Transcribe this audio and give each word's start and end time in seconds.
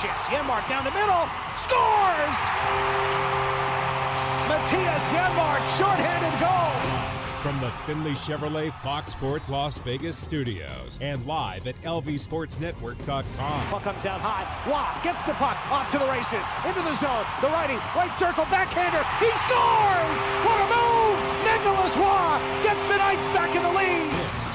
chance. 0.00 0.26
Janmark 0.26 0.68
down 0.68 0.84
the 0.84 0.94
middle, 0.94 1.26
scores! 1.58 2.38
Mattias 4.46 5.04
Janmark, 5.10 5.62
shorthanded 5.76 6.34
goal. 6.40 6.70
From 7.42 7.60
the 7.60 7.70
Findlay 7.86 8.12
Chevrolet 8.12 8.72
Fox 8.82 9.12
Sports 9.12 9.48
Las 9.50 9.80
Vegas 9.82 10.16
studios 10.16 10.98
and 11.00 11.24
live 11.26 11.66
at 11.66 11.80
lvsportsnetwork.com. 11.82 13.66
Puck 13.66 13.82
comes 13.82 14.06
out 14.06 14.20
high. 14.20 14.46
Roy 14.66 15.02
gets 15.02 15.24
the 15.24 15.34
puck 15.34 15.56
off 15.70 15.90
to 15.92 15.98
the 15.98 16.06
races. 16.06 16.46
Into 16.66 16.82
the 16.82 16.94
zone. 16.98 17.26
The 17.40 17.48
righty, 17.48 17.78
right 17.94 18.14
circle, 18.18 18.44
backhander. 18.50 19.02
He 19.22 19.30
scores! 19.46 20.18
What 20.46 20.58
a 20.62 20.66
move! 20.66 21.18
Nicolas 21.46 21.94
Roy 21.96 22.38
gets 22.62 22.82
the 22.90 22.98
Knights 22.98 23.26
back 23.34 23.54
in 23.54 23.62
the 23.62 23.72
lead. 23.72 24.07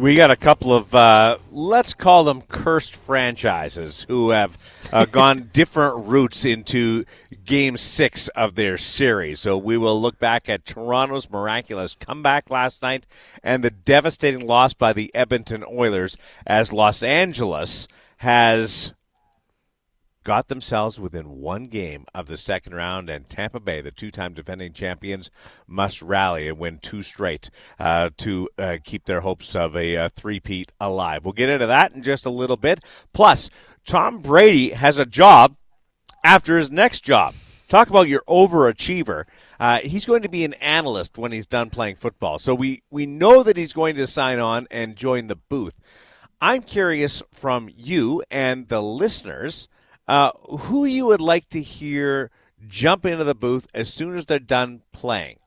We 0.00 0.14
got 0.14 0.30
a 0.30 0.36
couple 0.36 0.72
of, 0.72 0.94
uh, 0.94 1.36
let's 1.52 1.92
call 1.92 2.24
them 2.24 2.40
cursed 2.40 2.96
franchises 2.96 4.06
who 4.08 4.30
have 4.30 4.56
uh, 4.94 5.04
gone 5.12 5.50
different 5.52 6.06
routes 6.06 6.46
into 6.46 7.04
game 7.44 7.76
six 7.76 8.28
of 8.28 8.54
their 8.54 8.78
series. 8.78 9.40
So 9.40 9.58
we 9.58 9.76
will 9.76 10.00
look 10.00 10.18
back 10.18 10.48
at 10.48 10.64
Toronto's 10.64 11.28
miraculous 11.28 11.94
comeback 12.00 12.48
last 12.48 12.80
night 12.80 13.04
and 13.42 13.62
the 13.62 13.70
devastating 13.70 14.40
loss 14.40 14.72
by 14.72 14.94
the 14.94 15.14
Edmonton 15.14 15.62
Oilers 15.70 16.16
as 16.46 16.72
Los 16.72 17.02
Angeles 17.02 17.86
has 18.16 18.94
got 20.24 20.48
themselves 20.48 21.00
within 21.00 21.40
one 21.40 21.64
game 21.64 22.04
of 22.14 22.26
the 22.26 22.36
second 22.36 22.74
round, 22.74 23.08
and 23.08 23.28
Tampa 23.28 23.60
Bay, 23.60 23.80
the 23.80 23.90
two 23.90 24.10
time 24.10 24.34
defending 24.34 24.72
champions, 24.72 25.30
must 25.66 26.02
rally 26.02 26.48
and 26.48 26.58
win 26.58 26.78
two 26.78 27.02
straight 27.02 27.50
uh, 27.78 28.10
to 28.18 28.48
uh, 28.58 28.76
keep 28.84 29.04
their 29.04 29.20
hopes 29.20 29.56
of 29.56 29.74
a 29.76 29.96
uh, 29.96 30.08
three-peat 30.14 30.72
alive. 30.80 31.24
We'll 31.24 31.32
get 31.32 31.48
into 31.48 31.66
that 31.66 31.92
in 31.92 32.02
just 32.02 32.26
a 32.26 32.30
little 32.30 32.56
bit. 32.56 32.84
Plus, 33.12 33.48
Tom 33.86 34.18
Brady 34.18 34.70
has 34.70 34.98
a 34.98 35.06
job 35.06 35.56
after 36.22 36.58
his 36.58 36.70
next 36.70 37.00
job. 37.00 37.34
Talk 37.68 37.88
about 37.88 38.08
your 38.08 38.22
overachiever. 38.28 39.24
Uh, 39.58 39.78
he's 39.78 40.04
going 40.04 40.22
to 40.22 40.28
be 40.28 40.44
an 40.44 40.54
analyst 40.54 41.16
when 41.16 41.32
he's 41.32 41.46
done 41.46 41.70
playing 41.70 41.96
football. 41.96 42.38
So 42.38 42.54
we, 42.54 42.82
we 42.90 43.06
know 43.06 43.42
that 43.42 43.56
he's 43.56 43.72
going 43.72 43.94
to 43.96 44.06
sign 44.06 44.38
on 44.38 44.66
and 44.70 44.96
join 44.96 45.28
the 45.28 45.36
booth. 45.36 45.78
I'm 46.40 46.62
curious 46.62 47.22
from 47.32 47.70
you 47.74 48.22
and 48.30 48.68
the 48.68 48.82
listeners 48.82 49.68
uh, 50.10 50.32
who 50.48 50.84
you 50.84 51.06
would 51.06 51.20
like 51.20 51.48
to 51.48 51.62
hear 51.62 52.32
jump 52.66 53.06
into 53.06 53.22
the 53.22 53.34
booth 53.34 53.68
as 53.72 53.92
soon 53.92 54.16
as 54.16 54.26
they're 54.26 54.40
done 54.40 54.82
playing. 54.90 55.38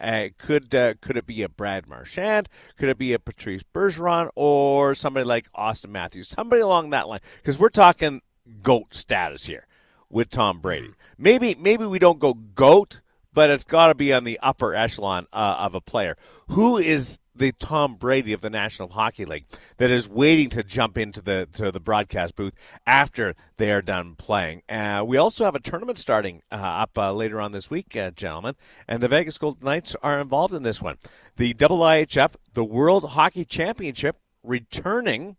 Uh, 0.00 0.30
could 0.38 0.74
uh, 0.74 0.94
could 1.00 1.16
it 1.16 1.24
be 1.24 1.44
a 1.44 1.48
Brad 1.48 1.88
Marchand? 1.88 2.48
Could 2.76 2.88
it 2.88 2.98
be 2.98 3.12
a 3.12 3.20
Patrice 3.20 3.62
Bergeron 3.62 4.28
or 4.34 4.96
somebody 4.96 5.24
like 5.24 5.46
Auston 5.52 5.90
Matthews? 5.90 6.28
Somebody 6.28 6.60
along 6.60 6.90
that 6.90 7.06
line, 7.06 7.20
because 7.36 7.60
we're 7.60 7.68
talking 7.68 8.22
goat 8.60 8.92
status 8.92 9.44
here 9.44 9.68
with 10.10 10.30
Tom 10.30 10.58
Brady. 10.58 10.90
Maybe 11.16 11.54
maybe 11.54 11.84
we 11.84 12.00
don't 12.00 12.18
go 12.18 12.34
goat, 12.34 12.98
but 13.32 13.50
it's 13.50 13.62
got 13.62 13.86
to 13.86 13.94
be 13.94 14.12
on 14.12 14.24
the 14.24 14.40
upper 14.42 14.74
echelon 14.74 15.28
uh, 15.32 15.58
of 15.60 15.76
a 15.76 15.80
player. 15.80 16.16
Who 16.48 16.76
is 16.76 17.20
the 17.34 17.52
Tom 17.52 17.94
Brady 17.94 18.32
of 18.32 18.40
the 18.40 18.50
National 18.50 18.88
Hockey 18.88 19.24
League 19.24 19.46
that 19.78 19.90
is 19.90 20.08
waiting 20.08 20.50
to 20.50 20.62
jump 20.62 20.98
into 20.98 21.20
the 21.20 21.48
to 21.54 21.70
the 21.70 21.80
broadcast 21.80 22.36
booth 22.36 22.54
after 22.86 23.34
they 23.56 23.70
are 23.70 23.82
done 23.82 24.14
playing. 24.14 24.62
Uh, 24.68 25.02
we 25.06 25.16
also 25.16 25.44
have 25.44 25.54
a 25.54 25.60
tournament 25.60 25.98
starting 25.98 26.42
uh, 26.50 26.56
up 26.56 26.96
uh, 26.98 27.12
later 27.12 27.40
on 27.40 27.52
this 27.52 27.70
week, 27.70 27.96
uh, 27.96 28.10
gentlemen, 28.10 28.54
and 28.86 29.02
the 29.02 29.08
Vegas 29.08 29.38
Golden 29.38 29.64
Knights 29.64 29.96
are 30.02 30.20
involved 30.20 30.54
in 30.54 30.62
this 30.62 30.82
one. 30.82 30.98
The 31.36 31.54
IIHF, 31.54 32.34
the 32.52 32.64
World 32.64 33.10
Hockey 33.10 33.44
Championship, 33.44 34.16
returning, 34.42 35.36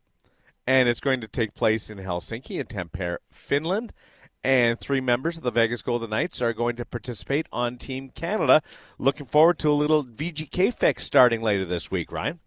and 0.66 0.90
it's 0.90 1.02
going 1.02 1.22
to 1.22 1.28
take 1.28 1.54
place 1.54 1.90
in 1.90 2.00
Helsinki 2.00 2.60
and 2.60 2.70
Tampere, 2.70 3.18
Finland 3.32 3.94
and 4.44 4.80
three 4.80 5.02
members 5.02 5.38
of 5.38 5.44
the 5.44 5.52
Vegas 5.52 5.82
Golden 5.82 6.10
Knights 6.10 6.42
are 6.42 6.54
going 6.54 6.76
to 6.76 6.86
participate 6.86 7.48
on 7.52 7.78
Team 7.78 8.10
Canada. 8.10 8.62
Looking 8.98 9.26
forward 9.26 9.60
to 9.60 9.70
a 9.70 9.74
little 9.74 10.04
VGK 10.04 10.74
fix 10.74 11.04
starting 11.04 11.42
later 11.42 11.66
this 11.66 11.90
week, 11.90 12.12
Ryan. 12.12 12.40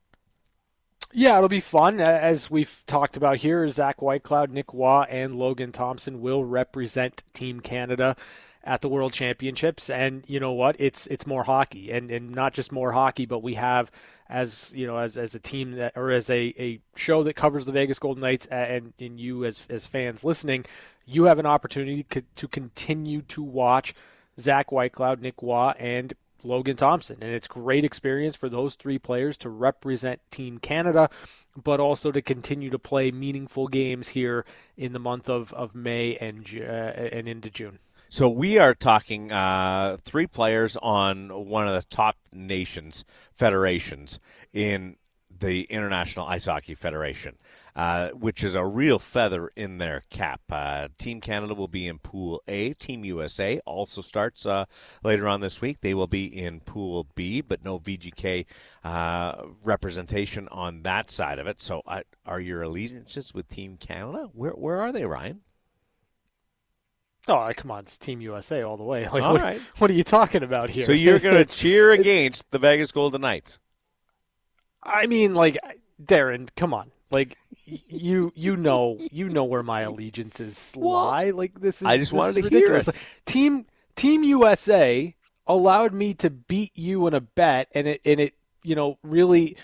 Yeah, 1.12 1.36
it'll 1.36 1.48
be 1.48 1.60
fun. 1.60 2.00
As 2.00 2.50
we've 2.50 2.82
talked 2.86 3.16
about 3.16 3.38
here, 3.38 3.66
Zach 3.68 3.98
Whitecloud, 3.98 4.50
Nick 4.50 4.72
Roy, 4.74 5.06
and 5.08 5.36
Logan 5.36 5.72
Thompson 5.72 6.20
will 6.20 6.44
represent 6.44 7.22
Team 7.32 7.60
Canada 7.60 8.16
at 8.66 8.80
the 8.80 8.88
World 8.88 9.12
Championships. 9.12 9.88
And 9.88 10.24
you 10.26 10.40
know 10.40 10.52
what? 10.52 10.76
It's 10.78 11.06
it's 11.06 11.26
more 11.26 11.44
hockey, 11.44 11.90
and 11.92 12.10
and 12.10 12.32
not 12.32 12.52
just 12.52 12.72
more 12.72 12.92
hockey, 12.92 13.24
but 13.24 13.38
we 13.38 13.54
have 13.54 13.90
as 14.28 14.72
you 14.74 14.86
know 14.86 14.98
as 14.98 15.16
as 15.16 15.34
a 15.34 15.40
team 15.40 15.72
that 15.72 15.92
or 15.96 16.10
as 16.10 16.28
a, 16.28 16.52
a 16.58 16.80
show 16.96 17.22
that 17.22 17.34
covers 17.34 17.64
the 17.64 17.72
Vegas 17.72 17.98
Golden 17.98 18.20
Knights, 18.20 18.46
and 18.46 18.92
and 18.98 19.18
you 19.18 19.44
as 19.44 19.66
as 19.70 19.86
fans 19.86 20.24
listening, 20.24 20.66
you 21.06 21.24
have 21.24 21.38
an 21.38 21.46
opportunity 21.46 22.04
to 22.34 22.48
continue 22.48 23.22
to 23.22 23.42
watch 23.42 23.94
Zach 24.38 24.70
Whitecloud, 24.70 25.20
Nick 25.20 25.36
Roy, 25.40 25.72
and 25.78 26.12
Logan 26.42 26.76
Thompson. 26.76 27.18
And 27.20 27.30
it's 27.30 27.48
great 27.48 27.84
experience 27.84 28.36
for 28.36 28.48
those 28.48 28.74
three 28.74 28.98
players 28.98 29.36
to 29.38 29.48
represent 29.48 30.20
Team 30.30 30.58
Canada, 30.58 31.08
but 31.56 31.80
also 31.80 32.12
to 32.12 32.20
continue 32.20 32.70
to 32.70 32.78
play 32.78 33.10
meaningful 33.10 33.68
games 33.68 34.08
here 34.08 34.44
in 34.76 34.92
the 34.92 34.98
month 34.98 35.28
of, 35.28 35.52
of 35.54 35.74
May 35.74 36.16
and, 36.16 36.46
uh, 36.60 36.62
and 36.62 37.28
into 37.28 37.50
June. 37.50 37.78
So 38.08 38.28
we 38.28 38.58
are 38.58 38.74
talking 38.74 39.32
uh, 39.32 39.96
three 40.04 40.26
players 40.26 40.76
on 40.80 41.48
one 41.48 41.66
of 41.66 41.74
the 41.74 41.86
top 41.88 42.16
nations 42.32 43.04
federations 43.32 44.20
in 44.52 44.96
the 45.38 45.62
International 45.64 46.26
Ice 46.26 46.46
Hockey 46.46 46.74
Federation. 46.74 47.36
Uh, 47.74 48.08
which 48.12 48.42
is 48.42 48.54
a 48.54 48.64
real 48.64 48.98
feather 48.98 49.50
in 49.54 49.76
their 49.76 50.02
cap. 50.08 50.40
Uh, 50.50 50.88
Team 50.96 51.20
Canada 51.20 51.52
will 51.52 51.68
be 51.68 51.86
in 51.86 51.98
Pool 51.98 52.42
A. 52.48 52.72
Team 52.72 53.04
USA 53.04 53.60
also 53.66 54.00
starts 54.00 54.46
uh, 54.46 54.64
later 55.04 55.28
on 55.28 55.42
this 55.42 55.60
week. 55.60 55.82
They 55.82 55.92
will 55.92 56.06
be 56.06 56.24
in 56.24 56.60
Pool 56.60 57.06
B, 57.14 57.42
but 57.42 57.62
no 57.62 57.78
VGK 57.78 58.46
uh, 58.82 59.42
representation 59.62 60.48
on 60.48 60.84
that 60.84 61.10
side 61.10 61.38
of 61.38 61.46
it. 61.46 61.60
So, 61.60 61.82
uh, 61.86 62.00
are 62.24 62.40
your 62.40 62.62
allegiances 62.62 63.34
with 63.34 63.46
Team 63.50 63.76
Canada? 63.76 64.30
Where 64.32 64.52
where 64.52 64.80
are 64.80 64.90
they, 64.90 65.04
Ryan? 65.04 65.42
Oh, 67.28 67.50
come 67.56 67.70
on, 67.70 67.80
it's 67.80 67.98
Team 67.98 68.20
USA 68.20 68.62
all 68.62 68.76
the 68.76 68.84
way. 68.84 69.08
Like, 69.12 69.22
all 69.22 69.32
what, 69.32 69.42
right. 69.42 69.60
what 69.78 69.90
are 69.90 69.94
you 69.94 70.04
talking 70.04 70.42
about 70.42 70.68
here? 70.68 70.84
So 70.84 70.92
you're 70.92 71.18
going 71.20 71.36
to 71.36 71.44
cheer 71.44 71.92
against 71.92 72.50
the 72.50 72.58
Vegas 72.58 72.92
Golden 72.92 73.20
Knights? 73.20 73.58
I 74.82 75.06
mean, 75.06 75.34
like, 75.34 75.58
Darren, 76.02 76.48
come 76.56 76.72
on. 76.72 76.90
Like 77.10 77.36
you 77.64 78.32
you 78.34 78.56
know 78.56 78.98
you 79.12 79.28
know 79.28 79.44
where 79.44 79.62
my 79.62 79.82
allegiances 79.82 80.74
lie. 80.76 81.30
Like 81.30 81.60
this 81.60 81.80
is 81.80 81.86
I 81.86 81.98
just 81.98 82.12
wanted 82.12 82.36
is 82.38 82.44
to 82.44 82.50
hear 82.50 82.58
ridiculous. 82.58 82.88
it. 82.88 82.94
Like, 82.94 83.04
team 83.24 83.66
Team 83.94 84.24
USA 84.24 85.14
allowed 85.46 85.94
me 85.94 86.14
to 86.14 86.30
beat 86.30 86.72
you 86.74 87.06
in 87.06 87.14
a 87.14 87.20
bet 87.20 87.68
and 87.72 87.86
it 87.86 88.00
and 88.04 88.18
it 88.20 88.34
you 88.64 88.74
know 88.74 88.98
really 89.04 89.56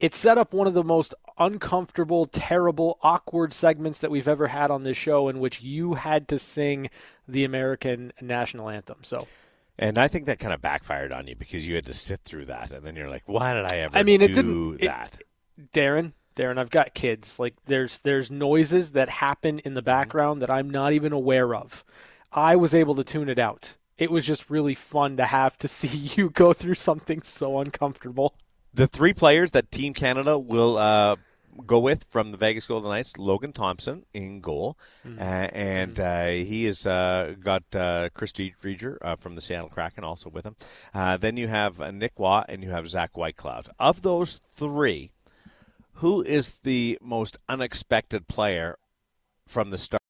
it 0.00 0.14
set 0.14 0.36
up 0.36 0.52
one 0.52 0.66
of 0.66 0.74
the 0.74 0.82
most 0.82 1.14
uncomfortable, 1.40 2.26
terrible, 2.26 2.98
awkward 3.02 3.52
segments 3.52 4.00
that 4.00 4.10
we've 4.10 4.28
ever 4.28 4.48
had 4.48 4.70
on 4.70 4.84
this 4.84 4.96
show 4.96 5.28
in 5.28 5.40
which 5.40 5.62
you 5.62 5.94
had 5.94 6.28
to 6.28 6.38
sing 6.38 6.90
the 7.26 7.42
American 7.44 8.12
national 8.20 8.68
anthem. 8.68 8.98
So 9.02 9.26
And 9.78 9.98
I 9.98 10.06
think 10.06 10.26
that 10.26 10.38
kind 10.38 10.52
of 10.52 10.60
backfired 10.60 11.10
on 11.10 11.26
you 11.26 11.34
because 11.34 11.66
you 11.66 11.74
had 11.74 11.86
to 11.86 11.94
sit 11.94 12.20
through 12.20 12.44
that, 12.46 12.70
and 12.70 12.84
then 12.84 12.94
you're 12.94 13.08
like, 13.08 13.22
"Why 13.26 13.54
did 13.54 13.72
I 13.72 13.78
ever 13.78 13.96
I 13.96 14.02
mean, 14.02 14.20
it 14.20 14.34
didn't 14.34 14.80
it- 14.80 15.24
Darren, 15.72 16.12
Darren, 16.36 16.58
I've 16.58 16.70
got 16.70 16.94
kids. 16.94 17.38
Like 17.38 17.54
there's 17.66 17.98
there's 17.98 18.30
noises 18.30 18.92
that 18.92 19.08
happen 19.08 19.58
in 19.60 19.74
the 19.74 19.82
background 19.82 20.42
that 20.42 20.50
I'm 20.50 20.70
not 20.70 20.92
even 20.92 21.12
aware 21.12 21.54
of. 21.54 21.84
I 22.32 22.56
was 22.56 22.74
able 22.74 22.94
to 22.94 23.04
tune 23.04 23.28
it 23.28 23.38
out. 23.38 23.76
It 23.98 24.10
was 24.10 24.24
just 24.24 24.48
really 24.48 24.74
fun 24.74 25.16
to 25.16 25.26
have 25.26 25.58
to 25.58 25.68
see 25.78 26.14
you 26.16 26.30
go 26.30 26.52
through 26.52 26.74
something 26.74 27.22
so 27.22 27.58
uncomfortable. 27.58 28.34
The 28.72 28.86
three 28.86 29.12
players 29.12 29.50
that 29.50 29.72
Team 29.72 29.94
Canada 29.94 30.38
will 30.38 30.76
uh, 30.78 31.16
go 31.60 31.78
with 31.78 32.04
from 32.10 32.32
the 32.32 32.36
Vegas 32.36 32.66
Golden 32.66 32.90
Knights: 32.90 33.16
Logan 33.18 33.52
Thompson 33.52 34.04
in 34.12 34.40
goal, 34.40 34.76
uh, 35.04 35.20
and 35.20 35.98
uh, 35.98 36.26
he 36.26 36.64
has 36.64 36.86
uh, 36.86 37.34
got 37.42 37.62
uh, 37.74 38.08
Chris 38.14 38.32
Driedger 38.32 38.98
uh, 39.02 39.16
from 39.16 39.34
the 39.34 39.40
Seattle 39.40 39.68
Kraken 39.68 40.04
also 40.04 40.28
with 40.30 40.44
him. 40.44 40.56
Uh, 40.94 41.16
then 41.16 41.36
you 41.36 41.48
have 41.48 41.80
uh, 41.80 41.90
Nick 41.90 42.12
Roy 42.18 42.42
and 42.48 42.62
you 42.62 42.70
have 42.70 42.88
Zach 42.88 43.12
Whitecloud. 43.14 43.68
Of 43.78 44.02
those 44.02 44.40
three, 44.54 45.10
who 45.94 46.22
is 46.22 46.54
the 46.62 46.98
most 47.00 47.38
unexpected 47.48 48.28
player 48.28 48.78
from 49.46 49.70
the 49.70 49.78
start? 49.78 50.00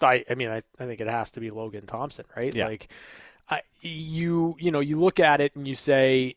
I, 0.00 0.24
I 0.28 0.34
mean, 0.34 0.48
I, 0.48 0.62
I 0.78 0.86
think 0.86 1.00
it 1.00 1.06
has 1.06 1.30
to 1.32 1.40
be 1.40 1.50
Logan 1.50 1.86
Thompson, 1.86 2.24
right? 2.36 2.54
Yeah. 2.54 2.66
Like, 2.66 2.88
I, 3.48 3.62
you, 3.80 4.56
you 4.58 4.70
know, 4.70 4.80
you 4.80 4.98
look 4.98 5.20
at 5.20 5.40
it 5.40 5.54
and 5.54 5.66
you 5.66 5.76
say, 5.76 6.34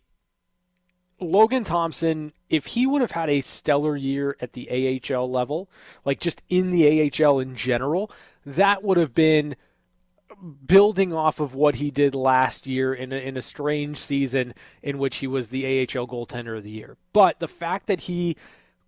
Logan 1.19 1.63
Thompson, 1.63 2.33
if 2.49 2.67
he 2.67 2.85
would 2.85 3.01
have 3.01 3.11
had 3.11 3.29
a 3.29 3.41
stellar 3.41 3.95
year 3.95 4.35
at 4.41 4.53
the 4.53 5.01
AHL 5.09 5.29
level, 5.29 5.69
like 6.03 6.19
just 6.19 6.41
in 6.49 6.71
the 6.71 7.11
AHL 7.11 7.39
in 7.39 7.55
general, 7.55 8.11
that 8.45 8.83
would 8.83 8.97
have 8.97 9.13
been 9.13 9.55
building 10.65 11.13
off 11.13 11.39
of 11.39 11.55
what 11.55 11.75
he 11.75 11.91
did 11.91 12.13
last 12.13 12.67
year 12.67 12.93
in 12.93 13.13
a, 13.13 13.15
in 13.15 13.37
a 13.37 13.41
strange 13.41 13.97
season 13.97 14.53
in 14.83 14.97
which 14.97 15.17
he 15.17 15.27
was 15.27 15.49
the 15.49 15.65
AHL 15.65 16.07
goaltender 16.07 16.57
of 16.57 16.63
the 16.63 16.71
year. 16.71 16.97
But 17.13 17.39
the 17.39 17.47
fact 17.47 17.87
that 17.87 18.01
he 18.01 18.35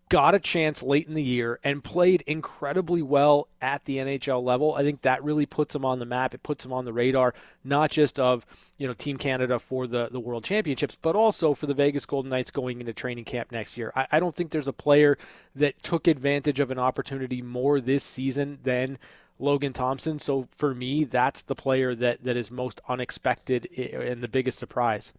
got 0.10 0.34
a 0.34 0.40
chance 0.40 0.82
late 0.82 1.08
in 1.08 1.14
the 1.14 1.24
year 1.24 1.60
and 1.64 1.84
played 1.84 2.24
incredibly 2.26 3.02
well 3.02 3.48
at 3.62 3.84
the 3.86 3.98
NHL 3.98 4.42
level. 4.44 4.74
I 4.76 4.84
think 4.84 5.02
that 5.02 5.24
really 5.24 5.46
puts 5.46 5.76
him 5.76 5.84
on 5.84 6.00
the 6.00 6.06
map. 6.06 6.34
It 6.34 6.44
puts 6.44 6.66
him 6.66 6.72
on 6.72 6.86
the 6.86 6.94
radar, 6.94 7.34
not 7.64 7.92
just 7.92 8.20
of 8.20 8.46
you 8.78 8.88
know 8.88 8.94
Team 8.94 9.18
Canada 9.18 9.60
for 9.60 9.88
the 9.88 10.10
the 10.12 10.20
World 10.20 10.44
Championships, 10.44 10.98
but 11.02 11.16
also 11.16 11.54
for 11.54 11.66
the 11.66 11.74
Vegas 11.74 12.06
Golden 12.06 12.30
Knights 12.30 12.52
going 12.52 12.80
into 12.80 12.94
training 12.94 13.26
camp 13.26 13.52
next 13.52 13.78
year. 13.78 13.92
I, 13.96 14.08
I 14.14 14.20
don't 14.20 14.36
think 14.36 14.52
there's 14.52 14.68
a 14.68 14.74
player 14.74 15.18
that 15.56 15.82
took 15.84 16.08
advantage 16.08 16.60
of 16.60 16.72
an 16.72 16.80
opportunity 16.80 17.42
more 17.42 17.82
this 17.82 18.04
season 18.04 18.60
than 18.64 18.98
Logan 19.40 19.74
Thompson. 19.74 20.20
So 20.20 20.48
for 20.56 20.74
me, 20.74 21.04
that's 21.04 21.42
the 21.42 21.56
player 21.56 21.94
that 21.96 22.24
that 22.24 22.38
is 22.38 22.50
most 22.50 22.82
unexpected 22.88 23.68
and 23.78 24.22
the 24.22 24.28
biggest 24.28 24.58
surprise. 24.58 25.14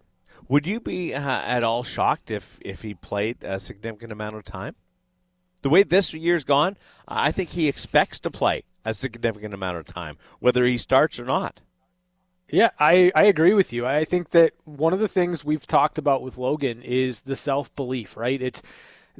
Would 0.46 0.66
you 0.66 0.80
be 0.80 1.14
uh, 1.14 1.20
at 1.20 1.64
all 1.64 1.82
shocked 1.82 2.30
if 2.30 2.58
if 2.60 2.82
he 2.82 2.94
played 2.94 3.42
a 3.42 3.58
significant 3.58 4.12
amount 4.12 4.36
of 4.36 4.44
time? 4.44 4.76
The 5.62 5.68
way 5.68 5.82
this 5.82 6.14
year's 6.14 6.44
gone, 6.44 6.76
I 7.06 7.32
think 7.32 7.50
he 7.50 7.68
expects 7.68 8.18
to 8.20 8.30
play 8.30 8.62
a 8.84 8.94
significant 8.94 9.52
amount 9.52 9.76
of 9.76 9.86
time, 9.86 10.16
whether 10.38 10.64
he 10.64 10.78
starts 10.78 11.18
or 11.18 11.24
not. 11.24 11.60
Yeah, 12.50 12.70
I, 12.78 13.12
I 13.14 13.24
agree 13.24 13.52
with 13.52 13.72
you. 13.72 13.86
I 13.86 14.04
think 14.04 14.30
that 14.30 14.52
one 14.64 14.94
of 14.94 15.00
the 15.00 15.08
things 15.08 15.44
we've 15.44 15.66
talked 15.66 15.98
about 15.98 16.22
with 16.22 16.38
Logan 16.38 16.80
is 16.82 17.20
the 17.20 17.36
self 17.36 17.74
belief, 17.76 18.16
right? 18.16 18.40
It's 18.40 18.62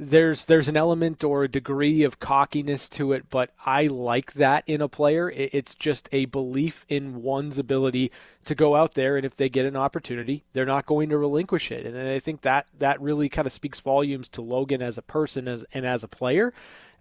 there's 0.01 0.45
there's 0.45 0.69
an 0.69 0.77
element 0.77 1.25
or 1.25 1.43
a 1.43 1.49
degree 1.49 2.03
of 2.03 2.21
cockiness 2.21 2.87
to 2.87 3.11
it, 3.11 3.29
but 3.29 3.51
I 3.65 3.87
like 3.87 4.31
that 4.33 4.63
in 4.65 4.79
a 4.79 4.87
player. 4.87 5.29
It's 5.29 5.75
just 5.75 6.07
a 6.13 6.23
belief 6.25 6.85
in 6.87 7.21
one's 7.21 7.59
ability 7.59 8.09
to 8.45 8.55
go 8.55 8.77
out 8.77 8.93
there, 8.93 9.17
and 9.17 9.25
if 9.25 9.35
they 9.35 9.49
get 9.49 9.65
an 9.65 9.75
opportunity, 9.75 10.45
they're 10.53 10.65
not 10.65 10.85
going 10.85 11.09
to 11.09 11.17
relinquish 11.17 11.69
it. 11.69 11.85
And 11.85 11.97
I 11.97 12.19
think 12.19 12.41
that 12.41 12.67
that 12.77 13.01
really 13.01 13.27
kind 13.27 13.45
of 13.45 13.51
speaks 13.51 13.81
volumes 13.81 14.29
to 14.29 14.41
Logan 14.41 14.81
as 14.81 14.97
a 14.97 15.01
person 15.01 15.49
as 15.49 15.65
and 15.73 15.85
as 15.85 16.01
a 16.01 16.07
player. 16.07 16.53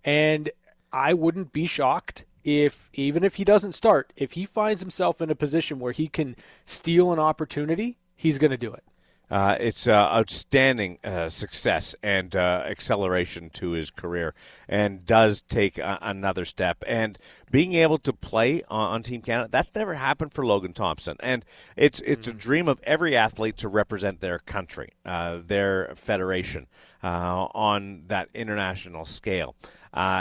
And 0.03 0.51
I 0.93 1.15
wouldn't 1.15 1.53
be 1.53 1.67
shocked 1.67 2.25
if 2.43 2.91
even 2.95 3.23
if 3.23 3.37
he 3.37 3.45
doesn't 3.45 3.73
start, 3.73 4.13
if 4.17 4.33
he 4.33 4.45
finds 4.45 4.83
himself 4.83 5.23
in 5.23 5.31
a 5.31 5.37
position 5.37 5.79
where 5.79 5.93
he 5.93 6.09
can 6.09 6.35
steal 6.67 7.13
an 7.13 7.21
opportunity, 7.21 7.97
he's 8.17 8.39
going 8.39 8.51
to 8.51 8.57
do 8.57 8.73
it. 8.73 8.83
Uh, 9.31 9.57
it's 9.61 9.87
uh, 9.87 9.93
outstanding 9.93 10.99
uh, 11.05 11.29
success 11.29 11.95
and 12.03 12.35
uh, 12.35 12.63
acceleration 12.67 13.51
to 13.51 13.71
his 13.71 13.91
career, 13.91 14.35
and 14.69 15.05
does 15.05 15.43
take 15.43 15.77
a- 15.79 15.99
another 16.01 16.45
step. 16.45 16.83
And 16.87 17.19
being 17.51 17.75
able 17.75 17.99
to 17.99 18.13
play 18.13 18.63
on, 18.69 18.95
on, 18.95 19.03
Team 19.03 19.21
Canada, 19.21 19.49
that's 19.51 19.75
never 19.75 19.95
happened 19.95 20.33
for 20.33 20.47
Logan 20.47 20.73
Thompson. 20.73 21.17
And 21.21 21.45
it's 21.77 22.01
it's 22.01 22.27
mm-hmm. 22.27 22.37
a 22.37 22.41
dream 22.41 22.69
of 22.69 22.81
every 22.85 23.17
athlete 23.17 23.59
to 23.59 23.69
represent 23.69 24.21
their 24.21 24.39
country, 24.39 24.93
uh, 25.05 25.41
their 25.45 25.93
federation, 25.95 26.67
uh, 27.03 27.49
on 27.55 28.05
that 28.07 28.29
international 28.35 29.05
scale. 29.05 29.55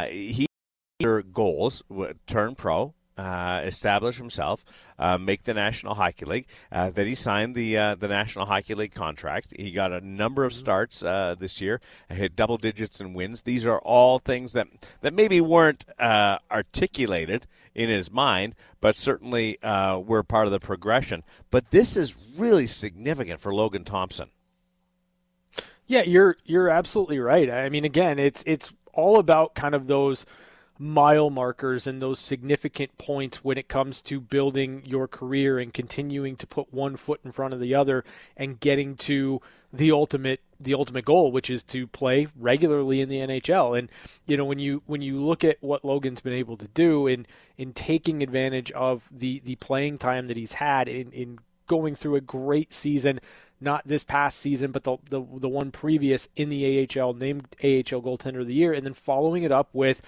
he 0.10 0.48
goals 1.32 1.84
turn 2.26 2.56
pro 2.56 2.94
uh, 3.18 3.62
establish 3.64 4.18
himself, 4.18 4.64
uh, 5.00 5.18
make 5.18 5.44
the 5.44 5.54
National 5.54 5.96
Hockey 5.96 6.26
League. 6.26 6.48
Uh, 6.72 6.90
then 6.90 7.08
he 7.08 7.16
signed 7.16 7.56
the 7.56 7.78
uh, 7.78 7.96
the 7.96 8.08
National 8.08 8.46
Hockey 8.46 8.76
League 8.76 8.94
contract. 8.94 9.54
He 9.58 9.72
got 9.72 9.92
a 9.92 10.02
number 10.02 10.44
of 10.44 10.52
mm-hmm. 10.52 10.60
starts 10.60 11.04
uh, 11.04 11.36
this 11.38 11.60
year, 11.60 11.82
hit 12.10 12.36
double 12.36 12.58
digits 12.58 13.00
in 13.00 13.14
wins. 13.14 13.42
These 13.42 13.66
are 13.66 13.80
all 13.80 14.20
things 14.20 14.54
that 14.54 14.68
that 15.02 15.14
maybe 15.14 15.42
weren't 15.42 15.86
uh, 16.00 16.38
articulated 16.52 17.48
in 17.74 17.90
his 17.90 18.12
mind, 18.12 18.56
but 18.82 18.96
certainly 18.96 19.58
were 19.64 20.24
part 20.24 20.48
of 20.48 20.52
the 20.52 20.60
progression. 20.60 21.24
But 21.52 21.72
this 21.72 21.98
is 21.98 22.16
really 22.38 22.68
significant 22.68 23.40
for 23.40 23.54
Logan 23.54 23.84
Thompson. 23.84 24.30
Yeah, 25.88 26.04
you're 26.04 26.38
you're 26.44 26.70
absolutely 26.70 27.20
right. 27.20 27.50
I 27.50 27.70
mean, 27.70 27.86
again, 27.86 28.20
it's 28.20 28.44
it's 28.46 28.74
all 28.94 29.20
about 29.20 29.56
kind 29.56 29.74
of 29.74 29.88
those 29.88 30.26
mile 30.80 31.30
markers 31.30 31.88
and 31.88 32.02
those 32.02 32.20
significant 32.20 32.98
points 32.98 33.44
when 33.44 33.58
it 33.58 33.68
comes 33.68 34.02
to 34.02 34.20
building 34.20 34.84
your 34.86 35.08
career 35.08 35.60
and 35.60 35.74
continuing 35.74 36.36
to 36.36 36.48
put 36.48 36.72
one 36.74 36.96
foot 36.96 37.20
in 37.24 37.32
front 37.32 37.54
of 37.54 37.60
the 37.60 37.74
other 37.74 38.04
and 38.36 38.60
getting 38.60 38.96
to 38.96 39.42
the 39.74 39.92
ultimate 39.92 40.40
the 40.60 40.74
ultimate 40.74 41.06
goal 41.06 41.32
which 41.32 41.50
is 41.50 41.62
to 41.62 41.86
play 41.88 42.28
regularly 42.40 43.02
in 43.02 43.10
the 43.10 43.18
NHL 43.18 43.78
and 43.78 43.90
you 44.26 44.38
know 44.38 44.46
when 44.46 44.60
you 44.60 44.82
when 44.86 45.02
you 45.02 45.24
look 45.24 45.44
at 45.44 45.58
what 45.62 45.84
Logan's 45.84 46.22
been 46.22 46.34
able 46.34 46.58
to 46.58 46.68
do 46.70 47.08
in 47.08 47.26
in 47.58 47.74
taking 47.74 48.24
advantage 48.24 48.72
of 48.72 49.10
the 49.12 49.40
the 49.44 49.56
playing 49.56 49.98
time 49.98 50.28
that 50.28 50.38
he's 50.38 50.54
had 50.54 50.88
in 50.88 51.12
in 51.12 51.40
going 51.68 51.96
through 51.96 52.16
a 52.16 52.22
great 52.22 52.74
season 52.74 53.20
not 53.60 53.88
this 53.88 54.04
past 54.04 54.40
season, 54.40 54.72
but 54.72 54.84
the, 54.84 54.98
the 55.10 55.20
the 55.20 55.50
one 55.50 55.72
previous 55.72 56.30
in 56.36 56.50
the 56.50 56.88
AHL, 56.96 57.14
named 57.14 57.48
AHL 57.64 58.02
goaltender 58.02 58.42
of 58.42 58.48
the 58.48 58.54
year, 58.54 58.74
and 58.74 58.86
then 58.86 58.94
following 58.94 59.44
it 59.44 59.52
up 59.52 59.70
with 59.74 60.06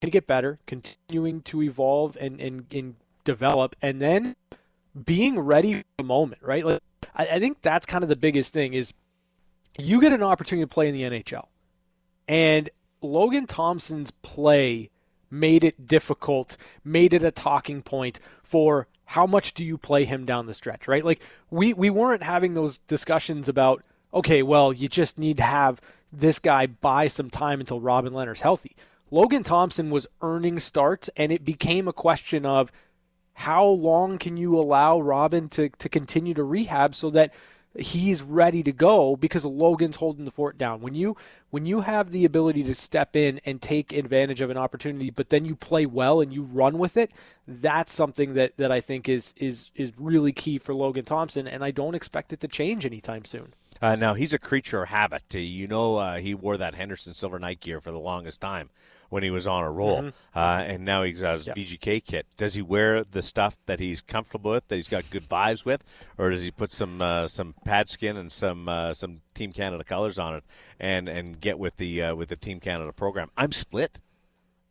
to 0.00 0.10
get 0.10 0.26
better, 0.26 0.58
continuing 0.66 1.42
to 1.42 1.62
evolve 1.62 2.16
and, 2.20 2.40
and, 2.40 2.66
and 2.72 2.94
develop, 3.24 3.76
and 3.82 4.00
then 4.00 4.36
being 5.04 5.38
ready 5.38 5.74
for 5.74 5.84
the 5.98 6.04
moment, 6.04 6.42
right? 6.42 6.64
Like 6.64 6.80
I, 7.14 7.26
I 7.26 7.40
think 7.40 7.60
that's 7.62 7.86
kind 7.86 8.02
of 8.02 8.08
the 8.08 8.16
biggest 8.16 8.52
thing 8.52 8.74
is 8.74 8.92
you 9.78 10.00
get 10.00 10.12
an 10.12 10.22
opportunity 10.22 10.64
to 10.64 10.72
play 10.72 10.88
in 10.88 10.94
the 10.94 11.02
NHL. 11.02 11.46
And 12.26 12.70
Logan 13.00 13.46
Thompson's 13.46 14.10
play 14.10 14.90
made 15.30 15.64
it 15.64 15.86
difficult, 15.86 16.56
made 16.84 17.12
it 17.12 17.22
a 17.22 17.30
talking 17.30 17.82
point 17.82 18.20
for 18.42 18.86
how 19.04 19.26
much 19.26 19.54
do 19.54 19.64
you 19.64 19.78
play 19.78 20.04
him 20.04 20.24
down 20.24 20.46
the 20.46 20.54
stretch, 20.54 20.88
right? 20.88 21.04
Like 21.04 21.20
we 21.50 21.72
we 21.72 21.90
weren't 21.90 22.22
having 22.22 22.54
those 22.54 22.78
discussions 22.78 23.48
about 23.48 23.82
okay, 24.12 24.42
well, 24.42 24.72
you 24.72 24.88
just 24.88 25.18
need 25.18 25.36
to 25.36 25.42
have 25.42 25.80
this 26.12 26.38
guy 26.38 26.66
buy 26.66 27.06
some 27.06 27.30
time 27.30 27.60
until 27.60 27.80
Robin 27.80 28.12
Lehner's 28.12 28.40
healthy. 28.40 28.74
Logan 29.10 29.42
Thompson 29.42 29.90
was 29.90 30.06
earning 30.20 30.58
starts, 30.58 31.08
and 31.16 31.32
it 31.32 31.44
became 31.44 31.88
a 31.88 31.92
question 31.92 32.44
of 32.44 32.70
how 33.32 33.64
long 33.64 34.18
can 34.18 34.36
you 34.36 34.58
allow 34.58 35.00
Robin 35.00 35.48
to, 35.50 35.68
to 35.68 35.88
continue 35.88 36.34
to 36.34 36.42
rehab 36.42 36.94
so 36.94 37.08
that 37.10 37.32
he's 37.78 38.22
ready 38.22 38.62
to 38.62 38.72
go 38.72 39.16
because 39.16 39.44
Logan's 39.44 39.96
holding 39.96 40.24
the 40.24 40.30
fort 40.30 40.58
down. 40.58 40.80
When 40.80 40.94
you 40.94 41.16
when 41.50 41.64
you 41.64 41.82
have 41.82 42.10
the 42.10 42.24
ability 42.24 42.62
to 42.64 42.74
step 42.74 43.16
in 43.16 43.40
and 43.44 43.62
take 43.62 43.92
advantage 43.92 44.40
of 44.40 44.50
an 44.50 44.56
opportunity, 44.56 45.10
but 45.10 45.30
then 45.30 45.44
you 45.44 45.56
play 45.56 45.86
well 45.86 46.20
and 46.20 46.32
you 46.32 46.42
run 46.42 46.78
with 46.78 46.96
it, 46.96 47.10
that's 47.46 47.92
something 47.92 48.34
that, 48.34 48.56
that 48.56 48.72
I 48.72 48.80
think 48.80 49.08
is 49.08 49.32
is 49.36 49.70
is 49.74 49.92
really 49.96 50.32
key 50.32 50.58
for 50.58 50.74
Logan 50.74 51.04
Thompson, 51.04 51.46
and 51.46 51.64
I 51.64 51.70
don't 51.70 51.94
expect 51.94 52.32
it 52.32 52.40
to 52.40 52.48
change 52.48 52.84
anytime 52.84 53.24
soon. 53.24 53.54
Uh, 53.80 53.94
now 53.94 54.14
he's 54.14 54.34
a 54.34 54.38
creature 54.38 54.82
of 54.82 54.88
habit. 54.88 55.32
You 55.32 55.68
know, 55.68 55.96
uh, 55.96 56.18
he 56.18 56.34
wore 56.34 56.56
that 56.56 56.74
Henderson 56.74 57.14
Silver 57.14 57.38
Knight 57.38 57.60
gear 57.60 57.80
for 57.80 57.92
the 57.92 57.98
longest 57.98 58.40
time 58.40 58.70
when 59.08 59.22
he 59.22 59.30
was 59.30 59.46
on 59.46 59.64
a 59.64 59.70
roll, 59.70 60.02
mm-hmm. 60.02 60.38
uh, 60.38 60.62
and 60.62 60.84
now 60.84 61.02
he's 61.02 61.20
got 61.20 61.38
his 61.38 61.46
yep. 61.46 61.56
VGK 61.56 62.04
kit. 62.04 62.26
Does 62.36 62.54
he 62.54 62.62
wear 62.62 63.04
the 63.04 63.22
stuff 63.22 63.56
that 63.66 63.80
he's 63.80 64.00
comfortable 64.00 64.50
with, 64.50 64.68
that 64.68 64.76
he's 64.76 64.88
got 64.88 65.08
good 65.10 65.28
vibes 65.28 65.64
with, 65.64 65.82
or 66.18 66.30
does 66.30 66.44
he 66.44 66.50
put 66.50 66.72
some 66.72 67.00
uh, 67.00 67.26
some 67.26 67.54
pad 67.64 67.88
skin 67.88 68.16
and 68.16 68.30
some 68.30 68.68
uh, 68.68 68.92
some 68.92 69.22
Team 69.34 69.52
Canada 69.52 69.84
colors 69.84 70.18
on 70.18 70.36
it 70.36 70.44
and 70.78 71.08
and 71.08 71.40
get 71.40 71.58
with 71.58 71.76
the 71.76 72.02
uh, 72.02 72.14
with 72.14 72.28
the 72.28 72.36
Team 72.36 72.60
Canada 72.60 72.92
program? 72.92 73.30
I'm 73.36 73.52
split. 73.52 73.98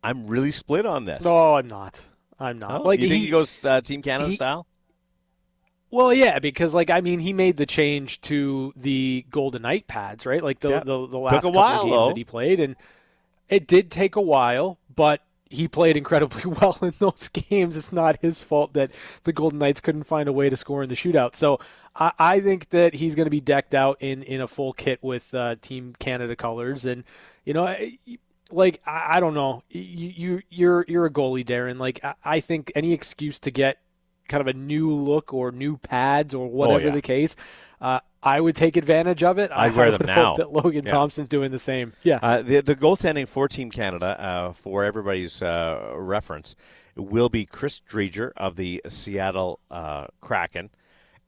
I'm 0.02 0.26
really 0.28 0.52
split 0.52 0.86
on 0.86 1.04
this. 1.06 1.24
No, 1.24 1.56
I'm 1.56 1.66
not. 1.66 2.04
I'm 2.38 2.58
not. 2.58 2.82
Oh, 2.82 2.84
like 2.84 3.00
you 3.00 3.08
think 3.08 3.18
he, 3.18 3.26
he 3.26 3.30
goes 3.30 3.64
uh, 3.64 3.80
Team 3.80 4.02
Canada 4.02 4.30
he, 4.30 4.36
style? 4.36 4.66
Well, 5.90 6.12
yeah, 6.12 6.38
because 6.38 6.74
like 6.74 6.90
I 6.90 7.00
mean, 7.00 7.18
he 7.18 7.32
made 7.32 7.56
the 7.56 7.66
change 7.66 8.20
to 8.22 8.72
the 8.76 9.24
Golden 9.30 9.62
Knight 9.62 9.86
pads, 9.86 10.26
right? 10.26 10.42
Like 10.42 10.60
the 10.60 10.70
yeah. 10.70 10.80
the, 10.80 11.06
the, 11.06 11.18
last 11.18 11.32
couple 11.32 11.52
while, 11.52 11.84
games 11.84 11.92
though. 11.92 12.08
that 12.08 12.16
he 12.16 12.24
played, 12.24 12.60
and 12.60 12.76
it 13.48 13.66
did 13.66 13.90
take 13.90 14.16
a 14.16 14.20
while, 14.20 14.78
but 14.94 15.22
he 15.50 15.68
played 15.68 15.96
incredibly 15.96 16.44
well 16.60 16.78
in 16.82 16.94
those 16.98 17.28
games. 17.28 17.76
It's 17.76 17.92
not 17.92 18.20
his 18.20 18.40
fault 18.40 18.74
that 18.74 18.92
the 19.24 19.32
Golden 19.32 19.58
Knights 19.58 19.80
couldn't 19.80 20.04
find 20.04 20.28
a 20.28 20.32
way 20.32 20.50
to 20.50 20.56
score 20.56 20.82
in 20.82 20.88
the 20.88 20.94
shootout. 20.94 21.34
So 21.34 21.58
I, 21.96 22.12
I 22.18 22.40
think 22.40 22.70
that 22.70 22.94
he's 22.94 23.14
going 23.14 23.26
to 23.26 23.30
be 23.30 23.40
decked 23.40 23.74
out 23.74 23.98
in, 24.00 24.22
in 24.22 24.40
a 24.40 24.48
full 24.48 24.72
kit 24.72 25.02
with 25.02 25.34
uh, 25.34 25.56
Team 25.60 25.94
Canada 25.98 26.36
colors, 26.36 26.84
and 26.84 27.04
you 27.44 27.54
know, 27.54 27.74
like 28.50 28.80
I, 28.86 29.16
I 29.16 29.20
don't 29.20 29.34
know, 29.34 29.62
you, 29.70 30.08
you 30.08 30.42
you're 30.48 30.84
you're 30.88 31.06
a 31.06 31.10
goalie, 31.10 31.44
Darren. 31.44 31.78
Like 31.78 32.04
I, 32.04 32.14
I 32.24 32.40
think 32.40 32.72
any 32.74 32.92
excuse 32.92 33.38
to 33.40 33.50
get 33.50 33.78
kind 34.28 34.40
of 34.42 34.46
a 34.46 34.52
new 34.52 34.92
look 34.92 35.32
or 35.32 35.50
new 35.50 35.78
pads 35.78 36.34
or 36.34 36.48
whatever 36.48 36.88
yeah. 36.88 36.94
the 36.94 37.02
case, 37.02 37.34
uh, 37.80 38.00
I 38.22 38.40
would 38.40 38.56
take 38.56 38.76
advantage 38.76 39.22
of 39.22 39.38
it. 39.38 39.50
I'd 39.52 39.72
I 39.72 39.76
wear 39.76 39.90
them 39.90 40.06
now. 40.06 40.34
That 40.36 40.52
Logan 40.52 40.84
Yeah. 40.84 40.90
Thompson's 40.92 41.28
doing 41.28 41.50
the 41.52 41.58
same. 41.58 41.92
Yeah. 42.02 42.18
Uh, 42.22 42.42
the 42.42 42.60
the 42.60 42.74
goaltending 42.74 43.28
for 43.28 43.46
Team 43.48 43.70
Canada, 43.70 44.20
uh, 44.20 44.52
for 44.52 44.84
everybody's 44.84 45.40
uh, 45.40 45.92
reference, 45.94 46.56
will 46.96 47.28
be 47.28 47.46
Chris 47.46 47.80
Driedger 47.88 48.32
of 48.36 48.56
the 48.56 48.82
Seattle 48.88 49.60
uh, 49.70 50.08
Kraken. 50.20 50.70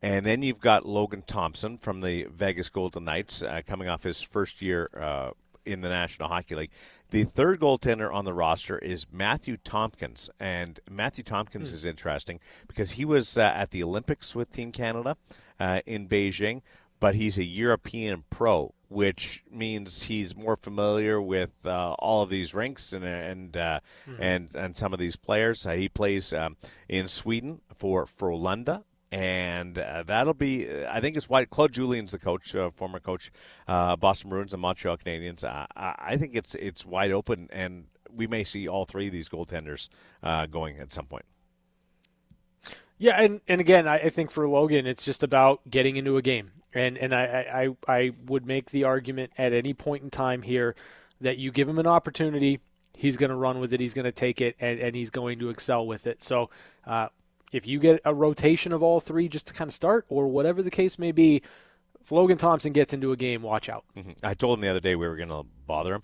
And 0.02 0.24
then 0.24 0.42
you've 0.42 0.60
got 0.60 0.86
Logan 0.86 1.22
Thompson 1.26 1.76
from 1.78 2.00
the 2.00 2.24
Vegas 2.24 2.70
Golden 2.70 3.04
Knights 3.04 3.42
uh, 3.42 3.60
coming 3.66 3.88
off 3.88 4.02
his 4.02 4.22
first 4.22 4.62
year 4.62 4.88
uh, 4.98 5.30
in 5.66 5.82
the 5.82 5.90
National 5.90 6.28
Hockey 6.28 6.54
League. 6.54 6.70
The 7.10 7.24
third 7.24 7.58
goaltender 7.60 8.12
on 8.12 8.24
the 8.24 8.32
roster 8.32 8.78
is 8.78 9.06
Matthew 9.10 9.56
Tomkins. 9.56 10.30
And 10.38 10.78
Matthew 10.88 11.24
Tomkins 11.24 11.72
is 11.72 11.84
interesting 11.84 12.38
because 12.68 12.92
he 12.92 13.04
was 13.04 13.36
uh, 13.36 13.42
at 13.42 13.70
the 13.70 13.82
Olympics 13.82 14.34
with 14.34 14.52
Team 14.52 14.70
Canada 14.70 15.16
uh, 15.58 15.80
in 15.86 16.08
Beijing, 16.08 16.62
but 17.00 17.16
he's 17.16 17.36
a 17.36 17.44
European 17.44 18.24
pro, 18.30 18.74
which 18.88 19.42
means 19.50 20.04
he's 20.04 20.36
more 20.36 20.56
familiar 20.56 21.20
with 21.20 21.50
uh, 21.64 21.94
all 21.98 22.22
of 22.22 22.30
these 22.30 22.54
rinks 22.54 22.92
and 22.92 23.04
and 23.04 23.56
uh, 23.56 23.80
and 24.20 24.54
and 24.54 24.76
some 24.76 24.92
of 24.92 25.00
these 25.00 25.16
players. 25.16 25.66
Uh, 25.66 25.72
he 25.72 25.88
plays 25.88 26.32
um, 26.32 26.56
in 26.88 27.08
Sweden 27.08 27.60
for 27.74 28.06
Frölunda, 28.06 28.84
and 29.12 29.78
uh, 29.78 30.04
that'll 30.06 30.34
be. 30.34 30.68
I 30.84 31.00
think 31.00 31.16
it's 31.16 31.28
why 31.28 31.44
Claude 31.44 31.72
Julien's 31.72 32.12
the 32.12 32.18
coach, 32.18 32.54
uh, 32.54 32.70
former 32.70 33.00
coach, 33.00 33.32
uh, 33.66 33.96
Boston 33.96 34.30
Bruins 34.30 34.52
and 34.52 34.62
Montreal 34.62 34.98
Canadiens. 34.98 35.44
Uh, 35.44 35.66
I 35.76 35.94
I 35.98 36.16
think 36.16 36.34
it's 36.34 36.54
it's 36.54 36.86
wide 36.86 37.10
open, 37.10 37.48
and 37.52 37.86
we 38.12 38.26
may 38.26 38.44
see 38.44 38.68
all 38.68 38.84
three 38.84 39.06
of 39.06 39.12
these 39.12 39.28
goaltenders 39.28 39.88
uh, 40.22 40.46
going 40.46 40.78
at 40.78 40.92
some 40.92 41.06
point. 41.06 41.24
Yeah, 42.98 43.18
and, 43.18 43.40
and 43.48 43.62
again, 43.62 43.88
I, 43.88 43.96
I 43.96 44.08
think 44.10 44.30
for 44.30 44.46
Logan, 44.46 44.86
it's 44.86 45.06
just 45.06 45.22
about 45.22 45.62
getting 45.70 45.96
into 45.96 46.18
a 46.18 46.22
game, 46.22 46.52
and 46.74 46.98
and 46.98 47.14
I, 47.14 47.74
I 47.88 47.92
I 47.92 48.10
would 48.26 48.46
make 48.46 48.70
the 48.70 48.84
argument 48.84 49.32
at 49.38 49.52
any 49.54 49.72
point 49.72 50.04
in 50.04 50.10
time 50.10 50.42
here 50.42 50.76
that 51.20 51.38
you 51.38 51.50
give 51.50 51.68
him 51.68 51.78
an 51.78 51.86
opportunity, 51.86 52.60
he's 52.94 53.16
going 53.16 53.30
to 53.30 53.36
run 53.36 53.58
with 53.58 53.72
it, 53.72 53.80
he's 53.80 53.94
going 53.94 54.04
to 54.04 54.12
take 54.12 54.40
it, 54.40 54.54
and, 54.60 54.78
and 54.78 54.94
he's 54.94 55.10
going 55.10 55.38
to 55.38 55.48
excel 55.50 55.86
with 55.86 56.06
it. 56.06 56.22
So, 56.22 56.50
uh, 56.86 57.08
if 57.52 57.66
you 57.66 57.78
get 57.78 58.00
a 58.04 58.14
rotation 58.14 58.72
of 58.72 58.82
all 58.82 59.00
three 59.00 59.28
just 59.28 59.46
to 59.48 59.52
kind 59.54 59.68
of 59.68 59.74
start, 59.74 60.06
or 60.08 60.28
whatever 60.28 60.62
the 60.62 60.70
case 60.70 60.98
may 60.98 61.12
be, 61.12 61.42
if 62.00 62.10
Logan 62.12 62.38
Thompson 62.38 62.72
gets 62.72 62.92
into 62.94 63.12
a 63.12 63.16
game, 63.16 63.42
watch 63.42 63.68
out. 63.68 63.84
Mhm. 63.96 64.16
I 64.22 64.34
told 64.34 64.58
him 64.58 64.62
the 64.62 64.68
other 64.68 64.80
day 64.80 64.94
we 64.94 65.06
were 65.06 65.16
going 65.16 65.28
to 65.28 65.44
bother 65.66 65.94
him. 65.94 66.02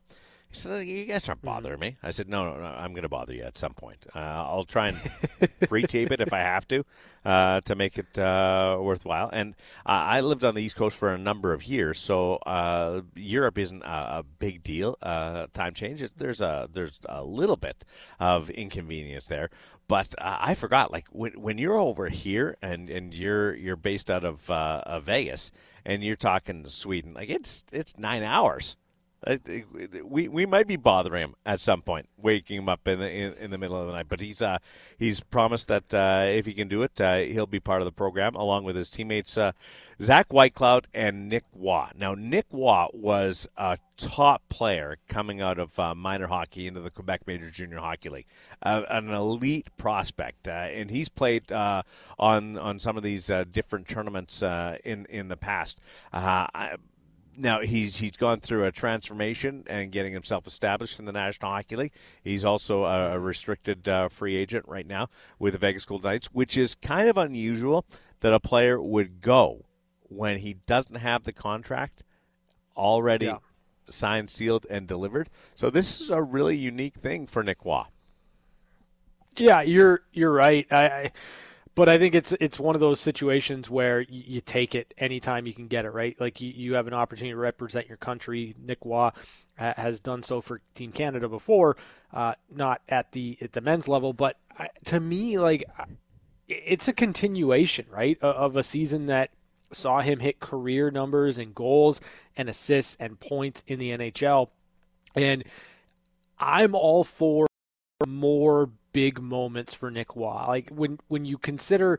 He 0.50 0.56
said, 0.56 0.86
"You 0.86 1.04
guys 1.04 1.28
aren't 1.28 1.42
bothering 1.42 1.80
me." 1.80 1.96
I 2.02 2.10
said, 2.10 2.28
"No, 2.28 2.44
no, 2.44 2.60
no. 2.60 2.66
I'm 2.66 2.92
going 2.92 3.02
to 3.02 3.08
bother 3.08 3.34
you 3.34 3.42
at 3.42 3.58
some 3.58 3.74
point. 3.74 4.06
Uh, 4.14 4.18
I'll 4.18 4.64
try 4.76 4.88
and 4.88 5.50
pre-tape 5.68 6.12
it 6.12 6.20
if 6.20 6.32
I 6.32 6.38
have 6.38 6.66
to 6.68 6.84
uh, 7.24 7.60
to 7.62 7.74
make 7.74 7.98
it 7.98 8.18
uh, 8.18 8.78
worthwhile." 8.80 9.28
And 9.32 9.54
uh, 9.84 9.90
I 9.90 10.20
lived 10.20 10.44
on 10.44 10.54
the 10.54 10.62
East 10.62 10.76
Coast 10.76 10.96
for 10.96 11.12
a 11.12 11.18
number 11.18 11.52
of 11.52 11.64
years, 11.64 11.98
so 11.98 12.36
uh, 12.46 13.02
Europe 13.14 13.58
isn't 13.58 13.82
a, 13.82 14.18
a 14.18 14.24
big 14.38 14.62
deal. 14.62 14.96
Uh, 15.02 15.46
time 15.52 15.74
change. 15.74 16.02
There's 16.16 16.40
a 16.40 16.68
there's 16.72 16.98
a 17.06 17.22
little 17.22 17.56
bit 17.56 17.84
of 18.18 18.48
inconvenience 18.50 19.26
there, 19.28 19.50
but 19.88 20.14
uh, 20.18 20.38
I 20.40 20.54
forgot. 20.54 20.90
Like 20.90 21.06
when 21.10 21.32
when 21.40 21.58
you're 21.58 21.78
over 21.78 22.08
here 22.08 22.56
and, 22.62 22.88
and 22.90 23.14
you're 23.14 23.54
you're 23.54 23.76
based 23.76 24.10
out 24.10 24.24
of, 24.24 24.50
uh, 24.50 24.82
of 24.86 25.04
Vegas 25.04 25.52
and 25.84 26.02
you're 26.02 26.16
talking 26.16 26.62
to 26.62 26.70
Sweden, 26.70 27.14
like 27.14 27.28
it's 27.28 27.64
it's 27.72 27.98
nine 27.98 28.22
hours. 28.22 28.76
We 30.04 30.28
we 30.28 30.46
might 30.46 30.66
be 30.66 30.76
bothering 30.76 31.22
him 31.22 31.34
at 31.44 31.58
some 31.58 31.80
point, 31.82 32.08
waking 32.18 32.58
him 32.58 32.68
up 32.68 32.86
in 32.86 33.00
the 33.00 33.10
in, 33.10 33.32
in 33.34 33.50
the 33.50 33.58
middle 33.58 33.76
of 33.76 33.86
the 33.86 33.92
night. 33.94 34.06
But 34.08 34.20
he's 34.20 34.42
uh 34.42 34.58
he's 34.98 35.20
promised 35.20 35.68
that 35.68 35.92
uh, 35.94 36.26
if 36.28 36.44
he 36.44 36.52
can 36.52 36.68
do 36.68 36.82
it, 36.82 37.00
uh, 37.00 37.18
he'll 37.18 37.46
be 37.46 37.58
part 37.58 37.80
of 37.80 37.86
the 37.86 37.92
program 37.92 38.34
along 38.34 38.64
with 38.64 38.76
his 38.76 38.90
teammates 38.90 39.38
uh, 39.38 39.52
Zach 40.00 40.28
Whitecloud 40.28 40.84
and 40.92 41.28
Nick 41.28 41.44
Roy. 41.54 41.88
Now 41.96 42.14
Nick 42.14 42.46
Roy 42.52 42.86
was 42.92 43.48
a 43.56 43.78
top 43.96 44.42
player 44.50 44.98
coming 45.08 45.40
out 45.40 45.58
of 45.58 45.78
uh, 45.78 45.94
minor 45.94 46.26
hockey 46.26 46.66
into 46.66 46.80
the 46.80 46.90
Quebec 46.90 47.22
Major 47.26 47.50
Junior 47.50 47.78
Hockey 47.78 48.10
League, 48.10 48.26
uh, 48.62 48.82
an 48.90 49.08
elite 49.08 49.68
prospect, 49.78 50.46
and 50.46 50.90
he's 50.90 51.08
played 51.08 51.50
on 51.50 51.88
on 52.18 52.78
some 52.78 52.98
of 52.98 53.02
these 53.02 53.30
different 53.50 53.88
tournaments 53.88 54.42
in 54.42 55.06
in 55.08 55.28
the 55.28 55.38
past. 55.38 55.80
I, 56.12 56.76
now 57.36 57.60
he's 57.60 57.96
he's 57.96 58.16
gone 58.16 58.40
through 58.40 58.64
a 58.64 58.72
transformation 58.72 59.64
and 59.66 59.92
getting 59.92 60.12
himself 60.12 60.46
established 60.46 60.98
in 60.98 61.04
the 61.04 61.12
National 61.12 61.50
Hockey 61.50 61.76
League. 61.76 61.92
He's 62.22 62.44
also 62.44 62.84
a, 62.84 63.18
restricted 63.18 63.88
uh, 63.88 64.08
free 64.08 64.36
agent 64.36 64.64
right 64.68 64.86
now 64.86 65.08
with 65.38 65.52
the 65.52 65.58
Vegas 65.58 65.84
Golden 65.84 66.10
Knights, 66.10 66.28
which 66.32 66.56
is 66.56 66.74
kind 66.74 67.08
of 67.08 67.16
unusual 67.16 67.84
that 68.20 68.32
a 68.32 68.40
player 68.40 68.80
would 68.80 69.20
go 69.20 69.64
when 70.02 70.38
he 70.38 70.54
doesn't 70.54 70.96
have 70.96 71.24
the 71.24 71.32
contract 71.32 72.02
already 72.76 73.26
Yeah. 73.26 73.38
signed, 73.88 74.30
sealed, 74.30 74.66
and 74.70 74.86
delivered. 74.86 75.28
So 75.54 75.70
this 75.70 76.00
is 76.00 76.10
a 76.10 76.22
really 76.22 76.56
unique 76.56 76.94
thing 76.94 77.26
for 77.26 77.42
Nick 77.42 77.64
Roy. 77.64 77.82
Yeah, 79.36 79.60
you're 79.60 80.02
you're 80.12 80.32
right. 80.32 80.66
I, 80.70 80.86
I 80.86 81.12
but 81.76 81.90
I 81.90 81.98
think 81.98 82.14
it's 82.14 82.32
it's 82.40 82.58
one 82.58 82.74
of 82.74 82.80
those 82.80 82.98
situations 82.98 83.70
where 83.70 84.00
you, 84.00 84.22
you 84.26 84.40
take 84.40 84.74
it 84.74 84.92
anytime 84.98 85.46
you 85.46 85.52
can 85.52 85.68
get 85.68 85.84
it, 85.84 85.90
right? 85.90 86.18
Like 86.18 86.40
you, 86.40 86.50
you 86.50 86.74
have 86.74 86.88
an 86.88 86.94
opportunity 86.94 87.32
to 87.32 87.36
represent 87.36 87.86
your 87.86 87.98
country. 87.98 88.56
Nick 88.58 88.78
Roy 88.84 89.10
has 89.56 90.00
done 90.00 90.22
so 90.22 90.40
for 90.40 90.60
Team 90.74 90.90
Canada 90.90 91.28
before, 91.28 91.76
uh, 92.12 92.34
not 92.50 92.80
at 92.88 93.12
the 93.12 93.38
at 93.42 93.52
the 93.52 93.60
men's 93.60 93.88
level, 93.88 94.14
but 94.14 94.38
I, 94.58 94.68
to 94.86 94.98
me, 94.98 95.38
like 95.38 95.64
it's 96.48 96.88
a 96.88 96.94
continuation, 96.94 97.86
right, 97.90 98.18
of 98.22 98.56
a 98.56 98.62
season 98.62 99.06
that 99.06 99.30
saw 99.70 100.00
him 100.00 100.20
hit 100.20 100.40
career 100.40 100.90
numbers 100.90 101.36
and 101.36 101.54
goals 101.54 102.00
and 102.36 102.48
assists 102.48 102.96
and 102.98 103.20
points 103.20 103.62
in 103.66 103.78
the 103.78 103.90
NHL, 103.90 104.48
and 105.14 105.44
I'm 106.38 106.74
all 106.74 107.04
for 107.04 107.45
more 108.06 108.70
big 108.92 109.20
moments 109.20 109.72
for 109.72 109.90
Nick 109.90 110.14
Roy. 110.16 110.44
Like 110.46 110.70
when 110.70 110.98
when 111.08 111.24
you 111.24 111.38
consider 111.38 111.98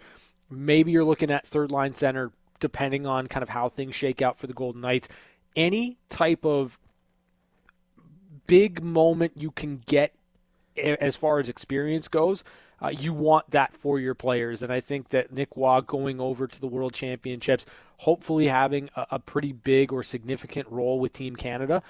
maybe 0.50 0.92
you're 0.92 1.04
looking 1.04 1.32
at 1.32 1.48
third 1.48 1.72
line 1.72 1.96
center, 1.96 2.32
depending 2.60 3.08
on 3.08 3.28
kind 3.28 3.44
of 3.44 3.50
how 3.50 3.70
things 3.70 3.96
shake 3.96 4.22
out 4.22 4.38
for 4.38 4.48
the 4.48 4.54
Golden 4.54 4.82
Knights, 4.82 5.08
any 5.56 5.98
type 6.10 6.46
of 6.46 6.78
big 8.46 8.84
moment 8.84 9.34
you 9.36 9.52
can 9.52 9.82
get 9.86 10.14
as 10.78 11.16
far 11.16 11.40
as 11.40 11.50
experience 11.50 12.08
goes, 12.08 12.44
uh, 12.82 12.90
you 12.90 13.12
want 13.12 13.50
that 13.50 13.76
for 13.76 14.00
your 14.00 14.14
players. 14.14 14.62
And 14.62 14.72
I 14.72 14.80
think 14.80 15.10
that 15.10 15.32
Nick 15.34 15.50
Roy 15.58 15.82
going 15.82 16.22
over 16.22 16.46
to 16.46 16.62
the 16.62 16.68
World 16.68 16.94
Championships, 16.94 17.66
hopefully 17.98 18.48
having 18.48 18.90
a, 18.96 19.08
a 19.12 19.20
pretty 19.20 19.52
big 19.52 19.92
or 19.92 20.04
significant 20.04 20.68
role 20.70 21.00
with 21.00 21.14
Team 21.14 21.36
Canada, 21.36 21.82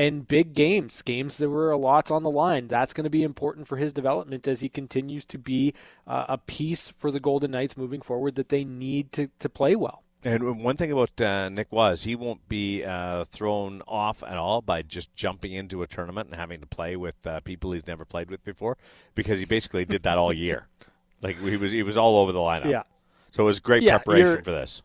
and 0.00 0.26
big 0.26 0.54
games, 0.54 1.02
games 1.02 1.36
that 1.36 1.50
were 1.50 1.70
a 1.70 1.76
lot 1.76 2.10
on 2.10 2.22
the 2.22 2.30
line. 2.30 2.68
That's 2.68 2.94
going 2.94 3.04
to 3.04 3.10
be 3.10 3.22
important 3.22 3.68
for 3.68 3.76
his 3.76 3.92
development 3.92 4.48
as 4.48 4.62
he 4.62 4.70
continues 4.70 5.26
to 5.26 5.36
be 5.36 5.74
uh, 6.06 6.24
a 6.26 6.38
piece 6.38 6.88
for 6.88 7.10
the 7.10 7.20
Golden 7.20 7.50
Knights 7.50 7.76
moving 7.76 8.00
forward 8.00 8.34
that 8.36 8.48
they 8.48 8.64
need 8.64 9.12
to, 9.12 9.28
to 9.38 9.50
play 9.50 9.76
well. 9.76 10.02
And 10.24 10.64
one 10.64 10.78
thing 10.78 10.90
about 10.90 11.20
uh, 11.20 11.50
Nick 11.50 11.70
was 11.70 12.04
he 12.04 12.16
won't 12.16 12.48
be 12.48 12.82
uh, 12.82 13.26
thrown 13.26 13.82
off 13.86 14.22
at 14.22 14.38
all 14.38 14.62
by 14.62 14.80
just 14.80 15.14
jumping 15.14 15.52
into 15.52 15.82
a 15.82 15.86
tournament 15.86 16.30
and 16.30 16.40
having 16.40 16.60
to 16.60 16.66
play 16.66 16.96
with 16.96 17.26
uh, 17.26 17.40
people 17.40 17.72
he's 17.72 17.86
never 17.86 18.06
played 18.06 18.30
with 18.30 18.42
before, 18.42 18.78
because 19.14 19.38
he 19.38 19.44
basically 19.44 19.84
did 19.84 20.02
that 20.04 20.16
all 20.16 20.32
year. 20.32 20.66
Like 21.22 21.38
he 21.38 21.58
was, 21.58 21.70
he 21.70 21.82
was 21.82 21.98
all 21.98 22.16
over 22.16 22.32
the 22.32 22.38
lineup. 22.38 22.70
Yeah. 22.70 22.84
So 23.30 23.42
it 23.42 23.44
was 23.44 23.60
great 23.60 23.82
Yeah, 23.82 23.98
preparation 23.98 24.42
for 24.42 24.52
this. 24.52 24.80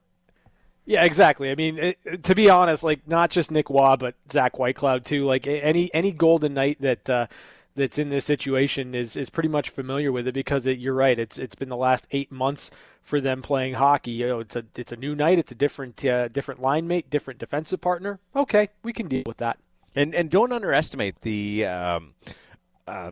Yeah, 0.85 1.03
exactly. 1.03 1.49
I 1.49 1.55
mean, 1.55 1.77
it, 1.77 2.23
to 2.23 2.35
be 2.35 2.49
honest, 2.49 2.83
like 2.83 3.07
not 3.07 3.31
just 3.31 3.51
Nick 3.51 3.69
Roy, 3.69 3.95
but 3.97 4.15
Zach 4.31 4.53
Whitecloud 4.53 5.03
too. 5.03 5.25
Like 5.25 5.47
any 5.47 5.91
any 5.93 6.11
Golden 6.11 6.53
Knight 6.53 6.79
that 6.81 7.09
uh, 7.09 7.27
that's 7.75 7.97
in 7.97 8.09
this 8.09 8.25
situation 8.25 8.93
is 8.93 9.15
is 9.15 9.29
pretty 9.29 9.49
much 9.49 9.69
familiar 9.69 10.11
with 10.11 10.27
it 10.27 10.33
because 10.33 10.67
it, 10.67 10.77
you're 10.77 10.93
right. 10.93 11.17
It's 11.17 11.39
it's 11.39 11.55
been 11.55 11.69
the 11.69 11.75
last 11.75 12.07
eight 12.11 12.31
months 12.31 12.69
for 13.01 13.19
them 13.19 13.41
playing 13.41 13.75
hockey. 13.75 14.11
You 14.11 14.27
know, 14.27 14.39
it's 14.41 14.55
a 14.55 14.65
it's 14.75 14.91
a 14.91 14.95
new 14.95 15.15
night. 15.15 15.39
It's 15.39 15.51
a 15.51 15.55
different 15.55 16.05
uh, 16.05 16.27
different 16.27 16.61
line 16.61 16.87
mate, 16.87 17.09
different 17.09 17.39
defensive 17.39 17.81
partner. 17.81 18.19
Okay, 18.35 18.69
we 18.83 18.93
can 18.93 19.07
deal 19.07 19.23
with 19.25 19.37
that. 19.37 19.57
And 19.95 20.13
and 20.13 20.29
don't 20.29 20.51
underestimate 20.51 21.21
the 21.21 21.65
um, 21.65 22.13
uh, 22.87 23.11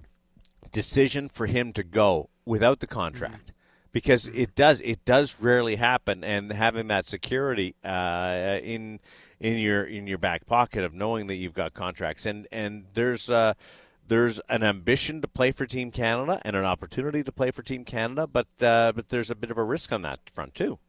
decision 0.72 1.27
for 1.30 1.48
him 1.48 1.74
to 1.74 1.84
go 1.84 2.30
without 2.46 2.82
the 2.82 2.88
contract. 2.88 3.52
Because 3.93 4.27
it 4.27 4.55
does, 4.55 4.81
it 4.81 5.05
does 5.05 5.39
rarely 5.39 5.77
happen, 5.77 6.23
and 6.23 6.51
having 6.51 6.88
that 6.88 7.05
security 7.05 7.75
uh, 7.85 8.59
in 8.62 9.00
in 9.39 9.59
your 9.59 9.83
in 9.83 10.07
your 10.07 10.17
back 10.17 10.45
pocket 10.45 10.83
of 10.83 10.93
knowing 10.93 11.27
that 11.27 11.35
you've 11.35 11.53
got 11.53 11.73
contracts, 11.73 12.25
and 12.25 12.47
and 12.51 12.85
there's 12.95 13.29
uh, 13.29 13.53
there's 14.07 14.39
an 14.50 14.63
ambition 14.63 15.21
to 15.21 15.27
play 15.27 15.51
for 15.51 15.65
Team 15.65 15.91
Canada 15.91 16.41
and 16.43 16.55
an 16.55 16.65
opportunity 16.65 17.23
to 17.23 17.31
play 17.31 17.51
for 17.51 17.62
Team 17.62 17.85
Canada, 17.85 18.27
but 18.27 18.47
uh, 18.62 18.91
but 18.95 19.09
there's 19.09 19.29
a 19.29 19.35
bit 19.35 19.51
of 19.51 19.57
a 19.57 19.63
risk 19.63 19.91
on 19.91 20.01
that 20.01 20.19
front 20.33 20.55
too. 20.55 20.79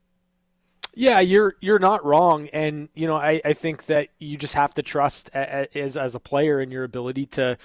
Yeah, 0.95 1.21
you're 1.21 1.57
you're 1.61 1.79
not 1.79 2.05
wrong, 2.05 2.49
and 2.53 2.89
you 2.95 3.07
know 3.07 3.17
I, 3.17 3.41
I 3.45 3.53
think 3.53 3.87
that 3.87 4.09
you 4.19 4.37
just 4.37 4.55
have 4.55 4.75
to 4.75 4.83
trust 4.83 5.29
as 5.35 5.97
as 5.97 6.15
a 6.15 6.21
player 6.21 6.61
in 6.61 6.71
your 6.71 6.85
ability 6.85 7.27
to 7.27 7.59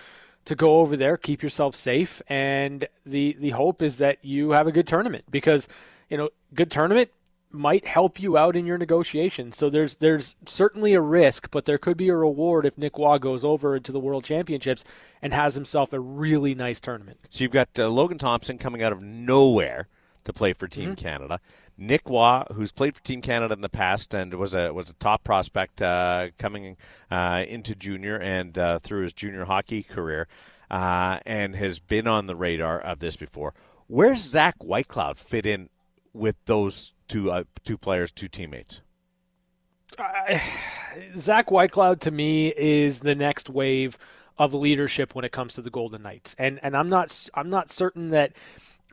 to 0.49 0.55
go 0.55 0.79
over 0.79 0.97
there, 0.97 1.15
keep 1.15 1.41
yourself 1.41 1.75
safe, 1.75 2.21
and 2.27 2.87
the 3.05 3.35
the 3.39 3.51
hope 3.51 3.81
is 3.81 3.97
that 3.99 4.17
you 4.23 4.51
have 4.51 4.67
a 4.67 4.71
good 4.71 4.87
tournament 4.87 5.23
because 5.31 5.67
you 6.09 6.17
know, 6.17 6.29
good 6.53 6.71
tournament 6.71 7.11
might 7.51 7.85
help 7.85 8.19
you 8.19 8.37
out 8.37 8.55
in 8.55 8.65
your 8.65 8.77
negotiations. 8.77 9.57
So 9.57 9.69
there's 9.69 9.95
there's 9.97 10.35
certainly 10.45 10.93
a 10.93 11.01
risk, 11.01 11.49
but 11.51 11.65
there 11.65 11.77
could 11.77 11.97
be 11.97 12.09
a 12.09 12.15
reward 12.15 12.65
if 12.65 12.77
Nick 12.77 12.97
Roy 12.97 13.17
goes 13.17 13.45
over 13.45 13.75
into 13.75 13.91
the 13.91 13.99
World 13.99 14.23
Championships 14.23 14.83
and 15.21 15.33
has 15.33 15.55
himself 15.55 15.93
a 15.93 15.99
really 15.99 16.53
nice 16.53 16.79
tournament. 16.79 17.19
So 17.29 17.43
you've 17.43 17.53
got 17.53 17.69
uh, 17.77 17.87
Logan 17.89 18.17
Thompson 18.17 18.57
coming 18.57 18.83
out 18.83 18.91
of 18.91 19.01
nowhere 19.01 19.87
to 20.25 20.33
play 20.33 20.53
for 20.53 20.67
Team 20.67 20.95
mm-hmm. 20.95 21.05
Canada. 21.05 21.39
Nick 21.79 22.01
Roy, 22.09 22.43
who's 22.53 22.73
played 22.73 22.95
for 22.95 23.01
Team 23.01 23.21
Canada 23.21 23.53
in 23.53 23.61
the 23.61 23.69
past 23.69 24.13
and 24.13 24.33
was 24.33 24.53
a 24.53 24.73
was 24.73 24.89
a 24.89 24.93
top 24.95 25.23
prospect 25.23 25.81
uh, 25.81 26.27
coming 26.37 26.75
uh, 27.09 27.45
into 27.47 27.73
junior 27.73 28.17
and 28.17 28.57
uh, 28.57 28.79
through 28.79 29.03
his 29.03 29.13
junior 29.13 29.45
hockey 29.45 29.81
career, 29.81 30.27
uh, 30.69 31.19
and 31.25 31.55
has 31.55 31.79
been 31.79 32.05
on 32.05 32.25
the 32.25 32.35
radar 32.35 32.79
of 32.79 32.99
this 32.99 33.15
before. 33.15 33.53
Where's 33.87 34.19
Zach 34.19 34.55
Whitecloud 34.59 35.17
fit 35.17 35.45
in 35.45 35.69
with 36.13 36.35
those 36.45 36.93
two 37.07 37.31
uh, 37.31 37.45
two 37.63 37.77
players, 37.77 38.11
two 38.11 38.27
teammates? 38.27 38.81
Zach 41.15 41.47
Whitecloud 41.47 42.01
to 42.01 42.11
me 42.11 42.53
is 42.55 42.99
the 42.99 43.15
next 43.15 43.49
wave 43.49 43.97
of 44.37 44.53
leadership 44.53 45.15
when 45.15 45.25
it 45.25 45.31
comes 45.31 45.53
to 45.53 45.61
the 45.61 45.69
Golden 45.69 46.01
Knights, 46.01 46.35
and 46.37 46.59
and 46.61 46.75
I'm 46.75 46.89
not 46.89 47.29
I'm 47.33 47.49
not 47.49 47.71
certain 47.71 48.09
that 48.09 48.33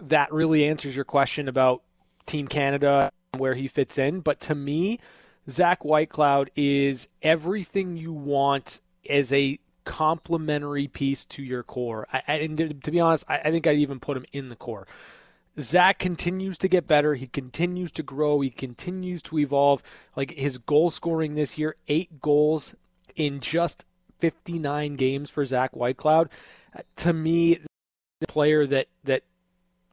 that 0.01 0.33
really 0.33 0.67
answers 0.67 0.95
your 0.95 1.05
question 1.05 1.49
about 1.49 1.83
Team 2.27 2.49
Canada 2.49 3.11
where 3.37 3.55
he 3.55 3.69
fits 3.69 3.99
in. 3.99 4.21
But 4.21 4.41
to 4.43 4.55
me, 4.55 4.99
Zach 5.49 5.81
Whitecloud 5.81 6.49
is 6.57 7.09
everything 7.23 7.97
you 7.97 8.13
want 8.13 8.81
as 9.09 9.33
a 9.33 9.59
complementary 9.85 10.89
piece 10.89 11.25
to 11.25 11.43
your 11.43 11.63
core. 11.63 12.07
I, 12.13 12.19
and 12.33 12.83
to, 12.83 12.91
be 12.91 13.01
honest, 13.01 13.25
I, 13.29 13.39
I 13.39 13.51
think 13.51 13.67
I'd 13.67 13.79
even 13.79 14.01
put 14.01 14.17
him 14.17 14.27
in 14.33 14.49
the 14.49 14.57
core. 14.57 14.87
Zach 15.59 15.99
continues 15.99 16.59
to 16.59 16.69
get 16.69 16.87
better. 16.87 17.15
He 17.15 17.27
continues 17.27 17.91
to 17.93 18.03
grow. 18.03 18.41
He 18.41 18.51
continues 18.51 19.23
to 19.23 19.39
evolve. 19.39 19.83
Like 20.15 20.33
his 20.33 20.59
goal 20.59 20.91
scoring 20.91 21.35
this 21.35 21.57
year, 21.57 21.77
eight 21.89 22.21
goals 22.21 22.75
in 23.15 23.41
just 23.41 23.87
59 24.19 24.95
games 24.95 25.31
for 25.31 25.45
Zach 25.45 25.73
Whitecloud. 25.73 26.29
Uh, 26.77 26.83
to 26.97 27.13
me, 27.13 27.61
the 28.21 28.27
player 28.27 28.67
that 28.67 28.89
that 29.05 29.23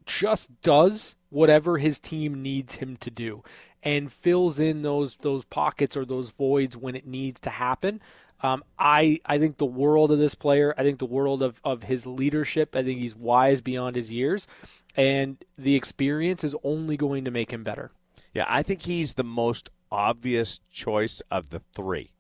just 0.06 0.62
does 0.62 1.16
whatever 1.30 1.78
his 1.78 2.00
team 2.00 2.42
needs 2.42 2.76
him 2.76 2.96
to 2.98 3.10
do 3.10 3.44
and 3.84 4.12
fills 4.12 4.60
in 4.60 4.82
those 4.82 5.18
those 5.18 5.44
pockets 5.46 5.96
or 5.98 6.06
those 6.06 6.30
voids 6.30 6.78
when 6.78 6.96
it 6.96 7.06
needs 7.06 7.40
to 7.42 7.50
happen. 7.50 8.02
Um, 8.42 8.64
I 8.78 9.20
I 9.26 9.38
think 9.38 9.58
the 9.58 9.66
world 9.66 10.12
of 10.12 10.20
this 10.20 10.36
player. 10.36 10.74
I 10.78 10.84
think 10.84 11.00
the 11.00 11.06
world 11.06 11.42
of, 11.42 11.62
of 11.64 11.84
his 11.84 12.06
leadership. 12.06 12.76
I 12.76 12.84
think 12.84 13.00
he's 13.00 13.16
wise 13.16 13.62
beyond 13.62 13.96
his 13.96 14.12
years, 14.12 14.48
and 14.96 15.44
the 15.58 15.76
experience 15.76 16.44
is 16.44 16.56
only 16.64 16.98
going 16.98 17.26
to 17.26 17.32
make 17.32 17.52
him 17.52 17.64
better. 17.64 17.92
Yeah, 18.34 18.46
I 18.48 18.64
think 18.64 18.84
he's 18.84 19.14
the 19.14 19.24
most 19.24 19.70
obvious 19.92 20.60
choice 20.72 21.22
of 21.30 21.52
the 21.52 21.62
three. 21.74 22.12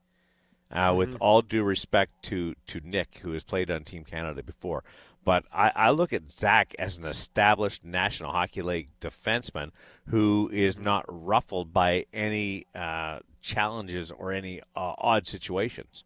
Uh, 0.71 0.89
mm-hmm. 0.89 0.97
With 0.97 1.17
all 1.19 1.41
due 1.41 1.63
respect 1.63 2.23
to 2.23 2.55
to 2.67 2.81
Nick, 2.83 3.19
who 3.21 3.33
has 3.33 3.43
played 3.43 3.69
on 3.69 3.83
Team 3.83 4.03
Canada 4.03 4.43
before, 4.43 4.83
but 5.23 5.45
I, 5.53 5.71
I, 5.75 5.89
look 5.91 6.13
at 6.13 6.31
Zach 6.31 6.75
as 6.77 6.97
an 6.97 7.05
established 7.05 7.85
National 7.85 8.31
Hockey 8.31 8.61
League 8.61 8.89
defenseman 8.99 9.71
who 10.07 10.49
is 10.51 10.77
not 10.77 11.05
ruffled 11.07 11.73
by 11.73 12.05
any 12.13 12.67
uh, 12.75 13.19
challenges 13.41 14.11
or 14.11 14.31
any 14.31 14.61
uh, 14.75 14.93
odd 14.97 15.27
situations. 15.27 16.03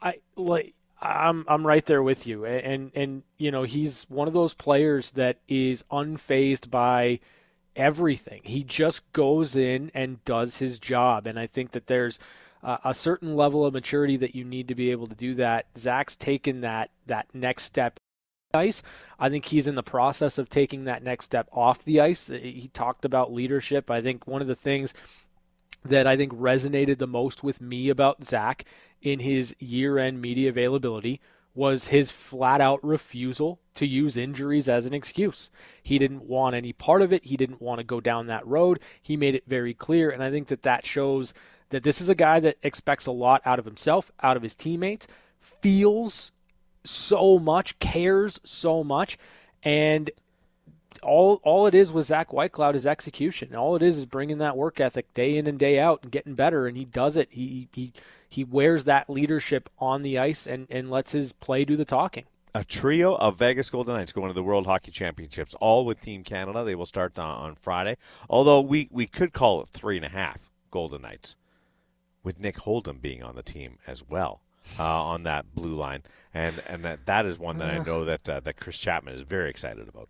I 0.00 0.20
like. 0.36 0.74
I'm 0.98 1.44
I'm 1.46 1.66
right 1.66 1.84
there 1.84 2.02
with 2.02 2.26
you, 2.26 2.46
and 2.46 2.90
and 2.94 3.22
you 3.36 3.50
know 3.50 3.64
he's 3.64 4.04
one 4.08 4.28
of 4.28 4.34
those 4.34 4.54
players 4.54 5.10
that 5.12 5.38
is 5.46 5.84
unfazed 5.90 6.70
by 6.70 7.20
everything. 7.74 8.40
He 8.44 8.64
just 8.64 9.10
goes 9.12 9.54
in 9.54 9.90
and 9.94 10.24
does 10.24 10.58
his 10.58 10.78
job, 10.78 11.26
and 11.26 11.38
I 11.38 11.46
think 11.46 11.72
that 11.72 11.86
there's 11.86 12.18
uh, 12.62 12.78
a 12.84 12.94
certain 12.94 13.36
level 13.36 13.64
of 13.64 13.74
maturity 13.74 14.16
that 14.16 14.34
you 14.34 14.44
need 14.44 14.68
to 14.68 14.74
be 14.74 14.90
able 14.90 15.06
to 15.06 15.14
do 15.14 15.34
that. 15.34 15.66
Zach's 15.76 16.16
taken 16.16 16.60
that 16.62 16.90
that 17.06 17.26
next 17.34 17.64
step 17.64 18.00
ice. 18.54 18.82
I 19.18 19.28
think 19.28 19.46
he's 19.46 19.66
in 19.66 19.74
the 19.74 19.82
process 19.82 20.38
of 20.38 20.48
taking 20.48 20.84
that 20.84 21.02
next 21.02 21.26
step 21.26 21.48
off 21.52 21.84
the 21.84 22.00
ice. 22.00 22.28
He 22.28 22.70
talked 22.72 23.04
about 23.04 23.32
leadership. 23.32 23.90
I 23.90 24.00
think 24.00 24.26
one 24.26 24.42
of 24.42 24.48
the 24.48 24.54
things 24.54 24.94
that 25.84 26.06
I 26.06 26.16
think 26.16 26.32
resonated 26.32 26.98
the 26.98 27.06
most 27.06 27.44
with 27.44 27.60
me 27.60 27.88
about 27.88 28.24
Zach 28.24 28.64
in 29.02 29.20
his 29.20 29.54
year-end 29.58 30.20
media 30.20 30.48
availability 30.48 31.20
was 31.54 31.88
his 31.88 32.10
flat 32.10 32.60
out 32.60 32.82
refusal 32.84 33.60
to 33.74 33.86
use 33.86 34.16
injuries 34.16 34.68
as 34.68 34.84
an 34.84 34.92
excuse. 34.92 35.48
He 35.82 35.98
didn't 35.98 36.24
want 36.24 36.54
any 36.54 36.72
part 36.72 37.00
of 37.00 37.12
it. 37.12 37.24
He 37.24 37.36
didn't 37.36 37.62
want 37.62 37.78
to 37.78 37.84
go 37.84 38.00
down 38.00 38.26
that 38.26 38.46
road. 38.46 38.80
He 39.00 39.16
made 39.16 39.34
it 39.34 39.44
very 39.46 39.72
clear 39.72 40.10
and 40.10 40.22
I 40.22 40.30
think 40.30 40.48
that 40.48 40.62
that 40.62 40.84
shows 40.84 41.32
that 41.70 41.82
this 41.82 42.00
is 42.00 42.08
a 42.08 42.14
guy 42.14 42.40
that 42.40 42.58
expects 42.62 43.06
a 43.06 43.12
lot 43.12 43.42
out 43.44 43.58
of 43.58 43.64
himself, 43.64 44.10
out 44.22 44.36
of 44.36 44.42
his 44.42 44.54
teammates, 44.54 45.06
feels 45.40 46.32
so 46.84 47.38
much, 47.38 47.78
cares 47.78 48.40
so 48.44 48.84
much, 48.84 49.18
and 49.62 50.10
all 51.02 51.40
all 51.42 51.66
it 51.66 51.74
is 51.74 51.92
with 51.92 52.06
Zach 52.06 52.30
Whitecloud 52.30 52.74
is 52.74 52.86
execution. 52.86 53.54
All 53.54 53.76
it 53.76 53.82
is 53.82 53.98
is 53.98 54.06
bringing 54.06 54.38
that 54.38 54.56
work 54.56 54.80
ethic 54.80 55.12
day 55.14 55.36
in 55.36 55.46
and 55.46 55.58
day 55.58 55.78
out 55.78 56.00
and 56.02 56.12
getting 56.12 56.34
better, 56.34 56.66
and 56.66 56.76
he 56.76 56.84
does 56.84 57.16
it. 57.16 57.28
He 57.30 57.68
he 57.72 57.92
he 58.28 58.44
wears 58.44 58.84
that 58.84 59.10
leadership 59.10 59.68
on 59.78 60.02
the 60.02 60.18
ice 60.18 60.46
and 60.46 60.66
and 60.70 60.90
lets 60.90 61.12
his 61.12 61.32
play 61.32 61.64
do 61.64 61.76
the 61.76 61.84
talking. 61.84 62.24
A 62.54 62.64
trio 62.64 63.16
of 63.16 63.38
Vegas 63.38 63.68
Golden 63.68 63.96
Knights 63.96 64.12
going 64.12 64.28
to 64.28 64.34
the 64.34 64.42
World 64.42 64.64
Hockey 64.64 64.90
Championships, 64.90 65.54
all 65.60 65.84
with 65.84 66.00
Team 66.00 66.24
Canada. 66.24 66.64
They 66.64 66.74
will 66.74 66.86
start 66.86 67.18
on, 67.18 67.54
Friday. 67.56 67.98
Although 68.30 68.62
we 68.62 68.88
we 68.90 69.06
could 69.06 69.32
call 69.32 69.62
it 69.62 69.68
three 69.68 69.96
and 69.96 70.06
a 70.06 70.10
half 70.10 70.50
Golden 70.70 71.02
Knights 71.02 71.36
with 72.26 72.40
Nick 72.40 72.58
Holden 72.58 72.98
being 72.98 73.22
on 73.22 73.36
the 73.36 73.42
team 73.42 73.78
as 73.86 74.02
well. 74.06 74.42
Uh, 74.80 74.82
on 74.82 75.22
that 75.22 75.54
blue 75.54 75.76
line, 75.76 76.02
and 76.34 76.60
and 76.66 76.82
that, 76.82 77.06
that 77.06 77.24
is 77.24 77.38
one 77.38 77.58
that 77.58 77.70
I 77.70 77.78
know 77.78 78.04
that 78.04 78.28
uh, 78.28 78.40
that 78.40 78.56
Chris 78.56 78.76
Chapman 78.76 79.14
is 79.14 79.20
very 79.20 79.48
excited 79.48 79.88
about. 79.88 80.08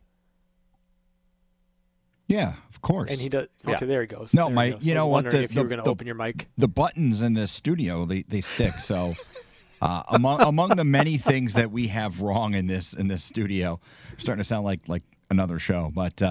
Yeah, 2.26 2.54
of 2.70 2.80
course. 2.80 3.10
And 3.10 3.20
he 3.20 3.28
does. 3.28 3.48
Okay, 3.62 3.72
yeah. 3.78 3.86
there 3.86 4.00
he 4.00 4.06
goes. 4.06 4.32
No, 4.32 4.46
there 4.46 4.54
my, 4.54 4.64
you 4.80 4.94
know 4.94 5.08
what? 5.08 5.28
The, 5.28 5.42
if 5.42 5.54
you 5.54 5.60
were 5.60 5.68
going 5.68 5.82
to 5.82 5.90
open 5.90 6.06
your 6.06 6.16
mic. 6.16 6.46
The 6.56 6.68
buttons 6.68 7.20
in 7.20 7.34
this 7.34 7.52
studio 7.52 8.06
they 8.06 8.22
they 8.22 8.40
stick. 8.40 8.72
So, 8.72 9.14
uh, 9.82 10.04
among 10.08 10.40
among 10.40 10.70
the 10.70 10.84
many 10.84 11.18
things 11.18 11.52
that 11.52 11.70
we 11.70 11.88
have 11.88 12.22
wrong 12.22 12.54
in 12.54 12.66
this 12.66 12.94
in 12.94 13.08
this 13.08 13.24
studio, 13.24 13.78
starting 14.16 14.40
to 14.40 14.44
sound 14.44 14.64
like 14.64 14.88
like 14.88 15.02
another 15.28 15.58
show, 15.58 15.92
but. 15.94 16.22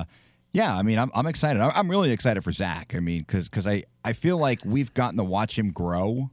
Yeah, 0.56 0.74
I 0.74 0.84
mean, 0.84 0.98
I'm, 0.98 1.12
I'm 1.13 1.28
excited. 1.28 1.62
I'm 1.62 1.89
really 1.91 2.12
excited 2.12 2.41
for 2.41 2.54
Zach. 2.54 2.96
I 2.96 3.02
mean, 3.02 3.24
because 3.24 3.50
because 3.50 3.68
I, 3.68 3.84
I 4.06 4.13
feel 4.13 4.38
like 4.38 4.62
we've 4.63 4.94
gotten 4.94 5.18
to 5.18 5.24
watch 5.26 5.60
him 5.60 5.72
grow, 5.72 6.30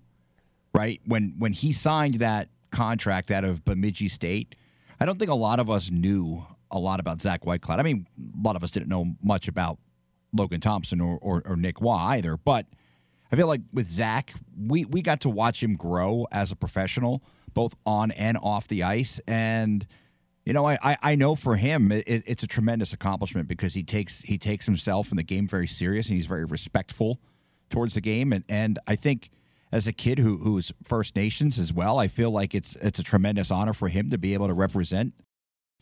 right? 0.72 1.00
When 1.04 1.34
when 1.38 1.52
he 1.52 1.72
signed 1.72 2.14
that 2.14 2.48
contract 2.70 3.32
out 3.32 3.42
of 3.42 3.64
Bemidji 3.64 4.06
State, 4.06 4.54
I 5.00 5.06
don't 5.06 5.18
think 5.18 5.32
a 5.32 5.34
lot 5.34 5.58
of 5.58 5.68
us 5.68 5.90
knew 5.90 6.46
a 6.70 6.78
lot 6.78 7.00
about 7.00 7.20
Zach 7.20 7.42
Whitecloud. 7.42 7.80
I 7.80 7.82
mean, 7.82 8.06
a 8.16 8.46
lot 8.46 8.54
of 8.54 8.62
us 8.62 8.70
didn't 8.70 8.88
know 8.88 9.16
much 9.24 9.48
about 9.48 9.80
Logan 10.32 10.60
Thompson 10.60 11.00
or, 11.00 11.18
or, 11.20 11.42
or 11.44 11.56
Nick 11.56 11.80
Waugh 11.80 12.10
either. 12.10 12.36
But 12.36 12.66
I 13.32 13.34
feel 13.36 13.48
like 13.48 13.62
with 13.72 13.90
Zach, 13.90 14.34
we, 14.56 14.84
we 14.84 15.02
got 15.02 15.22
to 15.22 15.30
watch 15.30 15.60
him 15.60 15.74
grow 15.74 16.28
as 16.30 16.52
a 16.52 16.56
professional, 16.56 17.24
both 17.54 17.74
on 17.84 18.12
and 18.12 18.38
off 18.40 18.68
the 18.68 18.84
ice. 18.84 19.20
And– 19.26 19.84
you 20.44 20.52
know, 20.52 20.66
I, 20.66 20.96
I 21.02 21.14
know 21.14 21.34
for 21.34 21.56
him 21.56 21.92
it, 21.92 22.04
it's 22.06 22.42
a 22.42 22.46
tremendous 22.46 22.92
accomplishment 22.92 23.48
because 23.48 23.74
he 23.74 23.82
takes 23.82 24.22
he 24.22 24.38
takes 24.38 24.66
himself 24.66 25.10
and 25.10 25.18
the 25.18 25.24
game 25.24 25.46
very 25.46 25.66
serious 25.66 26.08
and 26.08 26.16
he's 26.16 26.26
very 26.26 26.44
respectful 26.44 27.20
towards 27.70 27.94
the 27.94 28.00
game 28.00 28.32
and 28.32 28.44
and 28.48 28.78
I 28.86 28.96
think 28.96 29.30
as 29.70 29.86
a 29.86 29.92
kid 29.92 30.18
who 30.18 30.36
who's 30.38 30.72
First 30.86 31.16
Nations 31.16 31.58
as 31.58 31.72
well, 31.72 31.98
I 31.98 32.08
feel 32.08 32.30
like 32.30 32.54
it's 32.54 32.76
it's 32.76 32.98
a 32.98 33.02
tremendous 33.02 33.50
honor 33.50 33.72
for 33.72 33.88
him 33.88 34.10
to 34.10 34.18
be 34.18 34.34
able 34.34 34.48
to 34.48 34.54
represent 34.54 35.14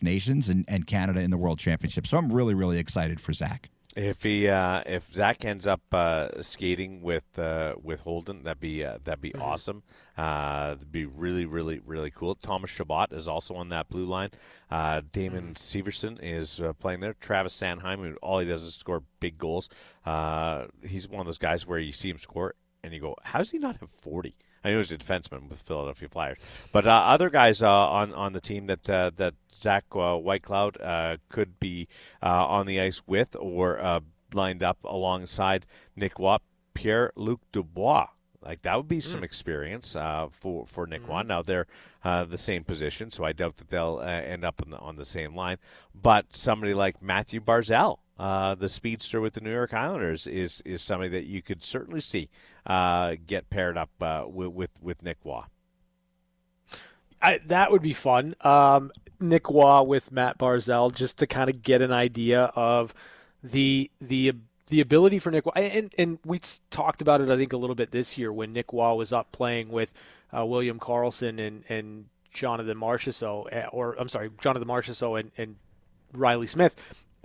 nations 0.01 0.49
and, 0.49 0.65
and 0.69 0.87
Canada 0.87 1.21
in 1.21 1.31
the 1.31 1.37
World 1.39 1.59
Championship. 1.59 2.07
So 2.07 2.19
I'm 2.19 2.33
really 2.33 2.55
really 2.55 2.79
excited 2.79 3.21
for 3.21 3.33
Zach. 3.33 3.71
If 3.97 4.23
he 4.23 4.49
uh, 4.49 4.83
if 4.87 5.13
Zach 5.13 5.45
ends 5.45 5.67
up 5.67 5.83
uh, 5.93 6.41
skating 6.43 7.03
with 7.03 7.37
uh, 7.37 7.75
with 7.83 8.01
Holden, 8.01 8.45
that'd 8.45 8.61
be 8.61 8.85
uh, 8.85 8.99
that'd 9.03 9.21
be 9.21 9.31
mm-hmm. 9.31 9.43
awesome. 9.43 9.83
Uh, 10.17 10.75
that'd 10.75 10.93
be 10.93 11.07
really 11.07 11.45
really 11.45 11.81
really 11.85 12.11
cool. 12.11 12.37
Thomas 12.37 12.71
Chabot 12.71 13.13
is 13.13 13.27
also 13.27 13.55
on 13.55 13.69
that 13.71 13.89
blue 13.89 14.07
line. 14.07 14.31
Uh, 14.71 15.01
Damon 15.13 15.55
mm-hmm. 15.55 15.89
Severson 15.89 16.19
is 16.23 16.61
playing 16.79 17.01
there. 17.01 17.15
Travis 17.15 17.57
Sanheim, 17.57 17.99
who 17.99 18.15
all 18.23 18.39
he 18.39 18.47
does 18.47 18.63
is 18.63 18.75
score 18.75 19.03
big 19.19 19.39
goals. 19.39 19.69
he's 20.83 21.09
one 21.09 21.21
of 21.21 21.27
those 21.27 21.39
guys 21.39 21.67
where 21.67 21.81
you 21.81 21.93
see 21.93 22.11
him 22.11 22.19
score 22.19 22.55
and 22.85 22.95
you 22.95 23.01
go, 23.01 23.17
"How 23.25 23.41
does 23.41 23.51
he 23.51 23.59
not 23.59 23.79
have 23.79 23.91
40? 23.91 24.37
I 24.63 24.71
know 24.71 24.79
he's 24.79 24.93
a 24.93 24.99
defenseman 24.99 25.49
with 25.49 25.63
Philadelphia 25.63 26.09
Flyers, 26.09 26.39
but 26.73 26.87
uh, 26.87 26.91
other 26.91 27.31
guys 27.31 27.63
uh, 27.63 27.71
on 27.71 28.13
on 28.13 28.33
the 28.33 28.41
team 28.41 28.67
that 28.67 28.89
uh, 28.91 29.11
that 29.17 29.35
Zach 29.55 29.85
uh, 29.93 30.19
Whitecloud 30.19 30.77
uh, 30.81 31.17
could 31.29 31.59
be 31.59 31.89
uh, 32.23 32.47
on 32.47 32.67
the 32.67 32.81
ice 32.81 33.03
with 33.07 33.37
or 33.39 34.03
lined 34.33 34.63
up 34.63 34.79
alongside 34.85 35.67
Nick 35.97 36.19
Roy, 36.19 36.37
Pierre 36.75 37.13
Luc 37.17 37.41
Dubois. 37.53 38.09
Like 38.43 38.63
that 38.63 38.77
would 38.77 38.89
be 38.89 39.01
some 39.01 39.21
mm. 39.21 39.25
experience 39.25 39.93
for 40.33 40.67
for 40.67 40.87
Nick 40.87 41.03
mm. 41.05 41.09
Roy. 41.09 41.23
Now 41.23 41.43
they're 41.43 41.67
the 42.05 42.39
same 42.39 42.65
position, 42.65 43.11
so 43.11 43.25
I 43.25 43.33
doubt 43.33 43.57
that 43.59 43.71
they'll 43.71 44.01
end 44.01 44.45
up 44.45 44.63
on 44.63 44.71
the 44.71 44.79
on 44.79 44.97
the 44.97 45.05
same 45.07 45.35
line. 45.35 45.57
But 45.95 46.37
somebody 46.37 46.75
like 46.75 47.03
Mathew 47.03 47.41
Barzal 47.41 47.99
uh, 48.21 48.55
the 48.55 48.69
speedster 48.69 49.19
with 49.19 49.33
the 49.33 49.41
New 49.41 49.51
York 49.51 49.73
Islanders, 49.73 50.27
is 50.27 50.61
is 50.67 50.83
somebody 50.83 51.09
that 51.09 51.25
you 51.25 51.41
could 51.41 51.65
certainly 51.65 52.03
see 52.03 52.29
uh, 52.67 53.17
get 53.27 53.49
paired 53.49 53.79
up 53.79 53.89
uh, 53.99 54.25
with, 54.27 54.53
with 54.53 54.71
with 54.83 55.03
Nick 55.03 55.17
Roy. 55.25 55.45
I, 57.23 57.41
that 57.47 57.73
would 57.73 57.81
be 57.81 57.95
fun. 57.95 58.35
Um, 58.43 58.93
Nick 59.21 59.49
Roy 59.49 59.81
with 59.83 60.13
Matt 60.13 60.37
Barzal, 60.37 60.95
just 60.95 61.17
to 61.19 61.27
kind 61.27 61.49
of 61.49 61.63
get 61.63 61.81
an 61.81 61.93
idea 61.93 62.53
of 62.55 62.93
the 63.43 63.91
the 64.03 64.35
the 64.67 64.83
ability 64.83 65.19
for 65.19 65.31
Nick 65.31 65.47
Roy, 65.47 65.53
and 65.63 65.95
and 65.97 66.19
we 66.23 66.41
talked 66.69 67.01
about 67.01 67.23
it 67.23 67.31
I 67.31 67.39
think 67.39 67.55
a 67.55 67.57
little 67.57 67.75
bit 67.75 67.91
this 67.91 68.19
year 68.19 68.31
when 68.31 68.53
Nick 68.53 68.71
Roy 68.75 68.93
was 68.93 69.15
up 69.15 69.33
playing 69.33 69.71
with 69.71 69.95
uh, 70.37 70.45
William 70.45 70.79
Karlsson 70.79 71.41
and 71.41 71.65
and 71.71 72.05
Jonathan 72.35 72.77
Marchessault, 72.77 73.47
eh, 73.51 73.65
or 73.73 73.95
I'm 73.99 74.09
sorry, 74.09 74.31
Jonathan 74.43 74.69
Marchessault 74.69 75.21
and, 75.21 75.31
and 75.39 75.57
Reilly 76.13 76.47
Smith. 76.47 76.77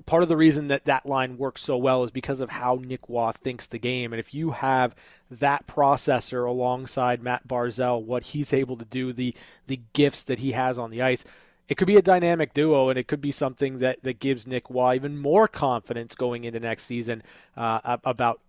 Part 0.06 0.24
of 0.24 0.30
the 0.30 0.38
reason 0.38 0.68
that 0.68 0.86
that 0.86 1.06
line 1.06 1.38
works 1.38 1.64
so 1.64 1.78
well 1.78 2.04
is 2.04 2.12
because 2.12 2.40
of 2.40 2.50
how 2.50 2.80
Nick 2.82 3.02
Roy 3.10 3.32
thinks 3.32 3.66
the 3.68 3.80
game. 3.80 4.14
And 4.14 4.20
if 4.20 4.34
you 4.34 4.52
have 4.52 4.96
that 5.32 5.66
processor 5.66 6.48
alongside 6.48 7.24
Matt 7.24 7.48
Barzal, 7.48 8.04
what 8.04 8.24
he's 8.24 8.54
able 8.54 8.78
to 8.78 8.86
do, 8.86 9.14
the 9.14 9.34
the 9.68 9.82
gifts 9.94 10.24
that 10.24 10.40
he 10.40 10.52
has 10.52 10.78
on 10.78 10.92
the 10.92 11.02
ice, 11.02 11.26
it 11.68 11.76
could 11.76 11.88
be 11.88 11.96
a 11.96 12.02
dynamic 12.02 12.54
duo, 12.54 12.90
and 12.90 13.00
it 13.00 13.08
could 13.08 13.22
be 13.22 13.32
something 13.32 13.80
that, 13.80 14.04
that 14.04 14.20
gives 14.20 14.46
Nick 14.46 14.70
Roy 14.70 14.96
even 14.96 15.18
more 15.18 15.48
confidence 15.48 16.16
going 16.16 16.44
into 16.44 16.60
next 16.60 16.84
season 16.84 17.24
uh, 17.58 17.98
about 18.04 18.42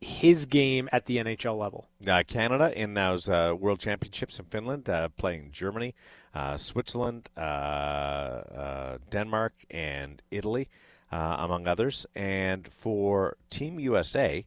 his 0.00 0.46
game 0.46 0.88
at 0.92 1.06
the 1.06 1.16
NHL 1.18 1.56
level. 1.56 1.88
Uh, 2.06 2.22
Canada 2.26 2.76
in 2.78 2.94
those 2.94 3.28
uh, 3.28 3.54
World 3.58 3.78
Championships 3.78 4.38
in 4.38 4.44
Finland, 4.46 4.88
uh, 4.88 5.08
playing 5.16 5.50
Germany, 5.52 5.94
uh, 6.34 6.56
Switzerland, 6.56 7.30
uh, 7.36 7.40
uh, 7.40 8.98
Denmark, 9.10 9.54
and 9.70 10.20
Italy, 10.30 10.68
among 11.12 11.66
others. 11.66 12.06
And 12.14 12.68
for 12.72 13.36
Team 13.50 13.78
USA, 13.78 14.46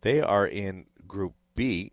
they 0.00 0.20
are 0.20 0.46
in 0.46 0.86
Group 1.06 1.34
B. 1.54 1.92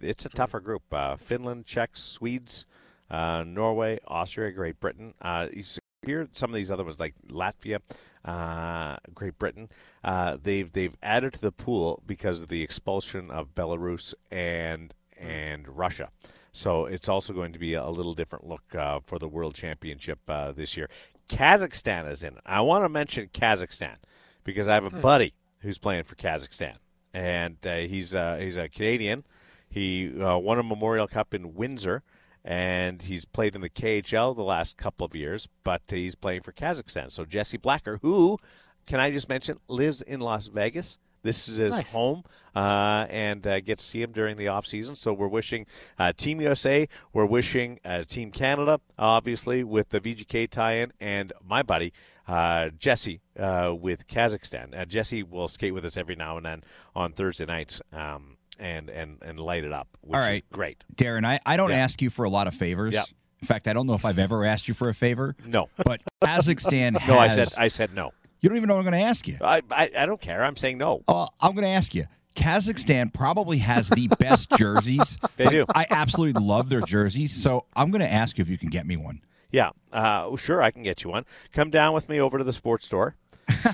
it's 0.00 0.26
a 0.26 0.28
tougher 0.28 0.60
group: 0.60 0.82
Finland, 1.18 1.66
Czechs, 1.66 2.02
Swedes, 2.02 2.66
Norway, 3.10 3.98
Austria, 4.06 4.52
Great 4.52 4.78
Britain. 4.78 5.14
You 5.52 5.62
see 5.62 5.80
here, 6.06 6.28
some 6.32 6.50
of 6.50 6.54
these 6.54 6.70
other 6.70 6.84
ones 6.84 7.00
like 7.00 7.14
Latvia, 7.28 7.80
uh, 8.24 8.96
Great 9.14 9.38
Britain. 9.38 9.68
Uh, 10.02 10.36
they've 10.42 10.72
they've 10.72 10.96
added 11.02 11.34
to 11.34 11.40
the 11.40 11.52
pool 11.52 12.02
because 12.06 12.40
of 12.40 12.48
the 12.48 12.62
expulsion 12.62 13.30
of 13.30 13.54
Belarus 13.54 14.14
and 14.30 14.94
and 15.18 15.68
Russia. 15.68 16.10
So 16.52 16.86
it's 16.86 17.08
also 17.08 17.34
going 17.34 17.52
to 17.52 17.58
be 17.58 17.74
a 17.74 17.88
little 17.88 18.14
different 18.14 18.46
look 18.46 18.74
uh, 18.74 19.00
for 19.04 19.18
the 19.18 19.28
World 19.28 19.54
Championship 19.54 20.20
uh, 20.28 20.52
this 20.52 20.76
year. 20.76 20.88
Kazakhstan 21.28 22.10
is 22.10 22.22
in 22.22 22.34
it. 22.34 22.42
I 22.46 22.60
want 22.60 22.84
to 22.84 22.88
mention 22.88 23.28
Kazakhstan 23.32 23.96
because 24.44 24.68
I 24.68 24.74
have 24.74 24.84
a 24.84 24.90
hmm. 24.90 25.00
buddy 25.00 25.34
who's 25.60 25.78
playing 25.78 26.04
for 26.04 26.14
Kazakhstan, 26.14 26.76
and 27.12 27.56
uh, 27.66 27.76
he's 27.76 28.14
uh, 28.14 28.36
he's 28.40 28.56
a 28.56 28.68
Canadian. 28.68 29.24
He 29.68 30.12
won 30.14 30.58
a 30.58 30.62
Memorial 30.62 31.08
Cup 31.08 31.34
in 31.34 31.54
Windsor 31.54 32.02
and 32.46 33.02
he's 33.02 33.24
played 33.24 33.56
in 33.56 33.60
the 33.60 33.68
KHL 33.68 34.34
the 34.36 34.42
last 34.42 34.76
couple 34.76 35.04
of 35.04 35.16
years, 35.16 35.48
but 35.64 35.82
he's 35.88 36.14
playing 36.14 36.42
for 36.42 36.52
Kazakhstan. 36.52 37.10
So 37.10 37.24
Jesse 37.24 37.56
Blacker, 37.56 37.98
who, 38.02 38.38
can 38.86 39.00
I 39.00 39.10
just 39.10 39.28
mention, 39.28 39.58
lives 39.66 40.00
in 40.00 40.20
Las 40.20 40.46
Vegas. 40.46 40.98
This 41.26 41.48
is 41.48 41.58
his 41.58 41.72
nice. 41.72 41.92
home, 41.92 42.24
uh, 42.54 43.06
and 43.10 43.46
uh, 43.46 43.60
get 43.60 43.78
to 43.78 43.84
see 43.84 44.00
him 44.00 44.12
during 44.12 44.36
the 44.36 44.48
off 44.48 44.66
season. 44.66 44.94
So 44.94 45.12
we're 45.12 45.28
wishing 45.28 45.66
uh, 45.98 46.12
Team 46.12 46.40
USA, 46.40 46.88
we're 47.12 47.26
wishing 47.26 47.80
uh, 47.84 48.04
Team 48.04 48.30
Canada, 48.30 48.80
obviously 48.98 49.64
with 49.64 49.90
the 49.90 50.00
VGK 50.00 50.48
tie-in, 50.48 50.92
and 51.00 51.32
my 51.44 51.62
buddy 51.62 51.92
uh, 52.28 52.70
Jesse 52.78 53.20
uh, 53.38 53.74
with 53.78 54.06
Kazakhstan. 54.06 54.86
Jesse 54.88 55.22
will 55.22 55.48
skate 55.48 55.74
with 55.74 55.84
us 55.84 55.96
every 55.96 56.16
now 56.16 56.36
and 56.36 56.46
then 56.46 56.64
on 56.94 57.12
Thursday 57.12 57.46
nights. 57.46 57.80
Um, 57.92 58.36
and 58.58 58.88
and 58.88 59.18
and 59.20 59.38
light 59.38 59.64
it 59.64 59.72
up. 59.72 59.86
All 60.10 60.18
right, 60.18 60.42
great, 60.50 60.82
Darren. 60.94 61.26
I, 61.26 61.38
I 61.44 61.58
don't 61.58 61.68
yeah. 61.68 61.76
ask 61.76 62.00
you 62.00 62.08
for 62.08 62.24
a 62.24 62.30
lot 62.30 62.46
of 62.46 62.54
favors. 62.54 62.94
Yep. 62.94 63.06
In 63.42 63.46
fact, 63.46 63.68
I 63.68 63.74
don't 63.74 63.86
know 63.86 63.92
if 63.92 64.06
I've 64.06 64.18
ever 64.18 64.46
asked 64.46 64.66
you 64.66 64.72
for 64.72 64.88
a 64.88 64.94
favor. 64.94 65.36
No, 65.46 65.68
but 65.84 66.00
Kazakhstan. 66.24 66.96
has, 66.96 67.08
no, 67.08 67.18
I 67.18 67.28
said 67.28 67.48
I 67.58 67.68
said 67.68 67.94
no. 67.94 68.12
You 68.40 68.48
don't 68.48 68.56
even 68.56 68.68
know 68.68 68.74
what 68.74 68.86
I'm 68.86 68.90
going 68.90 69.02
to 69.02 69.08
ask 69.08 69.26
you. 69.26 69.38
I, 69.40 69.62
I, 69.70 69.90
I 69.98 70.06
don't 70.06 70.20
care. 70.20 70.44
I'm 70.44 70.56
saying 70.56 70.78
no. 70.78 71.02
Uh, 71.08 71.26
I'm 71.40 71.52
going 71.52 71.64
to 71.64 71.70
ask 71.70 71.94
you. 71.94 72.04
Kazakhstan 72.34 73.12
probably 73.12 73.58
has 73.58 73.88
the 73.88 74.08
best 74.18 74.50
jerseys. 74.58 75.18
They 75.36 75.44
like, 75.44 75.52
do. 75.52 75.66
I 75.74 75.86
absolutely 75.90 76.42
love 76.42 76.68
their 76.68 76.82
jerseys. 76.82 77.32
So 77.32 77.64
I'm 77.74 77.90
going 77.90 78.02
to 78.02 78.12
ask 78.12 78.36
you 78.36 78.42
if 78.42 78.50
you 78.50 78.58
can 78.58 78.68
get 78.68 78.86
me 78.86 78.96
one. 78.96 79.22
Yeah, 79.50 79.70
uh, 79.92 80.36
sure, 80.36 80.60
I 80.60 80.70
can 80.70 80.82
get 80.82 81.02
you 81.02 81.10
one. 81.10 81.24
Come 81.52 81.70
down 81.70 81.94
with 81.94 82.08
me 82.08 82.20
over 82.20 82.36
to 82.36 82.44
the 82.44 82.52
sports 82.52 82.84
store 82.84 83.16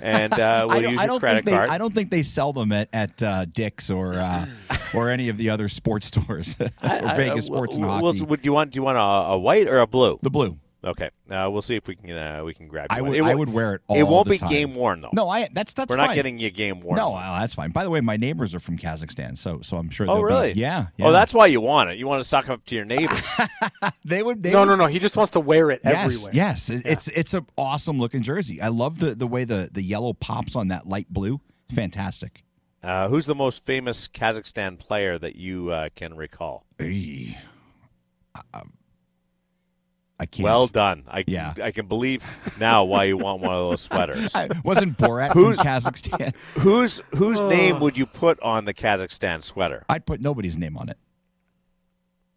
and 0.02 0.32
uh, 0.32 0.66
we'll 0.70 0.82
use 0.82 1.02
your 1.02 1.18
credit 1.18 1.44
they, 1.44 1.52
card. 1.52 1.70
I 1.70 1.78
don't 1.78 1.94
think 1.94 2.10
they 2.10 2.22
sell 2.22 2.52
them 2.52 2.72
at 2.72 2.88
at 2.92 3.22
uh, 3.22 3.44
Dick's 3.46 3.90
or 3.90 4.14
uh, 4.14 4.46
or 4.94 5.10
any 5.10 5.28
of 5.28 5.36
the 5.36 5.50
other 5.50 5.68
sports 5.68 6.06
stores 6.06 6.56
or 6.60 6.70
I, 6.80 7.16
Vegas 7.16 7.46
I, 7.46 7.48
Sports 7.48 7.76
and 7.76 7.84
Hockey. 7.84 8.22
Would 8.22 8.44
you 8.44 8.52
want? 8.52 8.72
Do 8.72 8.76
you 8.76 8.82
want 8.82 8.98
a, 8.98 9.32
a 9.32 9.38
white 9.38 9.68
or 9.68 9.80
a 9.80 9.86
blue? 9.86 10.18
The 10.22 10.30
blue. 10.30 10.58
Okay, 10.84 11.10
uh, 11.30 11.48
we'll 11.48 11.62
see 11.62 11.76
if 11.76 11.86
we 11.86 11.94
can 11.94 12.10
uh, 12.10 12.42
we 12.44 12.54
can 12.54 12.66
grab. 12.66 12.88
You 12.90 12.98
I 12.98 13.00
would 13.02 13.20
I 13.20 13.34
would 13.36 13.48
wear 13.48 13.74
it. 13.74 13.82
it 13.88 14.02
won't 14.02 14.28
be 14.28 14.38
time. 14.38 14.50
game 14.50 14.74
worn 14.74 15.00
though. 15.00 15.10
No, 15.12 15.28
I 15.28 15.48
that's 15.52 15.72
that's. 15.74 15.88
We're 15.88 15.96
fine. 15.96 16.08
not 16.08 16.14
getting 16.16 16.40
you 16.40 16.50
game 16.50 16.80
worn. 16.80 16.96
No, 16.96 17.14
uh, 17.14 17.38
that's 17.40 17.54
fine. 17.54 17.70
By 17.70 17.84
the 17.84 17.90
way, 17.90 18.00
my 18.00 18.16
neighbors 18.16 18.52
are 18.52 18.58
from 18.58 18.76
Kazakhstan, 18.76 19.38
so 19.38 19.60
so 19.60 19.76
I'm 19.76 19.90
sure. 19.90 20.06
Oh 20.10 20.20
really? 20.20 20.54
Be, 20.54 20.60
yeah, 20.60 20.86
yeah, 20.96 21.06
Oh, 21.06 21.12
that's 21.12 21.32
why 21.32 21.46
you 21.46 21.60
want 21.60 21.90
it. 21.90 21.98
You 21.98 22.08
want 22.08 22.20
to 22.20 22.28
suck 22.28 22.48
up 22.48 22.64
to 22.66 22.74
your 22.74 22.84
neighbors. 22.84 23.22
they 24.04 24.24
would. 24.24 24.42
They 24.42 24.52
no, 24.52 24.60
would, 24.60 24.70
no, 24.70 24.74
no. 24.74 24.86
He 24.86 24.98
just 24.98 25.16
wants 25.16 25.30
to 25.32 25.40
wear 25.40 25.70
it 25.70 25.82
yes, 25.84 26.04
everywhere. 26.04 26.30
Yes, 26.34 26.68
yeah. 26.68 26.80
it's 26.84 27.06
it's 27.08 27.34
an 27.34 27.46
awesome 27.56 28.00
looking 28.00 28.22
jersey. 28.22 28.60
I 28.60 28.68
love 28.68 28.98
the 28.98 29.14
the 29.14 29.28
way 29.28 29.44
the 29.44 29.68
the 29.70 29.82
yellow 29.82 30.14
pops 30.14 30.56
on 30.56 30.68
that 30.68 30.88
light 30.88 31.08
blue. 31.08 31.40
Fantastic. 31.70 32.42
Uh, 32.82 33.08
who's 33.08 33.26
the 33.26 33.36
most 33.36 33.64
famous 33.64 34.08
Kazakhstan 34.08 34.76
player 34.76 35.16
that 35.16 35.36
you 35.36 35.70
uh, 35.70 35.90
can 35.94 36.16
recall? 36.16 36.66
Hey. 36.76 37.38
Uh, 38.52 38.62
I 40.18 40.26
can't. 40.26 40.44
Well 40.44 40.66
done. 40.68 41.04
I 41.08 41.24
yeah. 41.26 41.54
I 41.60 41.72
can 41.72 41.86
believe 41.86 42.22
now 42.60 42.84
why 42.84 43.04
you 43.04 43.16
want 43.16 43.40
one 43.40 43.54
of 43.54 43.70
those 43.70 43.80
sweaters. 43.80 44.30
I 44.34 44.48
wasn't 44.62 44.96
Borat 44.96 45.32
who's, 45.32 45.56
from 45.56 45.66
Kazakhstan. 45.66 46.34
Whose 46.60 47.00
whose 47.16 47.40
oh. 47.40 47.48
name 47.48 47.80
would 47.80 47.98
you 47.98 48.06
put 48.06 48.40
on 48.40 48.64
the 48.64 48.74
Kazakhstan 48.74 49.42
sweater? 49.42 49.84
I'd 49.88 50.06
put 50.06 50.22
nobody's 50.22 50.56
name 50.56 50.76
on 50.76 50.88
it. 50.88 50.98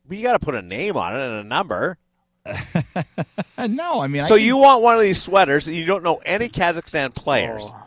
But 0.07 0.17
you 0.17 0.23
got 0.23 0.33
to 0.33 0.39
put 0.39 0.55
a 0.55 0.61
name 0.61 0.97
on 0.97 1.15
it 1.15 1.19
and 1.19 1.33
a 1.39 1.43
number. 1.43 1.97
no, 3.57 4.01
I 4.01 4.07
mean. 4.07 4.25
So 4.25 4.35
I 4.35 4.37
you 4.37 4.57
want 4.57 4.81
one 4.81 4.95
of 4.95 5.01
these 5.01 5.21
sweaters? 5.21 5.67
You 5.67 5.85
don't 5.85 6.03
know 6.03 6.21
any 6.25 6.47
Kazakhstan 6.47 7.13
players, 7.13 7.63
oh. 7.65 7.83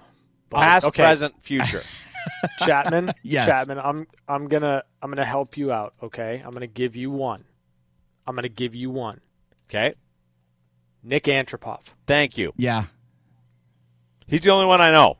past, 0.50 0.86
okay. 0.86 1.02
present, 1.02 1.34
future. 1.42 1.82
Chapman, 2.60 3.12
yes. 3.22 3.46
Chapman, 3.46 3.78
I'm 3.78 4.06
I'm 4.26 4.48
gonna 4.48 4.82
I'm 5.00 5.10
gonna 5.10 5.24
help 5.24 5.56
you 5.56 5.72
out. 5.72 5.94
Okay, 6.02 6.42
I'm 6.44 6.52
gonna 6.52 6.66
give 6.66 6.96
you 6.96 7.10
one. 7.10 7.44
I'm 8.26 8.34
gonna 8.34 8.48
give 8.48 8.74
you 8.74 8.90
one. 8.90 9.20
Okay. 9.68 9.94
Nik 11.02 11.24
Antropov. 11.24 11.80
Thank 12.06 12.38
you. 12.38 12.52
Yeah. 12.56 12.84
He's 14.26 14.40
the 14.40 14.50
only 14.50 14.66
one 14.66 14.80
I 14.80 14.90
know. 14.90 15.18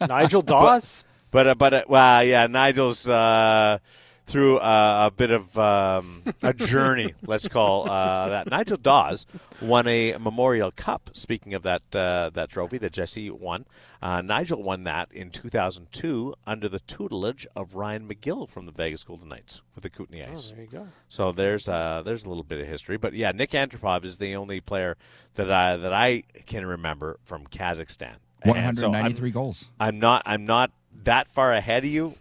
Nigel 0.00 0.42
Dawes. 0.42 1.04
But 1.30 1.44
but, 1.44 1.46
uh, 1.46 1.54
but 1.54 1.74
uh, 1.74 1.84
well, 1.88 2.24
yeah, 2.24 2.46
Nigel's 2.46 3.08
uh, 3.08 3.78
through 4.26 4.58
uh, 4.58 5.06
a 5.06 5.10
bit 5.10 5.30
of 5.30 5.56
um, 5.58 6.22
a 6.42 6.52
journey, 6.52 7.14
let's 7.26 7.46
call 7.46 7.88
uh, 7.88 8.28
that. 8.28 8.50
Nigel 8.50 8.76
Dawes 8.76 9.24
won 9.62 9.86
a 9.86 10.16
Memorial 10.18 10.72
Cup. 10.72 11.10
Speaking 11.12 11.54
of 11.54 11.62
that 11.62 11.82
uh, 11.94 12.30
that 12.34 12.50
trophy 12.50 12.78
that 12.78 12.92
Jesse 12.92 13.30
won, 13.30 13.66
uh, 14.02 14.20
Nigel 14.22 14.62
won 14.62 14.84
that 14.84 15.10
in 15.12 15.30
2002 15.30 16.34
under 16.46 16.68
the 16.68 16.80
tutelage 16.80 17.46
of 17.54 17.74
Ryan 17.74 18.08
McGill 18.08 18.48
from 18.48 18.66
the 18.66 18.72
Vegas 18.72 19.04
Golden 19.04 19.28
Knights 19.28 19.62
with 19.74 19.82
the 19.82 19.90
Kootenay 19.90 20.24
Ice. 20.24 20.50
Oh, 20.50 20.54
there 20.56 20.64
you 20.64 20.70
go. 20.70 20.88
So 21.08 21.30
there's 21.30 21.68
uh, 21.68 22.02
there's 22.04 22.24
a 22.24 22.28
little 22.28 22.44
bit 22.44 22.60
of 22.60 22.66
history, 22.66 22.96
but 22.96 23.14
yeah, 23.14 23.30
Nik 23.30 23.52
Antropov 23.52 24.04
is 24.04 24.18
the 24.18 24.34
only 24.34 24.60
player 24.60 24.96
that 25.36 25.50
I 25.50 25.76
that 25.76 25.92
I 25.92 26.24
can 26.46 26.66
remember 26.66 27.18
from 27.24 27.46
Kazakhstan. 27.46 28.16
193 28.42 29.30
so 29.30 29.32
goals. 29.32 29.70
I'm 29.78 29.98
not 29.98 30.22
I'm 30.26 30.46
not 30.46 30.72
that 31.04 31.28
far 31.28 31.52
ahead 31.52 31.84
of 31.84 31.90
you 31.90 32.14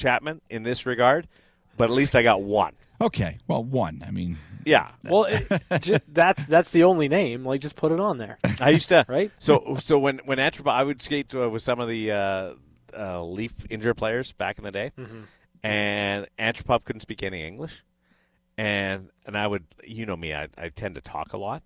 Chapman 0.00 0.40
in 0.50 0.62
this 0.62 0.86
regard, 0.86 1.28
but 1.76 1.84
at 1.84 1.90
least 1.90 2.16
I 2.16 2.22
got 2.22 2.42
one. 2.42 2.74
Okay, 3.00 3.38
well, 3.46 3.64
one. 3.64 4.04
I 4.06 4.10
mean, 4.10 4.36
yeah. 4.64 4.90
Well, 5.04 5.24
it, 5.24 6.02
that's 6.08 6.44
that's 6.44 6.70
the 6.70 6.84
only 6.84 7.08
name. 7.08 7.44
Like, 7.44 7.60
just 7.60 7.76
put 7.76 7.92
it 7.92 8.00
on 8.00 8.18
there. 8.18 8.38
I 8.60 8.70
used 8.70 8.88
to 8.88 9.04
right. 9.08 9.30
So 9.38 9.76
so 9.78 9.98
when 9.98 10.18
when 10.24 10.38
Antropov, 10.38 10.72
I 10.72 10.84
would 10.84 11.00
skate 11.00 11.34
uh, 11.34 11.48
with 11.48 11.62
some 11.62 11.80
of 11.80 11.88
the 11.88 12.12
uh, 12.12 12.52
uh, 12.96 13.22
Leaf 13.22 13.54
injured 13.70 13.96
players 13.96 14.32
back 14.32 14.58
in 14.58 14.64
the 14.64 14.70
day, 14.70 14.92
mm-hmm. 14.98 15.22
and 15.62 16.26
Antropov 16.38 16.84
couldn't 16.84 17.00
speak 17.00 17.22
any 17.22 17.46
English, 17.46 17.84
and 18.58 19.08
and 19.24 19.36
I 19.36 19.46
would, 19.46 19.64
you 19.84 20.04
know 20.04 20.16
me, 20.16 20.34
I, 20.34 20.48
I 20.58 20.68
tend 20.68 20.96
to 20.96 21.00
talk 21.00 21.32
a 21.32 21.38
lot 21.38 21.62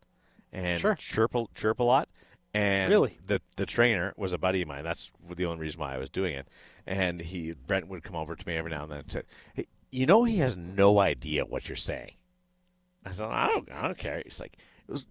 and 0.53 0.81
sure. 0.81 0.95
chirp 0.95 1.35
a, 1.35 1.47
chirp 1.55 1.81
a 1.81 1.85
lot. 1.85 2.09
And 2.53 2.89
really, 2.93 3.19
the 3.27 3.41
the 3.57 3.67
trainer 3.67 4.15
was 4.17 4.33
a 4.33 4.39
buddy 4.39 4.63
of 4.63 4.69
mine. 4.69 4.85
That's 4.85 5.11
the 5.35 5.47
only 5.47 5.59
reason 5.59 5.81
why 5.81 5.95
I 5.95 5.99
was 5.99 6.11
doing 6.11 6.35
it 6.35 6.47
and 6.87 7.21
he 7.21 7.53
Brent 7.53 7.89
would 7.89 8.03
come 8.03 8.17
over 8.17 8.37
to 8.37 8.49
me 8.49 8.57
every 8.57 8.71
now 8.71 8.83
and 8.85 8.93
then 8.93 8.99
and 9.01 9.13
say, 9.13 9.23
hey, 9.55 9.67
"You 9.91 10.07
know, 10.07 10.25
he 10.25 10.39
has 10.39 10.57
no 10.57 10.99
idea 11.01 11.45
what 11.45 11.69
you're 11.69 11.77
saying." 11.77 12.13
I 13.05 13.13
said, 13.13 13.27
"I 13.27 13.49
don't, 13.49 13.71
I 13.73 13.83
don't 13.83 13.99
care." 13.99 14.23
He's 14.25 14.41
like, 14.41 14.57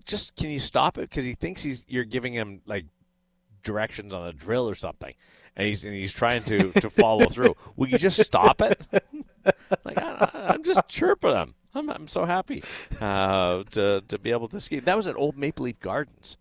"Just 0.06 0.36
can 0.36 0.50
you 0.50 0.60
stop 0.60 0.98
it?" 0.98 1.10
Because 1.10 1.26
he 1.26 1.34
thinks 1.34 1.62
he's 1.64 1.84
you're 1.88 2.04
giving 2.04 2.34
him 2.34 2.62
like 2.66 2.86
directions 3.64 4.14
on 4.14 4.28
a 4.28 4.34
drill 4.34 4.70
or 4.70 4.76
something, 4.76 5.14
and 5.56 5.68
he's 5.68 5.84
and 5.84 5.94
he's 5.94 6.14
trying 6.14 6.44
to 6.44 6.72
to 6.74 6.90
follow 6.90 7.26
through. 7.28 7.56
Will 7.76 7.88
you 7.88 7.98
just 7.98 8.20
stop 8.22 8.62
it? 8.62 8.82
like 9.84 9.98
I, 9.98 10.54
am 10.54 10.64
just 10.64 10.88
chirping 10.88 11.36
him. 11.36 11.56
I'm, 11.76 11.90
I'm 11.90 12.08
so 12.08 12.26
happy 12.26 12.64
uh, 13.02 13.64
to 13.72 14.02
to 14.08 14.20
be 14.20 14.32
able 14.32 14.48
to 14.50 14.60
ski. 14.60 14.80
That 14.80 14.96
was 14.96 15.08
at 15.08 15.16
Old 15.16 15.38
Maple 15.38 15.66
Leaf 15.66 15.80
Gardens. 15.80 16.38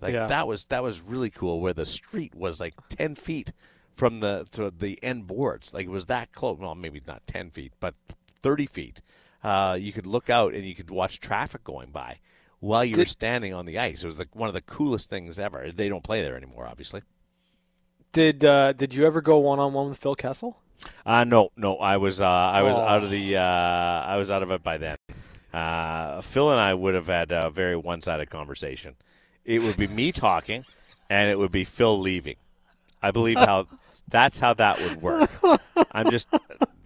Like 0.00 0.14
Yeah. 0.14 0.28
that 0.28 0.46
was 0.46 0.64
that 0.66 0.82
was 0.82 1.00
really 1.00 1.30
cool. 1.30 1.60
Where 1.60 1.74
the 1.74 1.86
street 1.86 2.34
was 2.34 2.60
like 2.60 2.74
ten 2.88 3.14
feet 3.14 3.52
from 4.00 4.20
the 4.20 4.46
to 4.52 4.70
the 4.70 4.98
end 5.02 5.26
boards. 5.26 5.74
Like 5.74 5.84
it 5.84 5.90
was 5.90 6.06
that 6.06 6.32
close. 6.32 6.58
Well, 6.58 6.74
maybe 6.74 7.02
not 7.06 7.26
ten 7.26 7.50
feet, 7.50 7.74
but 7.80 7.94
thirty 8.42 8.64
feet. 8.64 9.02
Uh, 9.44 9.76
you 9.78 9.92
could 9.92 10.06
look 10.06 10.30
out 10.30 10.54
and 10.54 10.64
you 10.64 10.74
could 10.74 10.90
watch 10.90 11.20
traffic 11.20 11.62
going 11.64 11.90
by 11.90 12.18
while 12.60 12.82
you 12.82 12.96
were 12.96 13.04
standing 13.04 13.52
on 13.52 13.66
the 13.66 13.78
ice. 13.78 14.02
It 14.02 14.06
was 14.06 14.18
like 14.18 14.34
one 14.34 14.48
of 14.48 14.54
the 14.54 14.62
coolest 14.62 15.10
things 15.10 15.38
ever. 15.38 15.70
They 15.70 15.90
don't 15.90 16.02
play 16.02 16.22
there 16.22 16.34
anymore, 16.36 16.66
obviously. 16.66 17.02
Did 18.12 18.42
uh, 18.42 18.72
did 18.72 18.94
you 18.94 19.06
ever 19.06 19.20
go 19.20 19.36
one 19.38 19.58
on 19.58 19.74
one 19.74 19.90
with 19.90 19.98
Phil 19.98 20.14
Kessel? 20.14 20.56
Uh, 21.04 21.24
no, 21.24 21.50
no, 21.56 21.76
I 21.76 21.98
was 21.98 22.22
uh, 22.22 22.26
I 22.26 22.62
was 22.62 22.76
Oh. 22.78 22.80
out 22.80 23.04
of 23.04 23.10
the 23.10 23.36
uh, 23.36 23.42
I 23.42 24.16
was 24.16 24.30
out 24.30 24.42
of 24.42 24.50
it 24.50 24.62
by 24.62 24.78
then. 24.78 24.96
Uh, 25.52 26.22
Phil 26.22 26.50
and 26.50 26.58
I 26.60 26.72
would 26.72 26.94
have 26.94 27.08
had 27.08 27.32
a 27.32 27.50
very 27.50 27.76
one-sided 27.76 28.30
conversation. 28.30 28.94
It 29.44 29.60
would 29.62 29.76
be 29.76 29.88
me 29.88 30.10
talking, 30.10 30.64
and 31.10 31.30
it 31.30 31.38
would 31.38 31.50
be 31.52 31.64
Phil 31.64 31.98
leaving. 31.98 32.36
I 33.02 33.10
believe 33.10 33.36
how 33.50 33.66
that's 34.10 34.38
how 34.38 34.54
that 34.54 34.78
would 34.80 35.00
work. 35.02 35.30
I'm 35.92 36.10
just 36.10 36.28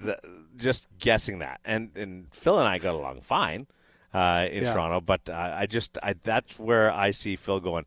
th- 0.03 0.19
just 0.57 0.87
guessing 0.99 1.41
that, 1.41 1.61
and 1.65 1.91
and 1.97 2.27
Phil 2.33 2.59
and 2.59 2.69
I 2.69 2.79
got 2.79 2.95
along 2.95 3.21
fine 3.23 3.67
uh, 4.13 4.47
in 4.51 4.65
Yeah. 4.65 4.73
Toronto, 4.73 5.01
but 5.01 5.29
uh, 5.29 5.55
I 5.57 5.67
just 5.67 5.99
I 6.03 6.15
that's 6.23 6.59
where 6.59 6.93
I 6.93 7.11
see 7.11 7.37
Phil 7.37 7.61
going. 7.61 7.85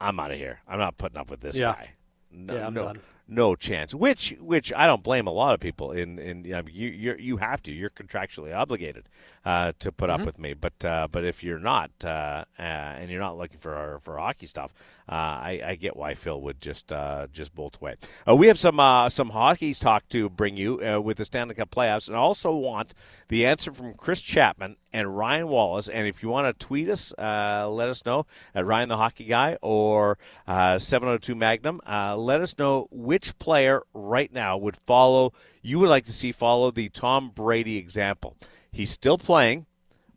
I'm 0.00 0.18
out 0.20 0.30
of 0.30 0.36
here. 0.38 0.60
I'm 0.68 0.78
not 0.78 0.98
putting 0.98 1.16
up 1.18 1.30
with 1.30 1.40
this 1.40 1.56
Yeah. 1.58 1.72
guy. 1.72 1.90
No, 2.30 2.54
Yeah, 2.54 2.66
I'm 2.66 2.74
no, 2.74 2.82
done. 2.84 3.00
No 3.28 3.54
chance. 3.54 3.94
Which, 3.94 4.36
which 4.40 4.72
I 4.72 4.86
don't 4.86 5.02
blame 5.02 5.26
a 5.26 5.32
lot 5.32 5.54
of 5.54 5.60
people. 5.60 5.92
In, 5.92 6.18
in 6.18 6.54
I 6.54 6.62
mean, 6.62 6.74
you, 6.74 6.88
you, 6.88 7.16
you 7.18 7.36
have 7.38 7.62
to. 7.64 7.72
You're 7.72 7.90
contractually 7.90 8.56
obligated 8.56 9.08
uh, 9.44 9.72
to 9.78 9.92
put 9.92 10.06
Mm-hmm. 10.10 10.20
up 10.20 10.26
with 10.26 10.38
me. 10.38 10.54
But, 10.54 10.84
uh, 10.84 11.08
but 11.10 11.24
if 11.24 11.42
you're 11.42 11.58
not, 11.58 11.90
uh, 12.04 12.44
uh, 12.58 12.62
and 12.62 13.10
you're 13.10 13.20
not 13.20 13.36
looking 13.36 13.58
for 13.58 13.98
for 14.00 14.18
hockey 14.18 14.46
stuff, 14.46 14.72
uh, 15.08 15.12
I, 15.14 15.60
I 15.64 15.74
get 15.74 15.96
why 15.96 16.14
Phil 16.14 16.40
would 16.40 16.60
just 16.60 16.92
uh, 16.92 17.26
just 17.32 17.54
bolt 17.54 17.78
away. 17.80 17.96
Uh, 18.28 18.36
we 18.36 18.46
have 18.48 18.58
some 18.58 18.78
uh, 18.78 19.08
some 19.08 19.30
hockey 19.30 19.72
talk 19.74 20.08
to 20.10 20.28
bring 20.28 20.56
you 20.56 20.80
uh, 20.84 21.00
with 21.00 21.16
the 21.16 21.24
Stanley 21.24 21.54
Cup 21.56 21.70
playoffs, 21.70 22.06
and 22.08 22.16
also 22.16 22.54
want 22.54 22.94
the 23.28 23.44
answer 23.46 23.72
from 23.72 23.94
Chris 23.94 24.20
Chapman 24.20 24.76
and 24.92 25.16
Ryan 25.16 25.48
Wallace. 25.48 25.88
And 25.88 26.06
if 26.06 26.22
you 26.22 26.28
want 26.28 26.46
to 26.58 26.66
tweet 26.66 26.88
us, 26.88 27.12
uh, 27.18 27.68
let 27.68 27.88
us 27.88 28.04
know 28.06 28.26
at 28.54 28.64
Ryan 28.64 28.88
the 28.88 28.96
Hockey 28.96 29.24
Guy 29.24 29.58
or 29.62 30.18
uh, 30.46 30.78
702 30.78 31.34
Magnum. 31.34 31.80
Uh, 31.86 32.16
let 32.16 32.40
us 32.40 32.56
know 32.58 32.86
which 32.90 33.15
player 33.38 33.82
right 33.94 34.32
now 34.32 34.56
would 34.56 34.76
follow 34.76 35.32
you 35.62 35.80
would 35.80 35.88
like 35.88 36.04
to 36.04 36.12
see 36.12 36.30
follow 36.30 36.70
the 36.70 36.88
Tom 36.88 37.30
Brady 37.34 37.76
example. 37.76 38.36
He's 38.70 38.90
still 38.90 39.18
playing, 39.18 39.66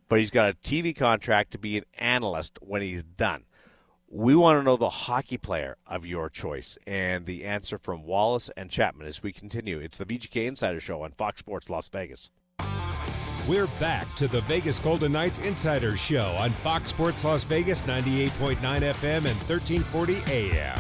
but 0.08 0.20
he's 0.20 0.32
got 0.32 0.50
a 0.50 0.54
TV 0.54 0.96
contract 0.96 1.52
to 1.52 1.58
be 1.58 1.78
an 1.78 1.86
analyst 1.98 2.60
when 2.62 2.82
he's 2.82 3.04
done. 3.04 3.46
We 4.08 4.36
want 4.36 4.60
to 4.60 4.64
know 4.64 4.78
the 4.78 4.90
hockey 4.90 5.38
player 5.38 5.78
of 5.88 6.06
your 6.06 6.30
choice, 6.30 6.78
and 6.88 7.26
the 7.26 7.46
answer 7.46 7.78
from 7.78 8.04
Wallace 8.04 8.50
and 8.58 8.70
Chapman 8.70 9.08
as 9.08 9.22
we 9.22 9.32
continue. 9.32 9.80
It's 9.80 10.00
the 10.00 10.06
VGK 10.06 10.48
Insider 10.48 10.80
Show 10.80 11.04
on 11.04 11.12
Fox 11.12 11.40
Sports 11.40 11.70
Las 11.70 11.90
Vegas. 11.90 12.32
We're 13.48 13.68
back 13.80 14.14
to 14.16 14.28
the 14.28 14.42
Vegas 14.42 14.80
Golden 14.80 15.12
Knights 15.12 15.40
Insider 15.40 15.96
Show 15.96 16.36
on 16.40 16.52
Fox 16.52 16.90
Sports 16.90 17.24
Las 17.24 17.44
Vegas 17.44 17.82
98.9 17.82 18.58
FM 18.60 19.26
and 19.26 19.38
1340 19.48 20.22
AM. 20.28 20.80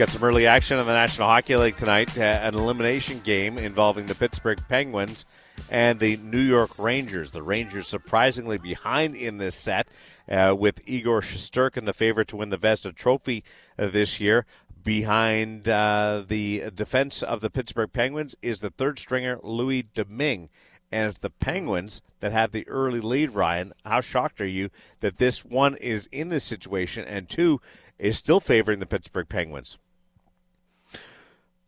Got 0.00 0.08
some 0.08 0.24
early 0.24 0.46
action 0.46 0.78
in 0.78 0.86
the 0.86 0.94
National 0.94 1.28
Hockey 1.28 1.56
League 1.56 1.76
tonight. 1.76 2.16
Uh, 2.16 2.22
an 2.22 2.54
elimination 2.54 3.20
game 3.20 3.58
involving 3.58 4.06
the 4.06 4.14
Pittsburgh 4.14 4.58
Penguins 4.66 5.26
and 5.68 6.00
the 6.00 6.16
New 6.16 6.40
York 6.40 6.78
Rangers. 6.78 7.32
The 7.32 7.42
Rangers 7.42 7.86
surprisingly 7.86 8.56
behind 8.56 9.14
in 9.14 9.36
this 9.36 9.54
set 9.54 9.88
uh, 10.26 10.56
with 10.58 10.80
Igor 10.86 11.20
Shesterkin, 11.20 11.84
the 11.84 11.92
favorite 11.92 12.28
to 12.28 12.36
win 12.36 12.48
the 12.48 12.56
Vezina 12.56 12.94
Trophy 12.94 13.44
uh, 13.78 13.88
this 13.88 14.18
year. 14.18 14.46
Behind 14.82 15.68
uh, 15.68 16.24
the 16.26 16.70
defense 16.74 17.22
of 17.22 17.42
the 17.42 17.50
Pittsburgh 17.50 17.92
Penguins 17.92 18.34
is 18.40 18.60
the 18.60 18.70
third 18.70 18.98
stringer 18.98 19.38
Louis 19.42 19.82
Domingue. 19.82 20.48
And 20.90 21.10
it's 21.10 21.18
the 21.18 21.28
Penguins 21.28 22.00
that 22.20 22.32
have 22.32 22.52
the 22.52 22.66
early 22.68 23.00
lead, 23.00 23.34
Ryan. 23.34 23.74
How 23.84 24.00
shocked 24.00 24.40
are 24.40 24.46
you 24.46 24.70
that 25.00 25.18
this 25.18 25.44
one 25.44 25.76
is 25.76 26.08
in 26.10 26.30
this 26.30 26.44
situation 26.44 27.04
and 27.04 27.28
two 27.28 27.60
is 27.98 28.16
still 28.16 28.40
favoring 28.40 28.78
the 28.78 28.86
Pittsburgh 28.86 29.28
Penguins? 29.28 29.76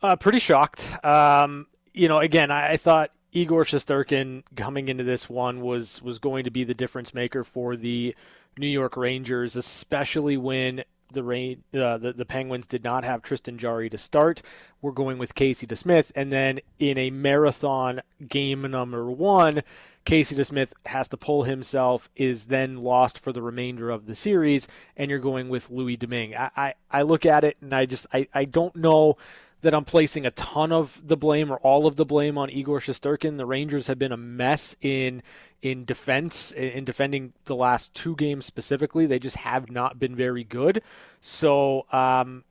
Uh, 0.03 0.17
pretty 0.17 0.41
shocked. 0.41 0.93
Um, 1.05 1.67
you 1.95 2.09
know, 2.09 2.19
again, 2.19 2.51
I, 2.51 2.73
I 2.73 2.77
thought 2.77 3.13
Igor 3.33 3.65
Shesterkin 3.65 4.43
coming 4.57 4.89
into 4.89 5.05
this 5.05 5.29
one 5.29 5.61
was 5.61 6.03
was 6.03 6.19
going 6.19 6.45
to 6.45 6.51
be 6.51 6.65
the 6.65 6.75
difference 6.75 7.15
maker 7.15 7.45
for 7.45 7.77
the 7.77 8.15
New 8.59 8.67
York 8.67 8.97
Rangers, 8.97 9.55
especially 9.55 10.37
when 10.37 10.83
the 11.13 11.23
rain 11.23 11.63
uh, 11.75 11.99
the, 11.99 12.13
the 12.13 12.25
Penguins 12.25 12.67
did 12.67 12.83
not 12.83 13.05
have 13.05 13.23
Tristan 13.23 13.59
Jarry 13.59 13.89
to 13.91 13.99
start. 13.99 14.43
We're 14.81 14.93
going 14.93 15.19
with 15.19 15.35
Casey 15.35 15.67
DeSmith, 15.67 16.11
and 16.17 16.33
then 16.33 16.61
in 16.79 16.99
a 16.99 17.11
marathon 17.11 18.01
game 18.29 18.63
number 18.63 19.09
one, 19.11 19.63
Casey 20.05 20.35
DeSmith 20.35 20.73
has 20.87 21.09
to 21.09 21.17
pull 21.17 21.45
himself, 21.45 22.09
is 22.17 22.47
then 22.47 22.79
lost 22.79 23.19
for 23.19 23.33
the 23.33 23.43
remainder 23.43 23.89
of 23.91 24.07
the 24.07 24.15
series, 24.15 24.67
and 24.97 25.11
you're 25.11 25.21
going 25.21 25.49
with 25.49 25.71
Louis 25.71 25.97
Domingue. 25.97 26.35
I, 26.35 26.51
I, 26.57 26.75
I 26.91 27.03
look 27.03 27.25
at 27.25 27.45
it 27.45 27.57
and 27.61 27.73
I 27.73 27.87
just 27.87 28.07
I, 28.13 28.27
I 28.35 28.47
don't 28.47 28.75
know 28.75 29.17
that 29.63 29.75
I'm 29.75 29.85
placing 29.85 30.27
a 30.27 30.31
ton 30.33 30.73
of 30.73 31.01
the 31.05 31.17
blame 31.17 31.51
or 31.51 31.57
all 31.59 31.87
of 31.87 31.97
the 31.97 32.05
blame 32.05 32.37
on 32.37 32.51
Igor 32.51 32.81
Shesterkin. 32.81 33.39
The 33.39 33.47
Rangers 33.47 33.87
have 33.87 33.99
been 33.99 34.13
a 34.13 34.17
mess 34.17 34.77
in 34.81 35.23
in 35.63 35.85
defense 35.85 36.51
in 36.53 36.85
defending 36.85 37.33
the 37.45 37.55
last 37.55 37.95
two 37.95 38.17
games 38.17 38.45
specifically. 38.45 39.07
They 39.07 39.21
just 39.21 39.37
have 39.37 39.71
not 39.71 40.01
been 40.01 40.17
very 40.17 40.43
good. 40.43 40.83
So 41.21 41.87
um, 41.93 42.43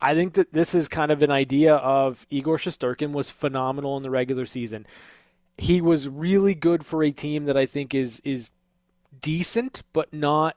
I 0.00 0.14
think 0.14 0.34
that 0.34 0.52
this 0.52 0.74
is 0.74 0.86
kind 0.86 1.10
of 1.10 1.22
an 1.22 1.32
idea 1.32 1.74
of 1.74 2.24
Igor 2.30 2.58
Shesterkin 2.58 3.10
was 3.10 3.28
phenomenal 3.28 3.96
in 3.96 4.04
the 4.04 4.10
regular 4.10 4.46
season. 4.46 4.86
He 5.56 5.80
was 5.80 6.08
really 6.08 6.54
good 6.54 6.86
for 6.86 7.02
a 7.02 7.10
team 7.10 7.46
that 7.46 7.56
I 7.56 7.66
think 7.66 7.94
is 7.94 8.20
is 8.24 8.50
decent, 9.20 9.82
but 9.92 10.12
not 10.12 10.56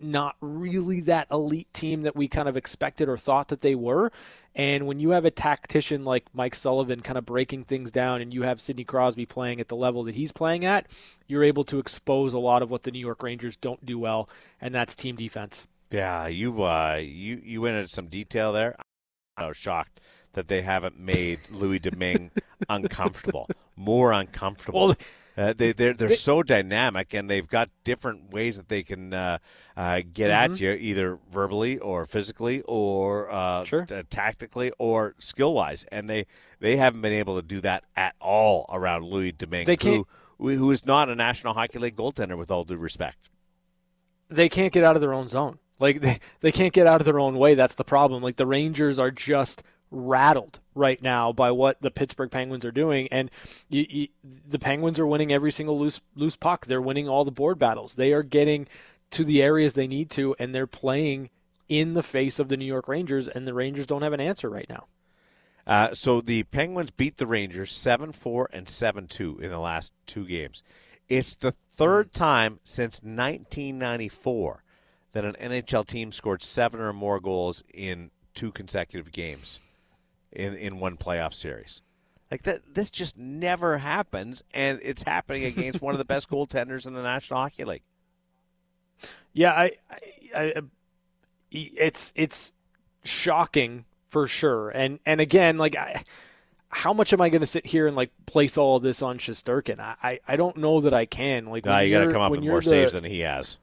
not 0.00 0.36
really 0.40 1.00
that 1.02 1.26
elite 1.30 1.72
team 1.72 2.02
that 2.02 2.16
we 2.16 2.28
kind 2.28 2.48
of 2.48 2.56
expected 2.56 3.08
or 3.08 3.16
thought 3.16 3.48
that 3.48 3.60
they 3.60 3.74
were. 3.74 4.12
And 4.54 4.86
when 4.86 4.98
you 4.98 5.10
have 5.10 5.24
a 5.24 5.30
tactician 5.30 6.04
like 6.04 6.24
Mike 6.32 6.54
Sullivan 6.54 7.00
kind 7.00 7.16
of 7.16 7.24
breaking 7.24 7.64
things 7.64 7.90
down 7.90 8.20
and 8.20 8.34
you 8.34 8.42
have 8.42 8.60
Sidney 8.60 8.84
Crosby 8.84 9.26
playing 9.26 9.60
at 9.60 9.68
the 9.68 9.76
level 9.76 10.02
that 10.04 10.14
he's 10.14 10.32
playing 10.32 10.64
at, 10.64 10.86
you're 11.26 11.44
able 11.44 11.64
to 11.64 11.78
expose 11.78 12.34
a 12.34 12.38
lot 12.38 12.62
of 12.62 12.70
what 12.70 12.82
the 12.82 12.90
New 12.90 12.98
York 12.98 13.22
Rangers 13.22 13.56
don't 13.56 13.84
do 13.86 13.98
well, 13.98 14.28
and 14.60 14.74
that's 14.74 14.96
team 14.96 15.16
defense. 15.16 15.66
Yeah, 15.90 16.26
you 16.26 16.62
uh, 16.62 16.96
you 17.00 17.40
you 17.44 17.60
went 17.60 17.76
into 17.76 17.88
some 17.88 18.08
detail 18.08 18.52
there. 18.52 18.76
I 19.36 19.46
was 19.46 19.56
shocked 19.56 20.00
that 20.32 20.48
they 20.48 20.62
haven't 20.62 20.98
made 20.98 21.38
Louis 21.50 21.78
Domingue 21.78 22.30
uncomfortable, 22.68 23.48
more 23.76 24.12
uncomfortable. 24.12 24.88
Well, 24.88 24.96
uh, 25.38 25.54
they 25.56 25.72
they're 25.72 25.94
they're 25.94 26.08
they- 26.08 26.14
so 26.16 26.42
dynamic, 26.42 27.14
and 27.14 27.30
they've 27.30 27.46
got 27.48 27.70
different 27.84 28.30
ways 28.32 28.56
that 28.56 28.68
they 28.68 28.82
can 28.82 29.14
uh, 29.14 29.38
uh, 29.76 30.00
get 30.12 30.30
Mm-hmm. 30.30 30.52
at 30.54 30.60
you, 30.60 30.70
either 30.72 31.18
verbally 31.32 31.78
or 31.78 32.04
physically, 32.04 32.62
or 32.66 33.30
uh, 33.32 33.64
Sure. 33.64 33.84
t- 33.86 34.02
tactically 34.10 34.72
or 34.78 35.14
skill 35.18 35.54
wise, 35.54 35.84
and 35.92 36.10
they 36.10 36.26
they 36.58 36.76
haven't 36.76 37.00
been 37.00 37.12
able 37.12 37.36
to 37.36 37.42
do 37.46 37.60
that 37.60 37.84
at 37.96 38.14
all 38.20 38.66
around 38.70 39.04
Louis 39.04 39.32
Domingue, 39.32 39.66
who 39.82 40.06
who 40.38 40.70
is 40.70 40.84
not 40.84 41.08
a 41.08 41.14
National 41.14 41.54
Hockey 41.54 41.78
League 41.78 41.96
goaltender, 41.96 42.36
with 42.36 42.50
all 42.50 42.64
due 42.64 42.76
respect. 42.76 43.28
they 44.28 44.48
can't 44.48 44.72
get 44.72 44.84
out 44.84 44.94
of 44.96 45.00
their 45.00 45.14
own 45.14 45.28
zone. 45.28 45.58
Like 45.80 46.00
they, 46.00 46.18
they 46.40 46.50
can't 46.52 46.72
get 46.72 46.86
out 46.88 47.00
of 47.00 47.04
their 47.04 47.20
own 47.20 47.36
way. 47.38 47.54
That's 47.54 47.76
the 47.76 47.84
problem. 47.84 48.22
Like 48.22 48.36
the 48.36 48.46
Rangers 48.46 48.98
are 48.98 49.10
just 49.12 49.62
rattled 49.90 50.60
right 50.74 51.02
now 51.02 51.32
by 51.32 51.50
what 51.50 51.80
the 51.80 51.90
Pittsburgh 51.90 52.30
Penguins 52.30 52.64
are 52.64 52.72
doing, 52.72 53.08
and 53.10 53.30
you, 53.68 53.86
you, 53.88 54.08
the 54.22 54.58
Penguins 54.58 54.98
are 54.98 55.06
winning 55.06 55.32
every 55.32 55.52
single 55.52 55.78
loose 55.78 56.00
loose 56.14 56.36
puck. 56.36 56.66
They're 56.66 56.82
winning 56.82 57.08
all 57.08 57.24
the 57.24 57.30
board 57.30 57.58
battles. 57.58 57.94
They 57.94 58.12
are 58.12 58.22
getting 58.22 58.66
to 59.10 59.24
the 59.24 59.42
areas 59.42 59.74
they 59.74 59.86
need 59.86 60.10
to, 60.10 60.34
and 60.38 60.54
they're 60.54 60.66
playing 60.66 61.30
in 61.68 61.94
the 61.94 62.02
face 62.02 62.38
of 62.38 62.48
the 62.48 62.56
New 62.56 62.64
York 62.64 62.88
Rangers, 62.88 63.28
and 63.28 63.46
the 63.46 63.54
Rangers 63.54 63.86
don't 63.86 64.02
have 64.02 64.12
an 64.12 64.20
answer 64.20 64.48
right 64.48 64.68
now. 64.68 64.86
Uh, 65.66 65.94
so 65.94 66.20
the 66.20 66.44
Penguins 66.44 66.90
beat 66.90 67.18
the 67.18 67.26
Rangers 67.26 67.72
7 67.72 68.12
4 68.12 68.50
and 68.52 68.68
7 68.68 69.06
2 69.06 69.38
in 69.42 69.50
the 69.50 69.58
last 69.58 69.92
two 70.06 70.26
games. 70.26 70.62
It's 71.08 71.36
the 71.36 71.54
third 71.76 72.12
time 72.12 72.60
since 72.62 73.02
1994 73.02 74.62
that 75.12 75.24
an 75.24 75.36
NHL 75.40 75.86
team 75.86 76.12
scored 76.12 76.42
seven 76.42 76.80
or 76.80 76.92
more 76.92 77.20
goals 77.20 77.62
in 77.72 78.10
two 78.34 78.52
consecutive 78.52 79.10
games 79.10 79.58
in, 80.32 80.54
in 80.54 80.80
one 80.80 80.96
playoff 80.96 81.34
series. 81.34 81.82
Like 82.30 82.42
that, 82.42 82.74
this 82.74 82.90
just 82.90 83.16
never 83.16 83.78
happens, 83.78 84.42
and 84.52 84.78
it's 84.82 85.02
happening 85.02 85.44
against 85.44 85.80
one 85.80 85.94
of 85.94 85.98
the 85.98 86.04
best 86.04 86.28
goaltenders 86.30 86.86
in 86.86 86.92
the 86.92 87.02
National 87.02 87.40
Hockey 87.40 87.64
League. 87.64 87.82
Yeah, 89.32 89.52
I, 89.52 89.72
I, 90.36 90.42
I 90.42 90.62
it's 91.50 92.12
it's 92.16 92.52
shocking 93.04 93.84
for 94.08 94.26
sure. 94.26 94.70
And 94.70 94.98
and 95.06 95.20
again, 95.20 95.56
like 95.58 95.76
I, 95.76 96.04
how 96.68 96.92
much 96.92 97.12
am 97.12 97.20
I 97.20 97.28
going 97.28 97.40
to 97.40 97.46
sit 97.46 97.66
here 97.66 97.86
and 97.86 97.96
like 97.96 98.10
place 98.26 98.58
all 98.58 98.76
of 98.76 98.82
this 98.82 99.02
on 99.02 99.18
Shesterkin? 99.18 99.80
I, 99.80 99.96
I, 100.02 100.20
I 100.28 100.36
don't 100.36 100.56
know 100.58 100.80
that 100.82 100.92
I 100.92 101.06
can. 101.06 101.46
Like, 101.46 101.64
nah, 101.64 101.78
you 101.78 101.96
got 101.96 102.04
to 102.04 102.12
come 102.12 102.22
up 102.22 102.30
with 102.30 102.42
more 102.42 102.60
the, 102.60 102.68
saves 102.68 102.92
than 102.92 103.04
he 103.04 103.20
has. 103.20 103.56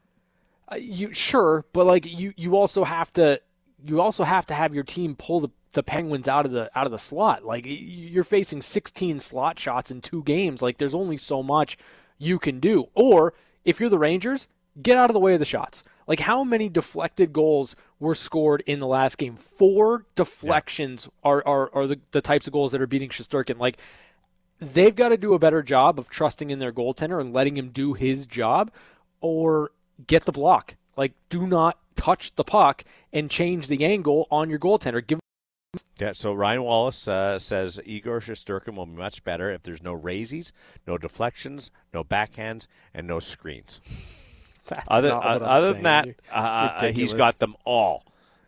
Uh, 0.69 0.75
you 0.77 1.13
sure, 1.13 1.65
but 1.73 1.85
like 1.85 2.05
you 2.05 2.33
you 2.35 2.55
also 2.55 2.83
have 2.83 3.13
to 3.13 3.39
you 3.85 4.01
also 4.01 4.23
have 4.23 4.47
to 4.47 4.53
have 4.53 4.73
your 4.73 4.83
team 4.83 5.15
pull 5.15 5.39
the 5.39 5.49
the 5.75 5.83
Penguins 5.83 6.27
out 6.27 6.45
of 6.45 6.51
the 6.51 6.69
out 6.77 6.85
of 6.87 6.91
the 6.91 6.97
slot. 6.97 7.45
Like 7.45 7.65
you're 7.67 8.23
facing 8.23 8.61
16 8.61 9.19
slot 9.19 9.59
shots 9.59 9.91
in 9.91 10.01
two 10.01 10.23
games. 10.23 10.61
Like 10.61 10.77
there's 10.77 10.95
only 10.95 11.17
so 11.17 11.43
much 11.43 11.77
you 12.17 12.39
can 12.39 12.59
do. 12.59 12.87
Or 12.95 13.33
if 13.63 13.79
you're 13.79 13.89
the 13.89 13.99
Rangers, 13.99 14.47
get 14.81 14.97
out 14.97 15.09
of 15.09 15.13
the 15.13 15.19
way 15.19 15.33
of 15.33 15.39
the 15.39 15.45
shots. 15.45 15.83
Like 16.07 16.21
how 16.21 16.43
many 16.43 16.69
deflected 16.69 17.33
goals 17.33 17.75
were 17.99 18.15
scored 18.15 18.63
in 18.65 18.79
the 18.79 18.87
last 18.87 19.17
game? 19.17 19.35
Four 19.35 20.05
deflections 20.15 21.07
yeah. 21.07 21.29
are, 21.31 21.47
are, 21.47 21.69
are 21.73 21.87
the, 21.87 21.99
the 22.11 22.21
types 22.21 22.47
of 22.47 22.53
goals 22.53 22.71
that 22.71 22.81
are 22.81 22.87
beating 22.87 23.09
Shesterkin. 23.09 23.59
Like 23.59 23.77
they've 24.59 24.95
got 24.95 25.09
to 25.09 25.17
do 25.17 25.33
a 25.33 25.39
better 25.39 25.61
job 25.61 25.99
of 25.99 26.09
trusting 26.09 26.49
in 26.49 26.59
their 26.59 26.73
goaltender 26.73 27.19
and 27.19 27.33
letting 27.33 27.57
him 27.57 27.69
do 27.69 27.93
his 27.93 28.25
job 28.25 28.71
or 29.21 29.71
get 30.07 30.25
the 30.25 30.31
block. 30.31 30.75
Like 30.95 31.13
do 31.29 31.45
not 31.47 31.77
touch 31.95 32.35
the 32.35 32.43
puck 32.43 32.83
and 33.11 33.29
change 33.29 33.67
the 33.67 33.83
angle 33.83 34.27
on 34.29 34.49
your 34.49 34.59
goaltender. 34.59 35.05
Give 35.05 35.19
yeah, 35.99 36.11
so 36.13 36.33
Ryan 36.33 36.63
Wallace 36.63 37.07
uh, 37.07 37.39
says 37.39 37.79
Igor 37.85 38.19
Shesterkin 38.19 38.75
will 38.75 38.85
be 38.85 38.97
much 38.97 39.23
better 39.23 39.49
if 39.51 39.63
there's 39.63 39.81
no 39.81 39.93
raisies, 39.93 40.53
no 40.85 40.97
deflections, 40.97 41.71
no 41.93 42.03
backhands, 42.03 42.67
and 42.93 43.07
no 43.07 43.19
screens. 43.19 43.79
That's 44.67 44.85
other 44.87 45.09
not 45.09 45.23
what 45.23 45.41
uh, 45.41 45.45
other 45.45 45.73
than 45.73 45.83
that, 45.83 46.07
uh, 46.31 46.35
uh, 46.35 46.91
he's 46.91 47.13
got 47.13 47.39
them 47.39 47.55
all. 47.65 48.03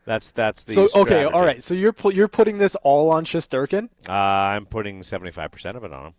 That's 0.06 0.32
that's 0.32 0.64
the 0.64 0.74
so 0.74 0.84
okay. 0.84 0.90
strategy. 0.92 1.34
All 1.34 1.44
right, 1.44 1.62
so 1.62 1.74
you're 1.74 1.94
pu- 1.94 2.14
you're 2.14 2.28
putting 2.28 2.58
this 2.58 2.76
all 2.78 3.12
on 3.12 3.26
Shesterkin. 3.26 3.90
Uh, 4.08 4.12
I'm 4.14 4.66
putting 4.66 5.04
75 5.04 5.52
percent 5.52 5.78
of 5.78 5.84
it 5.84 5.94
on 5.94 6.08
him. 6.08 6.14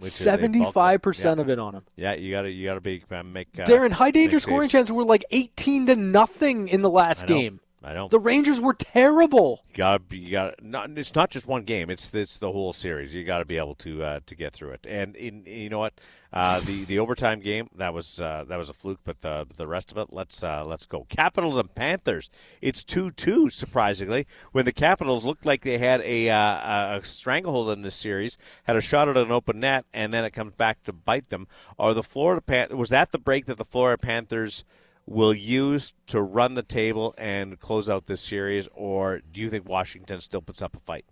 Seventy-five 0.00 1.00
percent 1.00 1.40
of 1.40 1.48
it 1.48 1.58
on 1.58 1.74
him. 1.74 1.82
Yeah, 1.96 2.14
you 2.14 2.30
got 2.30 2.42
to 2.42 2.50
you 2.50 2.66
got 2.66 2.74
to 2.74 2.80
be 2.80 3.02
uh, 3.10 3.22
make. 3.22 3.48
Uh, 3.58 3.64
Darren, 3.64 3.92
high 3.92 4.10
danger 4.10 4.38
scoring 4.40 4.68
chances 4.68 4.92
were 4.92 5.04
like 5.04 5.24
eighteen 5.30 5.86
to 5.86 5.96
nothing 5.96 6.68
in 6.68 6.82
the 6.82 6.90
last 6.90 7.26
game. 7.26 7.60
I 7.86 7.92
know. 7.94 8.08
The 8.08 8.18
Rangers 8.18 8.58
were 8.58 8.74
terrible. 8.74 9.62
You 9.68 9.76
gotta 9.76 10.00
be, 10.00 10.18
you 10.18 10.32
got 10.32 10.60
not. 10.60 10.90
It's 10.98 11.14
not 11.14 11.30
just 11.30 11.46
one 11.46 11.62
game. 11.62 11.88
It's 11.88 12.12
it's 12.12 12.36
the 12.38 12.50
whole 12.50 12.72
series. 12.72 13.14
You 13.14 13.22
got 13.22 13.38
to 13.38 13.44
be 13.44 13.58
able 13.58 13.76
to 13.76 14.02
uh, 14.02 14.20
to 14.26 14.34
get 14.34 14.52
through 14.52 14.70
it. 14.70 14.84
And 14.88 15.14
in, 15.14 15.44
you 15.46 15.68
know 15.68 15.78
what, 15.78 15.94
uh, 16.32 16.58
the 16.58 16.84
the 16.84 16.98
overtime 16.98 17.38
game 17.38 17.68
that 17.76 17.94
was 17.94 18.20
uh, 18.20 18.44
that 18.48 18.56
was 18.56 18.68
a 18.68 18.72
fluke. 18.72 18.98
But 19.04 19.20
the 19.20 19.46
the 19.54 19.68
rest 19.68 19.92
of 19.92 19.98
it, 19.98 20.08
let's 20.10 20.42
uh, 20.42 20.64
let's 20.64 20.84
go. 20.84 21.06
Capitals 21.08 21.56
and 21.56 21.72
Panthers. 21.76 22.28
It's 22.60 22.82
two 22.82 23.12
two. 23.12 23.50
Surprisingly, 23.50 24.26
when 24.50 24.64
the 24.64 24.72
Capitals 24.72 25.24
looked 25.24 25.46
like 25.46 25.62
they 25.62 25.78
had 25.78 26.00
a 26.00 26.28
uh, 26.28 26.98
a 26.98 27.04
stranglehold 27.04 27.70
in 27.70 27.82
this 27.82 27.94
series, 27.94 28.36
had 28.64 28.74
a 28.74 28.80
shot 28.80 29.08
at 29.08 29.16
an 29.16 29.30
open 29.30 29.60
net, 29.60 29.84
and 29.94 30.12
then 30.12 30.24
it 30.24 30.32
comes 30.32 30.54
back 30.54 30.82
to 30.82 30.92
bite 30.92 31.28
them. 31.28 31.46
Or 31.78 31.94
the 31.94 32.02
Florida 32.02 32.42
Pan- 32.42 32.76
was 32.76 32.88
that 32.88 33.12
the 33.12 33.18
break 33.18 33.46
that 33.46 33.58
the 33.58 33.64
Florida 33.64 33.96
Panthers 33.96 34.64
will 35.06 35.34
use 35.34 35.92
to 36.08 36.20
run 36.20 36.54
the 36.54 36.62
table 36.62 37.14
and 37.16 37.58
close 37.60 37.88
out 37.88 38.06
this 38.06 38.20
series, 38.20 38.68
or 38.74 39.20
do 39.32 39.40
you 39.40 39.48
think 39.48 39.68
Washington 39.68 40.20
still 40.20 40.42
puts 40.42 40.60
up 40.60 40.76
a 40.76 40.80
fight? 40.80 41.04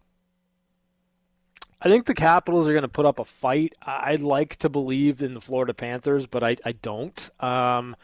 I 1.80 1.88
think 1.88 2.06
the 2.06 2.14
Capitals 2.14 2.66
are 2.66 2.72
going 2.72 2.82
to 2.82 2.88
put 2.88 3.06
up 3.06 3.18
a 3.18 3.24
fight. 3.24 3.74
I'd 3.82 4.20
like 4.20 4.56
to 4.56 4.68
believe 4.68 5.22
in 5.22 5.34
the 5.34 5.40
Florida 5.40 5.74
Panthers, 5.74 6.26
but 6.26 6.42
I, 6.42 6.56
I 6.64 6.72
don't. 6.72 7.30
Um, 7.40 7.94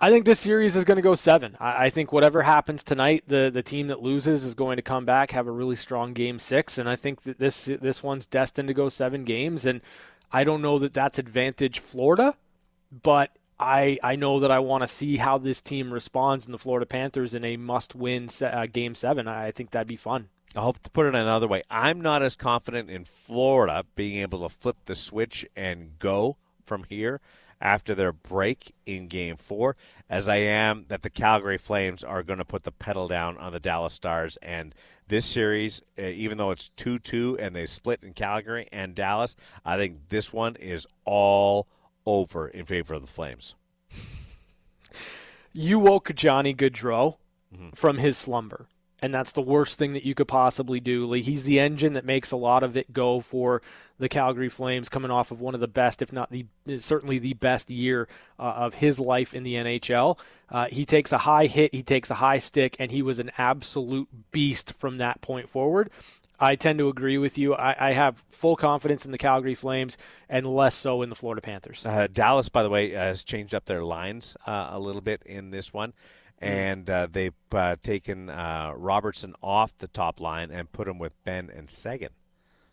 I 0.00 0.10
think 0.10 0.24
this 0.24 0.40
series 0.40 0.74
is 0.74 0.84
going 0.84 0.96
to 0.96 1.02
go 1.02 1.14
seven. 1.14 1.56
I, 1.60 1.86
I, 1.86 1.90
think 1.90 2.12
whatever 2.12 2.42
happens 2.42 2.84
tonight, 2.84 3.24
the 3.26 3.50
the 3.52 3.62
team 3.62 3.88
that 3.88 4.00
loses 4.00 4.44
is 4.44 4.54
going 4.54 4.76
to 4.76 4.82
come 4.82 5.04
back, 5.04 5.32
have 5.32 5.48
a 5.48 5.52
really 5.52 5.74
strong 5.74 6.12
game 6.12 6.38
six, 6.38 6.78
and 6.78 6.88
I 6.88 6.96
think 6.96 7.22
that 7.22 7.38
this 7.38 7.64
this 7.64 8.02
one's 8.02 8.24
destined 8.24 8.68
to 8.68 8.74
go 8.74 8.88
seven 8.88 9.24
games. 9.24 9.66
And 9.66 9.80
I 10.32 10.44
don't 10.44 10.62
know 10.62 10.78
that 10.78 10.94
that's 10.94 11.18
advantage 11.18 11.80
Florida, 11.80 12.36
but 13.02 13.36
I, 13.60 13.98
I 14.02 14.16
know 14.16 14.40
that 14.40 14.50
I 14.50 14.60
want 14.60 14.82
to 14.82 14.88
see 14.88 15.16
how 15.16 15.38
this 15.38 15.60
team 15.60 15.92
responds 15.92 16.46
in 16.46 16.52
the 16.52 16.58
Florida 16.58 16.86
Panthers 16.86 17.34
in 17.34 17.44
a 17.44 17.56
must 17.56 17.94
win 17.94 18.28
uh, 18.42 18.66
game 18.72 18.94
seven. 18.94 19.26
I 19.26 19.50
think 19.50 19.70
that'd 19.70 19.88
be 19.88 19.96
fun. 19.96 20.28
I 20.56 20.60
hope 20.60 20.78
to 20.80 20.90
put 20.90 21.06
it 21.06 21.14
another 21.14 21.46
way. 21.46 21.62
I'm 21.70 22.00
not 22.00 22.22
as 22.22 22.34
confident 22.34 22.88
in 22.88 23.04
Florida 23.04 23.84
being 23.94 24.18
able 24.18 24.48
to 24.48 24.54
flip 24.54 24.76
the 24.84 24.94
switch 24.94 25.46
and 25.54 25.98
go 25.98 26.36
from 26.64 26.84
here 26.84 27.20
after 27.60 27.94
their 27.94 28.12
break 28.12 28.74
in 28.86 29.08
game 29.08 29.36
four 29.36 29.76
as 30.08 30.28
I 30.28 30.36
am 30.36 30.86
that 30.88 31.02
the 31.02 31.10
Calgary 31.10 31.58
Flames 31.58 32.04
are 32.04 32.22
going 32.22 32.38
to 32.38 32.44
put 32.44 32.62
the 32.62 32.72
pedal 32.72 33.08
down 33.08 33.36
on 33.36 33.52
the 33.52 33.60
Dallas 33.60 33.92
Stars. 33.92 34.38
And 34.40 34.74
this 35.08 35.26
series, 35.26 35.82
uh, 35.98 36.02
even 36.02 36.38
though 36.38 36.50
it's 36.50 36.70
2 36.76 36.98
2 37.00 37.38
and 37.40 37.54
they 37.54 37.66
split 37.66 38.00
in 38.02 38.12
Calgary 38.12 38.68
and 38.72 38.94
Dallas, 38.94 39.36
I 39.64 39.76
think 39.76 40.08
this 40.08 40.32
one 40.32 40.56
is 40.56 40.86
all 41.04 41.66
over 42.08 42.48
in 42.48 42.64
favor 42.64 42.94
of 42.94 43.02
the 43.02 43.08
Flames. 43.08 43.54
You 45.52 45.78
woke 45.78 46.14
Johnny 46.14 46.54
Gaudreau 46.54 47.16
mm-hmm. 47.54 47.70
from 47.74 47.98
his 47.98 48.16
slumber, 48.16 48.66
and 49.00 49.12
that's 49.12 49.32
the 49.32 49.42
worst 49.42 49.78
thing 49.78 49.92
that 49.92 50.06
you 50.06 50.14
could 50.14 50.28
possibly 50.28 50.80
do. 50.80 51.06
Lee, 51.06 51.20
he's 51.20 51.42
the 51.42 51.60
engine 51.60 51.92
that 51.92 52.06
makes 52.06 52.30
a 52.30 52.36
lot 52.36 52.62
of 52.62 52.76
it 52.76 52.92
go 52.92 53.20
for 53.20 53.60
the 53.98 54.08
Calgary 54.08 54.48
Flames, 54.48 54.88
coming 54.88 55.10
off 55.10 55.30
of 55.30 55.40
one 55.40 55.54
of 55.54 55.60
the 55.60 55.68
best, 55.68 56.00
if 56.00 56.12
not 56.12 56.30
the 56.30 56.46
certainly 56.78 57.18
the 57.18 57.34
best 57.34 57.70
year 57.70 58.08
uh, 58.38 58.42
of 58.42 58.74
his 58.74 58.98
life 58.98 59.34
in 59.34 59.42
the 59.42 59.54
NHL. 59.54 60.18
Uh, 60.48 60.66
he 60.70 60.86
takes 60.86 61.12
a 61.12 61.18
high 61.18 61.46
hit, 61.46 61.74
he 61.74 61.82
takes 61.82 62.10
a 62.10 62.14
high 62.14 62.38
stick, 62.38 62.76
and 62.78 62.90
he 62.90 63.02
was 63.02 63.18
an 63.18 63.30
absolute 63.36 64.08
beast 64.32 64.72
from 64.78 64.96
that 64.96 65.20
point 65.20 65.48
forward. 65.48 65.90
I 66.40 66.56
tend 66.56 66.78
to 66.78 66.88
agree 66.88 67.18
with 67.18 67.36
you. 67.36 67.54
I, 67.54 67.88
I, 67.88 67.92
have 67.92 68.22
full 68.30 68.56
confidence 68.56 69.04
in 69.04 69.10
the 69.10 69.18
Calgary 69.18 69.54
Flames 69.54 69.96
and 70.28 70.46
less 70.46 70.74
so 70.74 71.02
in 71.02 71.08
the 71.08 71.16
Florida 71.16 71.42
Panthers. 71.42 71.84
Uh, 71.84 72.06
Dallas, 72.12 72.48
by 72.48 72.62
the 72.62 72.70
way, 72.70 72.90
has 72.90 73.24
changed 73.24 73.54
up 73.54 73.64
their 73.64 73.82
lines 73.82 74.36
uh, 74.46 74.68
a 74.70 74.78
little 74.78 75.00
bit 75.00 75.22
in 75.26 75.50
this 75.50 75.72
one. 75.72 75.92
Mm-hmm. 76.40 76.54
And 76.54 76.90
uh, 76.90 77.08
they've 77.10 77.34
uh, 77.50 77.76
taken 77.82 78.30
uh, 78.30 78.72
Robertson 78.76 79.34
off 79.42 79.76
the 79.78 79.88
top 79.88 80.20
line 80.20 80.50
and 80.52 80.70
put 80.70 80.86
him 80.86 80.98
with 80.98 81.12
Benn 81.24 81.50
and 81.54 81.68
Seguin. 81.68 82.10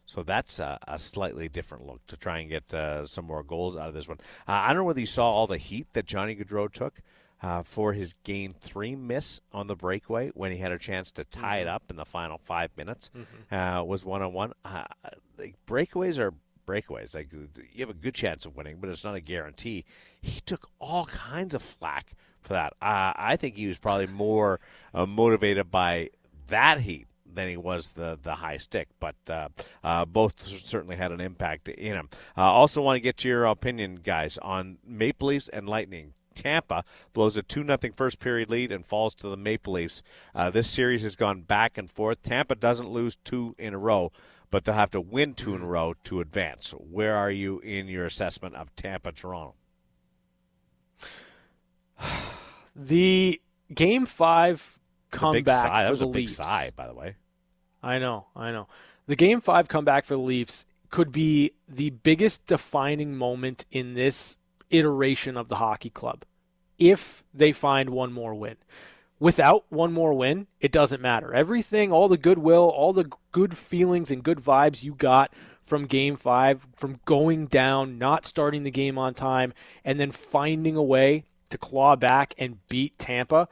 So 0.05 0.21
that's 0.21 0.59
a, 0.59 0.77
a, 0.87 0.99
slightly 0.99 1.49
different 1.49 1.87
look 1.87 2.05
to 2.07 2.15
try 2.15 2.37
and 2.37 2.49
get 2.49 2.71
uh, 2.71 3.07
some 3.07 3.25
more 3.25 3.41
goals 3.41 3.75
out 3.75 3.87
of 3.87 3.95
this 3.95 4.07
one. 4.07 4.19
I 4.47 4.67
don't 4.67 4.77
know 4.77 4.83
whether 4.83 4.99
you 4.99 5.07
saw 5.07 5.31
all 5.31 5.47
the 5.47 5.57
heat 5.57 5.87
that 5.93 6.05
Johnny 6.05 6.35
Gaudreau 6.35 6.71
took 6.71 7.01
uh, 7.41 7.63
for 7.63 7.93
his 7.93 8.13
game 8.23 8.53
three 8.59 8.95
miss 8.95 9.41
on 9.51 9.67
the 9.67 9.75
breakaway 9.75 10.29
when 10.33 10.51
he 10.51 10.57
had 10.57 10.71
a 10.71 10.79
chance 10.79 11.11
to 11.11 11.23
tie 11.23 11.59
mm-hmm. 11.59 11.67
it 11.67 11.71
up 11.71 11.83
in 11.89 11.95
the 11.95 12.05
final 12.05 12.37
five 12.37 12.71
minutes 12.77 13.09
mm-hmm. 13.15 13.55
uh, 13.55 13.83
was 13.83 14.05
one 14.05 14.21
on 14.21 14.33
one. 14.33 14.53
Breakaways 15.67 16.17
are 16.17 16.33
breakaways. 16.65 17.15
Like 17.15 17.31
you 17.31 17.79
have 17.79 17.89
a 17.89 17.93
good 17.93 18.15
chance 18.15 18.45
of 18.45 18.55
winning, 18.55 18.77
but 18.79 18.89
it's 18.89 19.03
not 19.03 19.15
a 19.15 19.21
guarantee. 19.21 19.85
He 20.21 20.39
took 20.41 20.69
all 20.79 21.05
kinds 21.05 21.53
of 21.53 21.61
flack 21.61 22.13
for 22.41 22.53
that. 22.53 22.73
Uh, 22.81 23.13
I 23.15 23.35
think 23.35 23.55
he 23.55 23.67
was 23.67 23.77
probably 23.77 24.07
more 24.07 24.59
uh, 24.93 25.05
motivated 25.05 25.71
by 25.71 26.09
that 26.47 26.81
heat 26.81 27.07
than 27.25 27.49
he 27.49 27.57
was 27.57 27.91
the 27.91 28.17
the 28.21 28.35
high 28.35 28.57
stick. 28.57 28.87
But 28.99 29.15
uh, 29.27 29.49
uh, 29.83 30.05
both 30.05 30.41
certainly 30.63 30.95
had 30.95 31.11
an 31.11 31.21
impact 31.21 31.67
in 31.67 31.95
him. 31.95 32.09
Uh, 32.37 32.43
also, 32.43 32.81
want 32.81 32.97
to 32.97 33.01
get 33.01 33.23
your 33.23 33.45
opinion, 33.45 33.99
guys, 34.03 34.37
on 34.41 34.77
Maple 34.85 35.29
Leafs 35.29 35.49
and 35.49 35.67
Lightning. 35.67 36.13
Tampa 36.35 36.83
blows 37.13 37.37
a 37.37 37.43
2 37.43 37.65
0 37.65 37.77
first 37.95 38.19
period 38.19 38.49
lead 38.49 38.71
and 38.71 38.85
falls 38.85 39.15
to 39.15 39.29
the 39.29 39.37
Maple 39.37 39.73
Leafs. 39.73 40.03
Uh, 40.33 40.49
this 40.49 40.69
series 40.69 41.01
has 41.03 41.15
gone 41.15 41.41
back 41.41 41.77
and 41.77 41.89
forth. 41.89 42.21
Tampa 42.21 42.55
doesn't 42.55 42.89
lose 42.89 43.15
two 43.23 43.55
in 43.57 43.73
a 43.73 43.77
row, 43.77 44.11
but 44.51 44.63
they'll 44.63 44.75
have 44.75 44.91
to 44.91 45.01
win 45.01 45.33
two 45.33 45.55
in 45.55 45.61
a 45.61 45.65
row 45.65 45.95
to 46.03 46.19
advance. 46.19 46.71
Where 46.71 47.15
are 47.15 47.31
you 47.31 47.59
in 47.59 47.87
your 47.87 48.05
assessment 48.05 48.55
of 48.55 48.75
Tampa 48.75 49.11
Toronto? 49.11 49.55
The 52.77 53.41
game 53.73 54.05
five 54.05 54.77
comeback 55.09 55.63
for 55.63 55.69
that 55.69 55.89
was 55.89 56.01
the 56.01 56.07
a 56.07 56.09
big 56.09 56.15
Leafs. 56.23 56.35
sigh, 56.35 56.71
by 56.75 56.87
the 56.87 56.93
way. 56.93 57.15
I 57.81 57.99
know, 57.99 58.27
I 58.35 58.51
know. 58.51 58.67
The 59.07 59.15
game 59.15 59.39
five 59.39 59.69
comeback 59.69 60.03
for 60.03 60.15
the 60.15 60.19
Leafs 60.21 60.65
could 60.89 61.11
be 61.11 61.51
the 61.67 61.91
biggest 61.91 62.45
defining 62.45 63.15
moment 63.15 63.65
in 63.71 63.93
this 63.93 64.37
iteration 64.77 65.37
of 65.37 65.47
the 65.47 65.57
hockey 65.57 65.89
club 65.89 66.25
if 66.77 67.23
they 67.33 67.51
find 67.51 67.89
one 67.89 68.11
more 68.11 68.35
win. 68.35 68.57
Without 69.19 69.65
one 69.69 69.93
more 69.93 70.13
win, 70.13 70.47
it 70.59 70.71
doesn't 70.71 71.01
matter. 71.01 71.33
Everything, 71.33 71.91
all 71.91 72.09
the 72.09 72.17
goodwill, 72.17 72.69
all 72.69 72.91
the 72.91 73.09
good 73.31 73.57
feelings 73.57 74.11
and 74.11 74.23
good 74.23 74.39
vibes 74.39 74.83
you 74.83 74.93
got 74.93 75.33
from 75.63 75.85
game 75.85 76.15
five, 76.15 76.67
from 76.75 76.99
going 77.05 77.47
down, 77.47 77.97
not 77.97 78.25
starting 78.25 78.63
the 78.63 78.71
game 78.71 78.97
on 78.97 79.13
time, 79.13 79.53
and 79.83 79.99
then 79.99 80.11
finding 80.11 80.75
a 80.75 80.83
way 80.83 81.23
to 81.49 81.57
claw 81.57 81.95
back 81.95 82.33
and 82.37 82.59
beat 82.67 82.97
Tampa. 82.97 83.47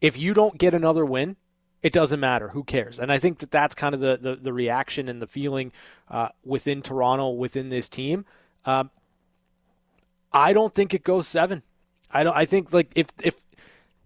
If 0.00 0.16
you 0.16 0.34
don't 0.34 0.58
get 0.58 0.74
another 0.74 1.04
win, 1.04 1.36
it 1.82 1.92
doesn't 1.92 2.18
matter. 2.20 2.48
Who 2.48 2.64
cares? 2.64 2.98
And 2.98 3.12
I 3.12 3.18
think 3.18 3.38
that 3.38 3.50
that's 3.50 3.74
kind 3.74 3.94
of 3.94 4.00
the, 4.00 4.18
the, 4.20 4.36
the 4.36 4.52
reaction 4.52 5.08
and 5.08 5.20
the 5.20 5.26
feeling 5.26 5.72
uh, 6.10 6.28
within 6.44 6.80
Toronto, 6.80 7.30
within 7.30 7.68
this 7.68 7.88
team. 7.88 8.24
Um, 8.64 8.90
I 10.32 10.52
don't 10.52 10.74
think 10.74 10.94
it 10.94 11.04
goes 11.04 11.28
seven. 11.28 11.62
I 12.10 12.24
don't. 12.24 12.36
I 12.36 12.44
think 12.44 12.72
like 12.72 12.90
if 12.94 13.08
if 13.22 13.34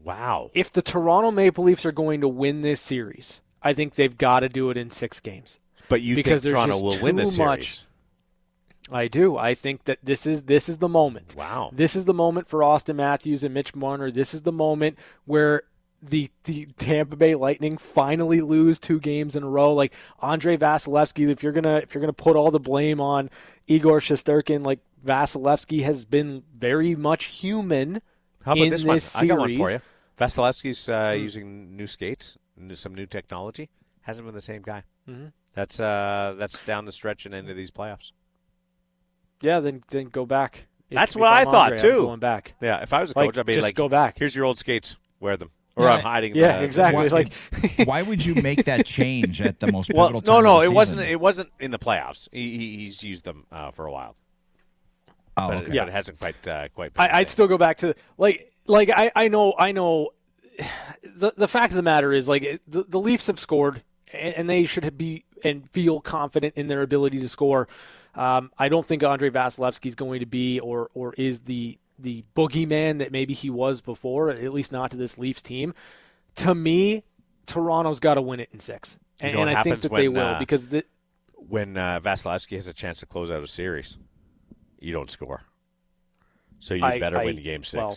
Wow. 0.07 0.53
If 0.55 0.71
the 0.71 0.83
Toronto 0.83 1.33
Maple 1.33 1.65
Leafs 1.65 1.85
are 1.85 1.91
going 1.91 2.21
to 2.21 2.29
win 2.29 2.61
this 2.63 2.81
series, 2.81 3.41
I 3.61 3.75
think 3.75 3.97
they've 3.97 4.17
got 4.17 4.41
to 4.41 4.49
do 4.49 4.71
it 4.71 4.77
in 4.77 4.93
six 4.93 5.19
games. 5.19 5.59
But 5.89 6.01
you 6.01 6.15
because 6.15 6.45
think 6.45 6.55
Toronto 6.55 6.81
will 6.81 7.01
win 7.01 7.17
this 7.17 7.35
series? 7.35 7.49
much- 7.49 7.83
I 8.93 9.09
do. 9.09 9.37
I 9.37 9.55
think 9.55 9.85
that 9.87 9.99
this 10.01 10.25
is 10.27 10.43
this 10.43 10.69
is 10.69 10.79
the 10.79 10.89
moment. 10.89 11.35
Wow. 11.37 11.71
This 11.73 11.97
is 11.97 12.05
the 12.05 12.15
moment 12.15 12.49
for 12.49 12.61
Auston 12.61 12.95
Matthews 12.95 13.43
and 13.43 13.53
Mitch 13.53 13.75
Marner. 13.75 14.13
This 14.13 14.33
is 14.33 14.43
the 14.43 14.53
moment 14.53 14.97
where 15.25 15.63
the 16.01 16.31
the 16.45 16.67
Tampa 16.77 17.17
Bay 17.17 17.35
Lightning 17.35 17.77
finally 17.77 18.41
lose 18.41 18.79
two 18.79 19.01
games 19.01 19.35
in 19.35 19.43
a 19.43 19.49
row. 19.49 19.75
Like 19.75 19.93
Andrei 20.23 20.57
Vasilevskiy, 20.57 21.31
if 21.31 21.43
you're 21.43 21.51
gonna 21.51 21.79
if 21.79 21.95
you're 21.95 22.01
gonna 22.01 22.13
put 22.13 22.37
all 22.37 22.53
the 22.53 22.61
blame 22.61 23.01
on 23.01 23.29
Igor 23.67 23.99
Shesterkin, 23.99 24.65
like 24.65 24.79
Vasilevskiy 25.07 25.83
has 25.85 26.05
been 26.05 26.43
very 26.55 26.95
much 26.95 27.27
human. 27.27 28.03
How 28.45 28.53
about 28.53 28.65
in 28.65 28.71
this, 28.71 28.85
one? 28.85 28.97
this 28.97 29.17
I 29.17 29.27
got 29.27 29.39
one 29.39 29.57
for 29.57 29.67
series. 29.69 29.75
you. 29.75 29.81
Vasilevskiy's 30.25 30.89
uh, 30.89 31.15
using 31.17 31.77
new 31.77 31.87
skates, 31.87 32.37
new- 32.57 32.75
some 32.77 32.95
new 32.95 33.07
technology. 33.07 33.71
Hasn't 34.03 34.27
been 34.27 34.35
the 34.35 34.41
same 34.41 34.63
guy. 34.63 34.85
Mhm. 35.09 35.33
That's 35.55 35.81
uh, 35.81 36.35
that's 36.39 36.59
down 36.67 36.85
the 36.85 36.93
stretch 36.93 37.27
and 37.27 37.35
into 37.35 37.55
these 37.55 37.71
playoffs. 37.71 38.13
Yeah, 39.43 39.61
then 39.61 39.83
then 39.91 40.07
go 40.07 40.27
back. 40.27 40.67
If- 40.91 40.95
That's 40.95 41.17
if 41.17 41.21
what 41.21 41.33
I 41.33 41.41
I'm 41.41 41.47
thought, 41.47 41.73
Andre, 41.73 41.79
I'm 41.79 41.95
too. 41.97 42.03
going 42.03 42.21
back. 42.21 42.55
Yeah, 42.61 42.83
if 42.83 42.93
I 42.93 43.01
was 43.01 43.13
a 43.13 43.19
Like, 43.19 43.29
coach, 43.29 43.39
I'd 43.39 43.47
be 43.47 43.55
just 43.55 43.65
like, 43.65 43.75
go 43.75 43.89
back. 43.89 44.19
Here's 44.19 44.35
your 44.35 44.45
old 44.45 44.59
skates. 44.59 44.97
Wear 45.21 45.37
them. 45.37 45.51
Or 45.79 45.87
I'm 45.91 46.01
hiding. 46.01 46.35
Yeah, 46.35 46.61
the- 46.61 46.65
exactly. 46.71 47.09
Why- 47.11 47.25
Like 47.79 47.87
Why 47.87 48.01
would 48.03 48.25
you 48.25 48.37
make 48.41 48.65
that 48.65 48.87
change 48.99 49.43
at 49.43 49.61
the 49.61 49.71
most 49.71 49.89
pivotal 49.89 50.13
no, 50.13 50.21
time? 50.21 50.45
no, 50.45 50.55
of 50.57 50.61
the 50.63 50.67
it 50.69 50.73
wasn't. 50.73 51.01
It 51.03 51.21
wasn't 51.21 51.51
in 51.61 51.71
the 51.71 51.79
playoffs. 51.79 52.29
He, 52.33 52.57
he, 52.57 52.77
he's 52.79 53.03
used 53.03 53.25
them 53.27 53.45
uh, 53.53 53.73
for 53.73 53.85
a 53.87 53.93
while, 53.93 54.17
Oh, 55.37 55.49
but, 55.49 55.57
okay. 55.59 55.67
it, 55.67 55.75
Yeah. 55.75 55.83
but 55.83 55.89
it 55.89 55.93
hasn't 55.93 56.19
quite 56.19 56.49
uh, 56.49 56.69
quite. 56.69 56.93
I, 56.97 57.21
I'd 57.21 57.31
still 57.31 57.47
go 57.47 57.59
back 57.59 57.79
to 57.79 57.95
like 58.19 58.53
like 58.67 58.91
I, 58.91 59.11
I 59.15 59.29
know 59.29 59.55
I 59.59 59.73
know 59.73 60.11
the 61.05 61.33
the 61.37 61.49
fact 61.49 61.73
of 61.73 61.77
the 61.77 61.83
matter 61.83 62.13
is 62.13 62.29
like 62.29 62.61
the, 62.67 62.85
the 62.89 63.01
Leafs 63.01 63.27
have 63.27 63.39
scored 63.39 63.83
and, 64.13 64.35
and 64.35 64.51
they 64.51 64.67
should 64.67 64.97
be 64.97 65.25
and 65.45 65.69
feel 65.71 66.01
confident 66.01 66.55
in 66.57 66.69
their 66.69 66.83
ability 66.83 67.21
to 67.21 67.29
score. 67.29 67.69
Um, 68.15 68.51
I 68.59 68.69
don't 68.69 68.85
think 68.85 69.03
Andrei 69.03 69.31
Vasilevskiy 69.31 69.87
is 69.87 69.95
going 69.95 70.21
to 70.21 70.27
be 70.27 70.59
or 70.61 70.91
or 70.95 71.15
is 71.15 71.41
the 71.41 71.79
the 71.99 72.25
boogeyman 72.35 72.99
that 72.99 73.13
maybe 73.13 73.35
he 73.35 73.51
was 73.51 73.81
before, 73.81 74.31
at 74.31 74.53
least 74.53 74.73
not 74.73 74.91
to 74.91 74.97
this 74.97 75.19
Leafs 75.19 75.43
team. 75.43 75.75
To 76.37 76.55
me, 76.55 77.05
Toronto's 77.47 78.01
got 78.01 78.15
to 78.15 78.23
win 78.23 78.41
it 78.41 78.51
in 78.53 78.61
six, 78.61 78.99
You 79.21 79.29
and, 79.29 79.35
know 79.35 79.41
and 79.43 79.51
I 79.51 79.63
think 79.63 79.77
happens 79.77 79.83
that 79.85 79.97
they 79.97 80.09
will 80.09 80.21
uh, 80.21 80.39
because 80.39 80.69
the, 80.69 80.85
when 81.35 81.77
uh, 81.77 82.01
Vasilevskiy 82.01 82.57
has 82.57 82.67
a 82.67 82.75
chance 82.75 83.01
to 83.01 83.07
close 83.07 83.31
out 83.31 83.43
a 83.43 83.47
series, 83.47 83.97
you 84.79 84.93
don't 84.93 85.11
score. 85.11 85.43
So 86.61 86.75
you 86.75 86.85
I- 86.85 86.99
better 86.99 87.19
I- 87.19 87.25
win 87.25 87.43
game 87.43 87.65
six. 87.65 87.77
well, 87.77 87.97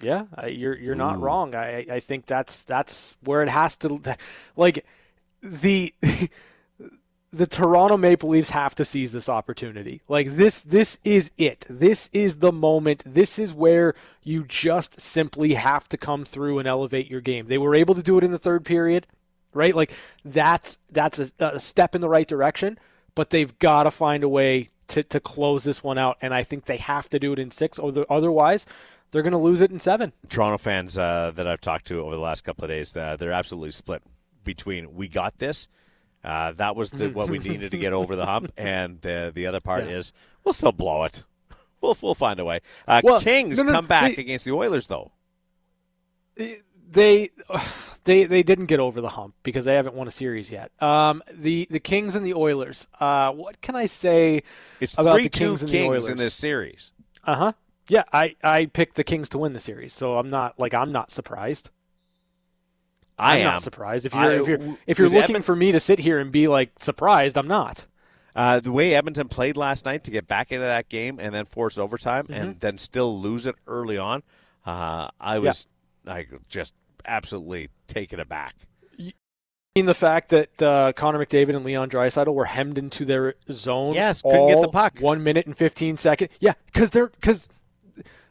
Yeah, 0.00 0.24
I- 0.34 0.46
you're 0.48 0.76
you're 0.76 0.94
not 0.94 1.20
wrong. 1.20 1.54
I 1.54 1.86
I 1.90 2.00
think 2.00 2.26
that's 2.26 2.64
that's 2.64 3.16
where 3.24 3.42
it 3.42 3.48
has 3.48 3.76
to 3.78 4.00
like 4.56 4.84
the 5.42 5.94
the 7.32 7.46
Toronto 7.46 7.96
Maple 7.96 8.28
Leafs 8.28 8.50
have 8.50 8.74
to 8.74 8.84
seize 8.84 9.12
this 9.12 9.28
opportunity. 9.28 10.02
Like 10.08 10.36
this 10.36 10.62
this 10.62 10.98
is 11.04 11.30
it. 11.38 11.64
This 11.70 12.10
is 12.12 12.36
the 12.36 12.52
moment. 12.52 13.02
This 13.06 13.38
is 13.38 13.54
where 13.54 13.94
you 14.22 14.44
just 14.44 15.00
simply 15.00 15.54
have 15.54 15.88
to 15.90 15.96
come 15.96 16.24
through 16.26 16.58
and 16.58 16.68
elevate 16.68 17.08
your 17.10 17.20
game. 17.22 17.46
They 17.46 17.58
were 17.58 17.74
able 17.74 17.94
to 17.94 18.02
do 18.02 18.18
it 18.18 18.24
in 18.24 18.32
the 18.32 18.38
third 18.38 18.64
period, 18.66 19.06
right? 19.54 19.74
Like 19.74 19.92
that's 20.24 20.78
that's 20.90 21.18
a, 21.18 21.30
a 21.40 21.58
step 21.60 21.94
in 21.94 22.00
the 22.02 22.08
right 22.08 22.28
direction, 22.28 22.78
but 23.14 23.30
they've 23.30 23.58
got 23.58 23.84
to 23.84 23.90
find 23.90 24.24
a 24.24 24.28
way 24.28 24.68
to 24.88 25.02
to 25.02 25.20
close 25.20 25.64
this 25.64 25.82
one 25.82 25.98
out 25.98 26.18
and 26.20 26.34
I 26.34 26.42
think 26.42 26.64
they 26.66 26.76
have 26.78 27.08
to 27.10 27.18
do 27.18 27.32
it 27.32 27.38
in 27.38 27.50
6 27.50 27.78
or 27.78 27.92
otherwise 28.10 28.66
they're 29.10 29.22
going 29.22 29.32
to 29.32 29.38
lose 29.38 29.60
it 29.60 29.70
in 29.70 29.78
7. 29.78 30.12
Toronto 30.28 30.56
fans 30.58 30.96
uh, 30.96 31.32
that 31.34 31.46
I've 31.46 31.60
talked 31.60 31.86
to 31.88 32.00
over 32.00 32.14
the 32.14 32.20
last 32.22 32.44
couple 32.44 32.64
of 32.64 32.70
days, 32.70 32.96
uh, 32.96 33.14
they're 33.16 33.30
absolutely 33.32 33.70
split 33.72 34.02
between 34.42 34.94
we 34.94 35.06
got 35.08 35.38
this. 35.38 35.68
Uh, 36.24 36.52
that 36.52 36.76
was 36.76 36.90
the, 36.92 37.08
what 37.10 37.28
we 37.28 37.38
needed 37.38 37.70
to 37.72 37.76
get 37.78 37.92
over 37.92 38.14
the 38.16 38.24
hump, 38.26 38.52
and 38.56 39.00
the 39.02 39.30
the 39.34 39.46
other 39.46 39.60
part 39.60 39.84
Yeah. 39.84 39.96
is 39.98 40.12
we'll 40.44 40.52
still 40.54 40.72
blow 40.72 41.04
it. 41.04 41.24
We'll 41.80 41.96
we'll 42.00 42.14
find 42.14 42.38
a 42.40 42.44
way. 42.44 42.60
Uh, 42.88 43.00
Well, 43.04 43.20
Kings 43.20 43.58
no, 43.58 43.64
no, 43.64 43.72
come 43.72 43.86
back 43.86 44.14
they- 44.16 44.22
against 44.22 44.44
the 44.44 44.52
Oilers 44.52 44.86
though. 44.86 45.12
They 46.92 47.30
they 48.04 48.24
they 48.24 48.42
didn't 48.42 48.66
get 48.66 48.80
over 48.80 49.00
the 49.00 49.08
hump 49.10 49.34
because 49.42 49.64
they 49.64 49.74
haven't 49.74 49.94
won 49.94 50.06
a 50.08 50.10
series 50.10 50.50
yet. 50.50 50.70
Um, 50.82 51.22
the 51.32 51.66
the 51.70 51.80
Kings 51.80 52.14
and 52.14 52.24
the 52.26 52.34
Oilers. 52.34 52.88
Uh, 53.00 53.32
what 53.32 53.60
can 53.60 53.76
I 53.76 53.86
say 53.86 54.42
It's 54.80 54.94
about 54.98 55.14
three 55.14 55.24
the 55.24 55.28
Kings 55.30 55.62
and 55.62 55.68
the 55.70 55.72
Kings 55.72 55.90
Oilers? 55.90 56.08
in 56.08 56.16
this 56.18 56.34
series. 56.34 56.90
Uh 57.24 57.34
huh. 57.36 57.52
Yeah, 57.88 58.04
I 58.12 58.36
I 58.42 58.66
picked 58.66 58.94
the 58.96 59.04
Kings 59.04 59.28
to 59.30 59.38
win 59.38 59.52
the 59.52 59.60
series, 59.60 59.92
so 59.92 60.18
I'm 60.18 60.28
not 60.28 60.58
like 60.58 60.72
I'm 60.74 60.92
not 60.92 61.10
surprised. 61.10 61.70
I 63.18 63.34
I'm 63.36 63.40
am 63.40 63.44
not 63.54 63.62
surprised. 63.62 64.06
If 64.06 64.14
you're 64.14 64.22
I- 64.22 64.40
if 64.40 64.46
you're 64.48 64.76
if 64.86 64.98
you're 64.98 65.08
looking 65.08 65.42
for 65.42 65.54
me 65.54 65.72
to 65.72 65.80
sit 65.80 65.98
here 65.98 66.18
and 66.18 66.32
be 66.32 66.48
like 66.48 66.70
surprised, 66.80 67.36
I'm 67.36 67.48
not. 67.48 67.86
Uh, 68.34 68.60
the 68.60 68.72
way 68.72 68.94
Edmonton 68.94 69.28
played 69.28 69.58
last 69.58 69.84
night 69.84 70.04
to 70.04 70.10
get 70.10 70.26
back 70.26 70.50
into 70.50 70.64
that 70.64 70.88
game 70.88 71.18
and 71.20 71.34
then 71.34 71.44
force 71.44 71.76
overtime 71.76 72.24
Mm-hmm. 72.24 72.32
and 72.32 72.60
then 72.60 72.78
still 72.78 73.20
lose 73.20 73.44
it 73.44 73.56
early 73.66 73.98
on, 73.98 74.22
uh, 74.64 75.08
I 75.20 75.38
was 75.38 75.68
like 76.06 76.30
just 76.48 76.72
absolutely 77.04 77.68
taken 77.88 78.20
aback. 78.20 78.54
In 79.74 79.86
the 79.86 79.94
fact 79.94 80.28
that 80.28 80.60
uh, 80.62 80.92
Connor 80.92 81.24
McDavid 81.24 81.56
and 81.56 81.64
Leon 81.64 81.88
Draisaitl 81.88 82.34
were 82.34 82.44
hemmed 82.44 82.76
into 82.76 83.06
their 83.06 83.34
zone, 83.50 83.94
Yes, 83.94 84.20
couldn't 84.20 84.48
get 84.48 84.60
the 84.60 84.68
puck. 84.68 84.98
One 85.00 85.22
minute 85.24 85.46
and 85.46 85.56
fifteen 85.56 85.96
seconds. 85.96 86.30
Yeah, 86.40 86.52
because 86.66 86.90
they're 86.90 87.08
because. 87.08 87.48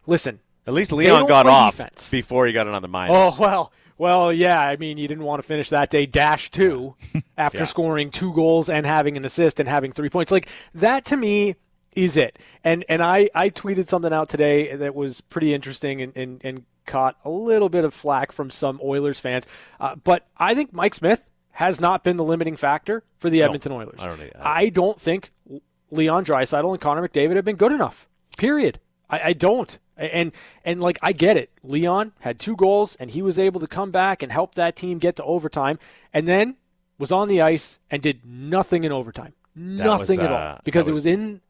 Listen, 0.05 0.39
At 0.67 0.73
least 0.73 0.91
Leon 0.91 1.27
got 1.27 1.47
off 1.47 1.77
defense. 1.77 2.09
before 2.11 2.45
he 2.47 2.53
got 2.53 2.67
it 2.67 2.73
on 2.73 2.81
the 2.83 2.87
minus. 2.87 3.15
Oh 3.15 3.35
well, 3.39 3.73
well, 3.97 4.31
yeah. 4.31 4.59
I 4.61 4.75
mean, 4.77 4.99
you 4.99 5.07
didn't 5.07 5.23
want 5.23 5.41
to 5.41 5.47
finish 5.47 5.69
that 5.69 5.89
day 5.89 6.05
dash 6.05 6.51
two 6.51 6.95
after 7.37 7.57
Yeah. 7.59 7.65
scoring 7.65 8.11
two 8.11 8.33
goals 8.33 8.69
and 8.69 8.85
having 8.85 9.17
an 9.17 9.25
assist 9.25 9.59
and 9.59 9.67
having 9.67 9.91
three 9.91 10.09
points. 10.09 10.31
Like 10.31 10.47
that 10.75 11.05
to 11.05 11.17
me 11.17 11.55
is 11.95 12.17
it. 12.17 12.39
And 12.63 12.83
and 12.89 13.01
I 13.03 13.29
I 13.35 13.49
tweeted 13.49 13.87
something 13.87 14.13
out 14.13 14.29
today 14.29 14.75
that 14.75 14.95
was 14.95 15.21
pretty 15.21 15.53
interesting 15.53 16.01
and 16.01 16.15
and, 16.15 16.41
and 16.43 16.65
caught 16.85 17.17
a 17.23 17.29
little 17.29 17.69
bit 17.69 17.85
of 17.85 17.93
flack 17.93 18.31
from 18.31 18.49
some 18.49 18.79
Oilers 18.83 19.19
fans. 19.19 19.45
Uh, 19.79 19.95
but 19.95 20.27
I 20.37 20.55
think 20.55 20.73
Mike 20.73 20.95
Smith 20.95 21.29
has 21.51 21.79
not 21.79 22.03
been 22.03 22.17
the 22.17 22.23
limiting 22.23 22.55
factor 22.55 23.03
for 23.19 23.29
the 23.29 23.41
Edmonton 23.43 23.71
Oilers. 23.73 23.99
I 24.01 24.05
don't 24.07 24.17
think- 24.17 24.33
I 24.39 24.69
don't 24.69 24.99
think 24.99 25.31
Leon 25.91 26.25
Draisaitl 26.25 26.71
and 26.71 26.81
Connor 26.81 27.07
McDavid 27.07 27.35
have 27.35 27.45
been 27.45 27.57
good 27.57 27.71
enough. 27.71 28.07
Period. 28.37 28.79
I, 29.09 29.19
I 29.25 29.33
don't. 29.33 29.77
And 29.97 30.31
and 30.65 30.81
like 30.81 30.97
I 31.03 31.11
get 31.11 31.37
it. 31.37 31.51
Leon 31.63 32.13
had 32.19 32.39
two 32.39 32.55
goals 32.55 32.95
and 32.95 33.11
he 33.11 33.21
was 33.21 33.37
able 33.37 33.59
to 33.59 33.67
come 33.67 33.91
back 33.91 34.23
and 34.23 34.31
help 34.31 34.55
that 34.55 34.75
team 34.75 34.97
get 34.97 35.17
to 35.17 35.23
overtime 35.23 35.77
and 36.13 36.27
then 36.27 36.55
was 36.97 37.11
on 37.11 37.27
the 37.27 37.41
ice 37.41 37.77
and 37.91 38.01
did 38.01 38.25
nothing 38.25 38.83
in 38.83 38.91
overtime. 38.91 39.33
Nothing 39.55 40.17
was, 40.17 40.25
at 40.25 40.31
uh, 40.31 40.35
all. 40.35 40.59
Because 40.63 40.85
that 40.85 40.91
it 40.91 40.95
was- 40.95 41.03
was 41.05 41.13
in 41.13 41.41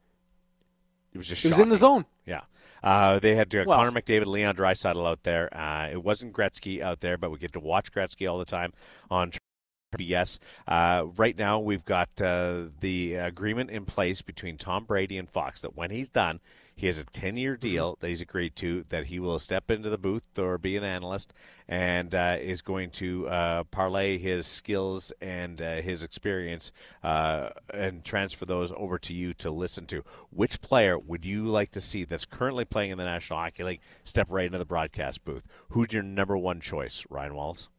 it 1.13 1.17
was 1.17 1.27
just 1.27 1.43
it 1.45 1.49
was 1.49 1.59
in 1.59 1.69
the 1.69 1.77
zone. 1.77 2.05
Yeah. 2.25 2.41
Uh, 2.83 3.19
they 3.19 3.35
had 3.35 3.53
uh, 3.53 3.63
Well- 3.67 3.77
Connor 3.77 3.91
McDavid, 4.01 4.25
Leon 4.25 4.55
Draisaitl 4.55 5.07
out 5.07 5.23
there. 5.23 5.55
Uh, 5.55 5.89
it 5.91 6.03
wasn't 6.03 6.33
Gretzky 6.33 6.81
out 6.81 7.01
there, 7.01 7.17
but 7.17 7.29
we 7.29 7.37
get 7.37 7.53
to 7.53 7.59
watch 7.59 7.91
Gretzky 7.91 8.29
all 8.31 8.39
the 8.39 8.45
time 8.45 8.73
on 9.09 9.31
BS. 9.97 10.39
Uh, 10.67 11.05
right 11.17 11.37
now, 11.37 11.59
we've 11.59 11.85
got 11.85 12.09
uh, 12.21 12.63
the 12.79 13.15
agreement 13.15 13.69
in 13.69 13.85
place 13.85 14.21
between 14.21 14.57
Tom 14.57 14.85
Brady 14.85 15.17
and 15.17 15.29
Fox 15.29 15.61
that 15.61 15.75
when 15.75 15.91
he's 15.91 16.09
done, 16.09 16.39
he 16.75 16.87
has 16.87 16.97
a 16.97 17.03
10 17.03 17.37
year 17.37 17.53
Mm-hmm. 17.53 17.67
deal 17.67 17.97
that 17.99 18.07
he's 18.07 18.21
agreed 18.21 18.55
to 18.55 18.83
that 18.89 19.05
he 19.07 19.19
will 19.19 19.37
step 19.37 19.69
into 19.69 19.89
the 19.89 19.97
booth 19.97 20.39
or 20.39 20.57
be 20.57 20.75
an 20.77 20.83
analyst 20.83 21.33
and 21.67 22.15
uh, 22.15 22.37
is 22.39 22.61
going 22.61 22.89
to 22.91 23.27
uh, 23.27 23.63
parlay 23.65 24.17
his 24.17 24.47
skills 24.47 25.11
and 25.21 25.61
uh, 25.61 25.75
his 25.75 26.01
experience 26.01 26.71
uh, 27.03 27.49
and 27.73 28.03
transfer 28.03 28.45
those 28.45 28.71
over 28.77 28.97
to 28.97 29.13
you 29.13 29.33
to 29.35 29.51
listen 29.51 29.85
to. 29.87 30.03
Which 30.31 30.61
player 30.61 30.97
would 30.97 31.25
you 31.25 31.45
like 31.45 31.71
to 31.71 31.81
see 31.81 32.03
that's 32.03 32.25
currently 32.25 32.65
playing 32.65 32.91
in 32.91 32.97
the 32.97 33.03
National 33.05 33.39
Hockey 33.39 33.63
League 33.63 33.81
step 34.03 34.27
right 34.29 34.45
into 34.45 34.57
the 34.57 34.65
broadcast 34.65 35.23
booth? 35.23 35.43
Who's 35.69 35.93
your 35.93 36.03
number 36.03 36.37
one 36.37 36.61
choice, 36.61 37.05
Ryan 37.09 37.35
Walls? 37.35 37.69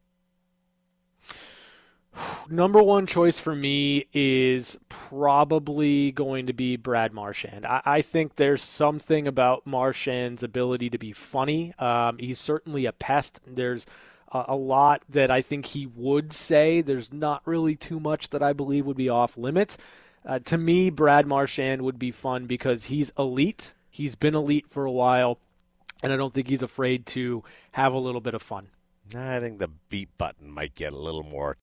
Number 2.48 2.82
one 2.82 3.06
choice 3.06 3.38
for 3.38 3.54
me 3.54 4.06
is 4.12 4.76
probably 4.88 6.12
going 6.12 6.46
to 6.46 6.52
be 6.52 6.76
Brad 6.76 7.12
Marchand. 7.12 7.64
I, 7.64 7.80
I 7.84 8.02
think 8.02 8.36
there's 8.36 8.62
something 8.62 9.26
about 9.26 9.66
Marchand's 9.66 10.42
ability 10.42 10.90
to 10.90 10.98
be 10.98 11.12
funny. 11.12 11.72
Um, 11.78 12.18
he's 12.18 12.38
certainly 12.38 12.84
a 12.84 12.92
pest. 12.92 13.40
There's 13.46 13.86
a, 14.30 14.44
a 14.48 14.56
lot 14.56 15.02
that 15.08 15.30
I 15.30 15.40
think 15.40 15.66
he 15.66 15.86
would 15.86 16.32
say. 16.32 16.82
There's 16.82 17.12
not 17.12 17.42
really 17.46 17.76
too 17.76 18.00
much 18.00 18.30
that 18.30 18.42
I 18.42 18.52
believe 18.52 18.84
would 18.86 18.96
be 18.96 19.08
off 19.08 19.38
limits. 19.38 19.78
Uh, 20.26 20.38
to 20.40 20.58
me, 20.58 20.90
Brad 20.90 21.26
Marchand 21.26 21.82
would 21.82 21.98
be 21.98 22.10
fun 22.10 22.46
because 22.46 22.84
he's 22.84 23.12
elite. 23.18 23.74
He's 23.90 24.14
been 24.14 24.34
elite 24.34 24.66
for 24.68 24.84
a 24.84 24.92
while, 24.92 25.38
and 26.02 26.12
I 26.12 26.16
don't 26.16 26.34
think 26.34 26.48
he's 26.48 26.62
afraid 26.62 27.06
to 27.06 27.42
have 27.72 27.92
a 27.92 27.98
little 27.98 28.20
bit 28.20 28.34
of 28.34 28.42
fun. 28.42 28.68
I 29.14 29.40
think 29.40 29.58
the 29.58 29.68
beat 29.88 30.16
button 30.18 30.50
might 30.50 30.74
get 30.74 30.92
a 30.92 30.98
little 30.98 31.24
more 31.24 31.56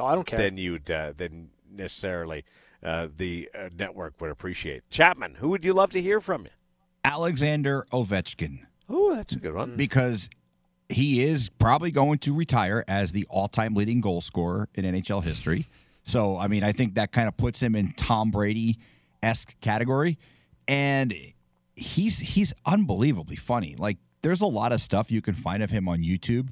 No, 0.00 0.06
I 0.06 0.14
don't 0.14 0.26
care. 0.26 0.38
than 0.38 0.56
you'd 0.56 0.90
uh, 0.90 1.12
than 1.14 1.50
necessarily 1.70 2.44
uh, 2.82 3.08
the 3.14 3.50
uh, 3.54 3.68
network 3.78 4.18
would 4.20 4.30
appreciate. 4.30 4.88
Chapman, 4.88 5.34
who 5.34 5.50
would 5.50 5.62
you 5.62 5.74
love 5.74 5.90
to 5.90 6.00
hear 6.00 6.20
from 6.20 6.44
you? 6.44 6.50
Alexander 7.04 7.86
Ovechkin. 7.92 8.60
Oh, 8.88 9.14
that's 9.14 9.34
a 9.34 9.38
good 9.38 9.54
one. 9.54 9.76
because 9.76 10.30
he 10.88 11.22
is 11.22 11.50
probably 11.50 11.90
going 11.90 12.18
to 12.20 12.34
retire 12.34 12.82
as 12.88 13.12
the 13.12 13.26
all-time 13.28 13.74
leading 13.74 14.00
goal 14.00 14.20
scorer 14.22 14.68
in 14.74 14.84
NHL 14.86 15.22
history. 15.22 15.66
So, 16.02 16.38
I 16.38 16.48
mean, 16.48 16.64
I 16.64 16.72
think 16.72 16.94
that 16.94 17.12
kind 17.12 17.28
of 17.28 17.36
puts 17.36 17.60
him 17.60 17.76
in 17.76 17.92
Tom 17.92 18.30
Brady 18.30 18.78
esque 19.22 19.60
category, 19.60 20.18
and 20.66 21.14
he's 21.76 22.18
he's 22.18 22.54
unbelievably 22.64 23.36
funny. 23.36 23.76
Like, 23.78 23.98
there's 24.22 24.40
a 24.40 24.46
lot 24.46 24.72
of 24.72 24.80
stuff 24.80 25.10
you 25.12 25.20
can 25.20 25.34
find 25.34 25.62
of 25.62 25.70
him 25.70 25.88
on 25.88 25.98
YouTube. 25.98 26.48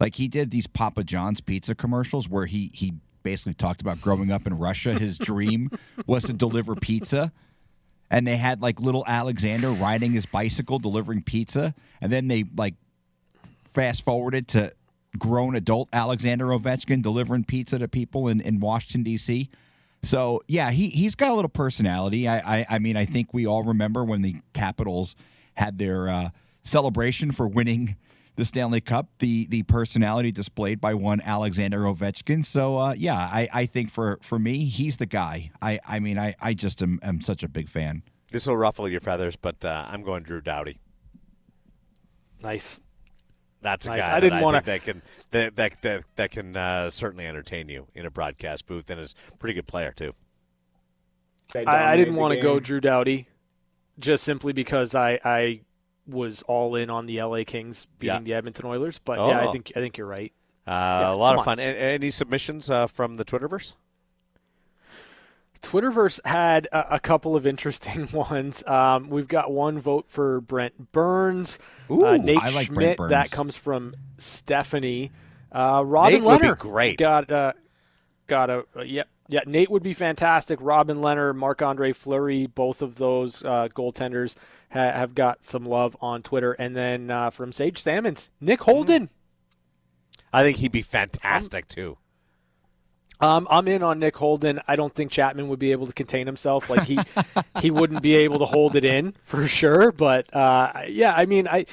Like, 0.00 0.16
he 0.16 0.26
did 0.26 0.50
these 0.50 0.66
Papa 0.66 1.04
John's 1.04 1.40
pizza 1.40 1.74
commercials 1.74 2.28
where 2.28 2.46
he 2.46 2.70
he 2.74 2.94
basically 3.22 3.54
talked 3.54 3.82
about 3.82 4.00
growing 4.00 4.30
up 4.32 4.46
in 4.46 4.58
Russia. 4.58 4.94
His 4.94 5.18
dream 5.18 5.70
was 6.06 6.24
to 6.24 6.32
deliver 6.32 6.74
pizza 6.74 7.32
and 8.10 8.26
they 8.26 8.36
had 8.36 8.60
like 8.60 8.80
little 8.80 9.04
Alexander 9.06 9.70
riding 9.70 10.12
his 10.12 10.26
bicycle 10.26 10.78
delivering 10.78 11.22
pizza, 11.22 11.74
and 12.00 12.10
then 12.10 12.28
they 12.28 12.44
like 12.56 12.74
fast 13.64 14.04
forwarded 14.04 14.48
to 14.48 14.72
grown 15.18 15.54
adult 15.54 15.88
Alexander 15.92 16.46
Ovechkin 16.46 17.02
delivering 17.02 17.44
pizza 17.44 17.78
to 17.78 17.88
people 17.88 18.28
in, 18.28 18.40
in 18.40 18.58
Washington 18.58 19.04
D.C. 19.04 19.48
So 20.02 20.42
yeah, 20.48 20.70
he 20.72 20.88
he's 20.88 21.14
got 21.14 21.30
a 21.30 21.34
little 21.34 21.48
personality. 21.48 22.26
I 22.26 22.58
I, 22.58 22.66
I 22.70 22.78
mean 22.80 22.96
I 22.96 23.04
think 23.04 23.32
we 23.32 23.46
all 23.46 23.62
remember 23.62 24.04
when 24.04 24.22
the 24.22 24.36
Capitals 24.54 25.14
had 25.54 25.78
their 25.78 26.08
uh, 26.08 26.30
celebration 26.64 27.30
for 27.30 27.46
winning 27.46 27.96
the 28.36 28.44
Stanley 28.44 28.80
Cup, 28.80 29.08
the 29.18 29.46
the 29.48 29.62
personality 29.64 30.32
displayed 30.32 30.80
by 30.80 30.94
one 30.94 31.20
Alexander 31.22 31.80
Ovechkin. 31.80 32.44
So 32.44 32.78
uh, 32.78 32.94
yeah, 32.96 33.14
I, 33.16 33.48
I 33.52 33.66
think 33.66 33.90
for, 33.90 34.18
for 34.22 34.38
me, 34.38 34.64
he's 34.64 34.96
the 34.96 35.06
guy. 35.06 35.50
I, 35.60 35.78
I 35.86 35.98
mean 36.00 36.18
I, 36.18 36.34
I 36.40 36.54
just 36.54 36.80
am, 36.82 36.98
am 37.02 37.20
such 37.20 37.42
a 37.42 37.48
big 37.48 37.68
fan. 37.68 38.02
This 38.30 38.46
will 38.46 38.56
ruffle 38.56 38.88
your 38.88 39.00
feathers, 39.00 39.36
but 39.36 39.64
uh, 39.64 39.86
I'm 39.88 40.02
going 40.02 40.22
Drew 40.22 40.40
Doughty. 40.40 40.78
Nice. 42.42 42.78
That's 43.62 43.84
a 43.84 43.88
Nice. 43.90 44.00
guy 44.00 44.16
I 44.16 44.20
didn't 44.20 44.40
wanna- 44.40 44.62
think 44.62 44.84
that 44.84 44.92
can 44.92 45.02
that 45.32 45.56
that 45.56 45.82
that, 45.82 46.04
that 46.16 46.30
can 46.30 46.56
uh, 46.56 46.88
certainly 46.88 47.26
entertain 47.26 47.68
you 47.68 47.86
in 47.94 48.06
a 48.06 48.10
broadcast 48.10 48.66
booth, 48.66 48.88
and 48.88 48.98
is 49.00 49.14
a 49.32 49.36
pretty 49.36 49.54
good 49.54 49.66
player 49.66 49.92
too. 49.92 50.14
I, 51.54 51.92
I 51.92 51.96
didn't 51.96 52.14
want 52.14 52.32
to 52.34 52.40
go 52.40 52.60
Drew 52.60 52.80
Doughty, 52.80 53.26
just 53.98 54.22
simply 54.24 54.52
because 54.52 54.94
I 54.94 55.18
I 55.24 55.60
was 56.10 56.42
all 56.42 56.74
in 56.76 56.90
on 56.90 57.06
the 57.06 57.22
LA 57.22 57.44
Kings 57.44 57.86
beating 57.98 58.16
Yeah. 58.16 58.20
the 58.22 58.34
Edmonton 58.34 58.66
Oilers. 58.66 58.98
But 58.98 59.18
yeah, 59.18 59.40
Oh. 59.42 59.48
I 59.48 59.52
think 59.52 59.72
I 59.76 59.80
think 59.80 59.96
you're 59.98 60.06
right. 60.06 60.32
Uh, 60.66 61.04
a 61.06 61.16
lot 61.16 61.38
of 61.38 61.44
fun. 61.44 61.58
A- 61.58 61.62
any 61.62 62.10
submissions 62.10 62.70
uh, 62.70 62.86
from 62.86 63.16
the 63.16 63.24
Twitterverse? 63.24 63.74
Twitterverse 65.62 66.20
had 66.24 66.66
a, 66.72 66.94
a 66.94 67.00
couple 67.00 67.36
of 67.36 67.46
interesting 67.46 68.08
ones. 68.12 68.64
Um, 68.66 69.10
we've 69.10 69.28
got 69.28 69.50
one 69.50 69.78
vote 69.78 70.08
for 70.08 70.40
Brent 70.40 70.92
Burns. 70.92 71.58
Ooh, 71.90 72.04
uh, 72.06 72.16
Nate 72.16 72.38
I 72.38 72.48
like 72.50 72.68
Brent 72.72 72.88
Schmidt. 72.88 72.96
Burns. 72.96 73.10
That 73.10 73.30
comes 73.30 73.56
from 73.56 73.94
Stephanie. 74.16 75.10
Uh, 75.52 75.82
Robin 75.84 76.14
Nate 76.14 76.22
would 76.22 76.40
be 76.40 76.46
Lehner 76.48 76.58
great. 76.58 76.98
Got 76.98 77.30
uh, 77.30 77.52
got 78.26 78.48
a 78.48 78.64
uh, 78.74 79.04
yeah. 79.30 79.40
Nate 79.46 79.70
would 79.70 79.82
be 79.82 79.94
fantastic. 79.94 80.58
Robin 80.60 80.98
Lehner, 80.98 81.34
Marc 81.34 81.62
Andre 81.62 81.92
Fleury, 81.92 82.46
both 82.46 82.82
of 82.82 82.96
those 82.96 83.42
uh, 83.44 83.68
goaltenders 83.74 84.34
ha- 84.70 84.92
have 84.92 85.14
got 85.14 85.44
some 85.44 85.64
love 85.64 85.96
on 86.00 86.22
Twitter. 86.22 86.52
And 86.52 86.76
then 86.76 87.10
uh, 87.10 87.30
from 87.30 87.52
Sage 87.52 87.80
Salmons, 87.80 88.28
Nick 88.40 88.62
Holden. 88.62 89.08
I 90.32 90.42
think 90.42 90.58
he'd 90.58 90.72
be 90.72 90.82
fantastic 90.82 91.66
too. 91.66 91.96
Um, 93.20 93.46
I'm 93.50 93.68
in 93.68 93.82
on 93.82 93.98
Nick 93.98 94.16
Holden. 94.16 94.60
I 94.66 94.76
don't 94.76 94.94
think 94.94 95.12
Chapman 95.12 95.48
would 95.48 95.58
be 95.58 95.72
able 95.72 95.86
to 95.86 95.92
contain 95.92 96.26
himself. 96.26 96.70
Like 96.70 96.84
he, 96.84 96.98
he 97.60 97.70
wouldn't 97.70 98.02
be 98.02 98.14
able 98.14 98.38
to 98.38 98.46
hold 98.46 98.76
it 98.76 98.84
in 98.84 99.14
for 99.22 99.46
sure. 99.46 99.92
But 99.92 100.34
uh, 100.34 100.72
yeah, 100.88 101.14
I 101.14 101.26
mean, 101.26 101.46
I, 101.46 101.66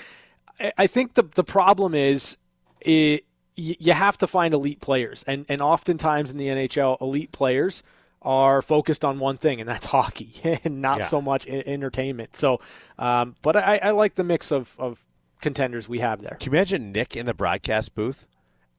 I 0.78 0.88
think 0.88 1.14
the 1.14 1.24
the 1.24 1.44
problem 1.46 1.94
is, 1.94 2.38
it, 2.82 3.24
you 3.58 3.94
have 3.94 4.18
to 4.20 4.28
find 4.28 4.54
elite 4.54 4.80
players, 4.80 5.24
and 5.28 5.46
and 5.50 5.62
oftentimes 5.62 6.32
in 6.32 6.38
the 6.38 6.48
NHL, 6.48 7.02
elite 7.02 7.32
players 7.32 7.84
are 8.22 8.62
focused 8.62 9.04
on 9.04 9.20
one 9.20 9.36
thing, 9.38 9.60
and 9.60 9.68
that's 9.70 9.86
hockey, 9.98 10.40
and 10.64 10.82
not 10.82 11.00
Yeah. 11.00 11.04
so 11.06 11.22
much 11.22 11.46
entertainment. 11.48 12.36
So, 12.38 12.60
um, 13.00 13.36
but 13.42 13.56
I, 13.58 13.78
I 13.78 13.92
like 13.92 14.16
the 14.16 14.24
mix 14.24 14.52
of 14.52 14.76
of 14.80 15.06
contenders 15.42 15.90
we 15.90 16.00
have 16.00 16.22
there. 16.22 16.38
Can 16.40 16.52
you 16.52 16.58
imagine 16.58 16.92
Nick 16.92 17.16
in 17.16 17.26
the 17.26 17.34
broadcast 17.34 17.94
booth, 17.96 18.28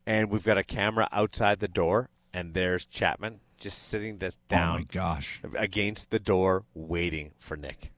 and 0.06 0.30
we've 0.30 0.44
got 0.44 0.58
a 0.58 0.64
camera 0.64 1.08
outside 1.12 1.60
the 1.60 1.68
door, 1.68 2.08
and 2.32 2.54
there's 2.54 2.84
Chapman 2.84 3.40
just 3.58 3.88
sitting 3.88 4.18
this 4.18 4.38
Oh 4.50 4.54
my 4.54 4.56
down 4.60 4.84
gosh. 4.90 5.40
against 5.56 6.10
the 6.10 6.18
door, 6.20 6.64
waiting 6.74 7.32
for 7.38 7.56
Nick. 7.56 7.90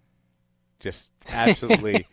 Just 0.80 1.10
absolutely 1.30 2.06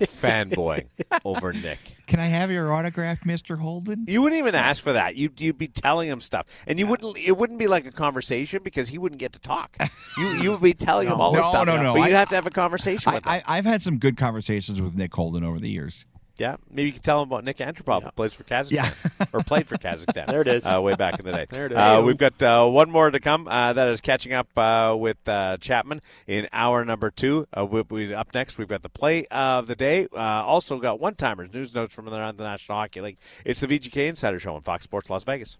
fanboying 0.00 0.86
over 1.24 1.52
Nick. 1.52 1.78
Can 2.06 2.18
I 2.18 2.26
have 2.26 2.50
your 2.50 2.72
autograph, 2.72 3.20
Mr. 3.20 3.58
Holden? 3.58 4.04
You 4.08 4.22
wouldn't 4.22 4.38
even 4.38 4.54
ask 4.54 4.82
for 4.82 4.92
that. 4.94 5.16
You'd 5.16 5.40
you'd 5.40 5.58
be 5.58 5.68
telling 5.68 6.08
him 6.08 6.20
stuff, 6.20 6.46
and 6.66 6.78
you 6.78 6.86
wouldn't. 6.86 7.18
It 7.18 7.36
wouldn't 7.36 7.58
be 7.58 7.66
like 7.66 7.84
a 7.86 7.90
conversation 7.92 8.62
because 8.62 8.88
he 8.88 8.98
wouldn't 8.98 9.18
get 9.20 9.32
to 9.34 9.38
talk. 9.38 9.76
You 10.16 10.28
you 10.34 10.50
would 10.52 10.62
be 10.62 10.72
telling 10.74 11.08
him 11.08 11.20
all 11.20 11.32
this 11.32 11.42
No, 11.44 11.50
stuff. 11.50 11.66
no, 11.66 11.82
no. 11.82 11.94
But 11.94 12.08
you'd 12.08 12.14
I- 12.16 12.18
have 12.18 12.28
to 12.30 12.34
have 12.36 12.46
a 12.46 12.50
conversation 12.50 13.10
I, 13.10 13.14
with 13.16 13.26
him. 13.26 13.32
I, 13.32 13.42
I've 13.46 13.64
had 13.66 13.82
some 13.82 13.98
good 13.98 14.16
conversations 14.16 14.80
with 14.80 14.96
Nick 14.96 15.14
Holden 15.14 15.44
over 15.44 15.58
the 15.58 15.68
years. 15.68 16.06
Yeah, 16.38 16.56
maybe 16.70 16.88
you 16.88 16.92
can 16.92 17.02
tell 17.02 17.22
him 17.22 17.28
about 17.30 17.44
Nik 17.44 17.56
Antropov, 17.58 18.02
who 18.02 18.10
plays 18.10 18.34
for 18.34 18.44
Kazakhstan, 18.44 19.28
or 19.32 19.40
played 19.42 19.66
for 19.66 19.76
Kazakhstan. 19.76 20.26
There 20.26 20.42
it 20.42 20.48
is. 20.48 20.66
uh, 20.66 20.80
way 20.82 20.94
back 20.94 21.18
in 21.18 21.24
the 21.24 21.32
day. 21.32 21.46
There 21.56 21.66
it 21.66 21.72
is. 21.72 21.78
Uh, 21.78 22.02
we've 22.04 22.18
got 22.18 22.42
uh, 22.42 22.66
one 22.66 22.90
more 22.90 23.10
to 23.10 23.18
come. 23.20 23.48
Uh, 23.48 23.72
that 23.72 23.88
is 23.88 24.00
catching 24.02 24.32
up 24.34 24.48
uh, 24.58 24.94
with 24.98 25.16
uh, 25.28 25.56
Chapman 25.58 26.02
in 26.26 26.48
hour 26.52 26.84
number 26.84 27.10
two. 27.10 27.46
Uh, 27.56 27.64
we, 27.64 27.82
we, 27.88 28.12
up 28.14 28.34
next, 28.34 28.58
we've 28.58 28.68
got 28.68 28.82
the 28.82 28.88
play 28.90 29.26
of 29.30 29.66
the 29.66 29.74
day. 29.76 30.08
Uh, 30.14 30.18
also 30.18 30.78
got 30.78 31.00
one 31.00 31.14
timers, 31.14 31.52
news 31.54 31.74
notes 31.74 31.94
from 31.94 32.08
around 32.08 32.36
the 32.36 32.44
National 32.44 32.78
Hockey 32.78 33.00
League. 33.00 33.18
It's 33.44 33.60
the 33.60 33.66
VGK 33.66 34.08
Insider 34.08 34.38
Show 34.38 34.54
on 34.54 34.60
Fox 34.62 34.84
Sports 34.84 35.08
Las 35.08 35.24
Vegas. 35.24 35.56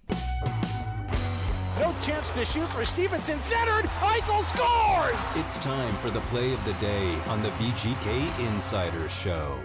No 1.81 1.95
chance 2.03 2.31
to 2.31 2.45
shoot 2.45 2.67
for 2.69 2.85
Stephenson. 2.85 3.41
Centered. 3.41 3.85
Eichel 4.01 4.45
scores. 4.45 5.37
It's 5.45 5.59
time 5.59 5.95
for 5.97 6.11
the 6.11 6.21
play 6.23 6.53
of 6.53 6.65
the 6.65 6.73
day 6.75 7.15
on 7.27 7.43
the 7.43 7.51
VGK 7.51 8.49
Insider 8.49 9.09
Show. 9.09 9.59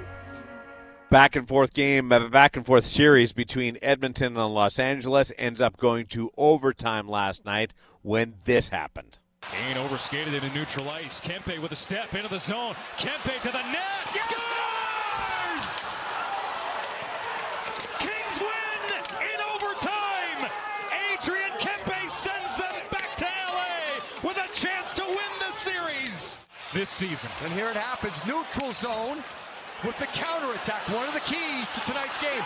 Back 1.12 1.36
and 1.36 1.46
forth 1.48 1.74
game, 1.74 2.12
uh, 2.12 2.30
back 2.30 2.56
and 2.56 2.66
forth 2.66 2.86
series 2.86 3.34
between 3.34 3.78
Edmonton 3.82 4.38
and 4.38 4.56
Los 4.56 4.80
Angeles 4.80 5.32
ends 5.38 5.60
up 5.60 5.76
going 5.76 6.06
to 6.08 6.32
overtime 6.38 7.08
last 7.08 7.46
night 7.46 7.74
when 8.02 8.36
this 8.46 8.70
happened. 8.70 9.20
Kane 9.42 9.78
overskated 9.78 10.34
into 10.34 10.50
neutral 10.56 10.90
ice. 10.90 11.20
Kempe 11.20 11.62
with 11.62 11.74
a 11.74 11.76
step 11.76 12.14
into 12.14 12.30
the 12.30 12.40
zone. 12.40 12.76
Kempe 12.98 13.42
to 13.42 13.52
the 13.52 13.62
net. 13.72 14.08
Scores! 14.24 15.68
Kings 18.00 18.40
win 18.40 18.96
in 19.20 19.42
overtime. 19.54 20.50
Adrian 21.12 21.52
Kempe 21.60 22.10
sends 22.10 22.56
them 22.58 22.76
back 22.90 23.18
to 23.18 23.26
LA 23.26 24.30
with 24.30 24.38
a 24.38 24.48
chance 24.54 24.94
to 24.94 25.04
win 25.04 25.32
the 25.40 25.52
series 25.52 26.38
this 26.74 26.90
season. 26.90 27.30
And 27.44 27.52
here 27.52 27.68
it 27.68 27.76
happens, 27.76 28.26
neutral 28.26 28.72
zone 28.72 29.22
with 29.84 29.98
the 29.98 30.06
counterattack. 30.08 30.88
One 30.90 31.08
of 31.08 31.14
the 31.14 31.22
keys 31.22 31.70
to 31.70 31.80
tonight's 31.82 32.22
game. 32.22 32.44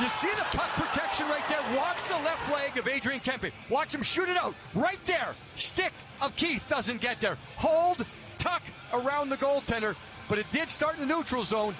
You 0.00 0.08
see 0.08 0.30
the 0.30 0.56
puck 0.56 0.70
protection 0.70 1.28
right 1.28 1.46
there. 1.48 1.60
Watch 1.76 2.04
the 2.08 2.14
left 2.24 2.52
leg 2.52 2.76
of 2.76 2.88
Adrian 2.88 3.20
Kempe. 3.20 3.52
Watch 3.68 3.94
him 3.94 4.02
shoot 4.02 4.28
it 4.28 4.36
out 4.36 4.54
right 4.74 4.98
there. 5.06 5.32
Stick 5.56 5.92
of 6.20 6.34
Keith 6.36 6.66
doesn't 6.68 7.00
get 7.00 7.20
there. 7.20 7.36
Hold, 7.56 8.04
tuck 8.38 8.62
around 8.92 9.28
the 9.28 9.36
goaltender. 9.36 9.94
But 10.28 10.38
it 10.38 10.46
did 10.50 10.68
start 10.68 10.98
in 10.98 11.06
the 11.06 11.14
neutral 11.14 11.44
zone 11.44 11.74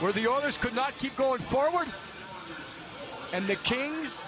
where 0.00 0.12
the 0.12 0.26
Oilers 0.26 0.56
could 0.56 0.74
not 0.74 0.96
keep 0.98 1.14
going 1.16 1.40
forward. 1.40 1.86
And 3.32 3.46
the 3.46 3.56
Kings, 3.56 4.22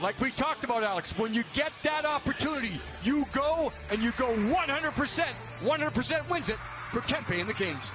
like 0.00 0.20
we 0.20 0.30
talked 0.32 0.64
about, 0.64 0.82
Alex, 0.82 1.16
when 1.18 1.32
you 1.32 1.44
get 1.54 1.72
that 1.82 2.04
opportunity, 2.04 2.72
you 3.04 3.26
go 3.32 3.72
and 3.90 4.02
you 4.02 4.12
go 4.18 4.34
100%. 4.34 5.24
100% 5.62 6.30
wins 6.30 6.48
it 6.48 6.56
for 6.56 7.00
Kempe 7.00 7.38
and 7.40 7.48
the 7.48 7.54
Kings. 7.54 7.88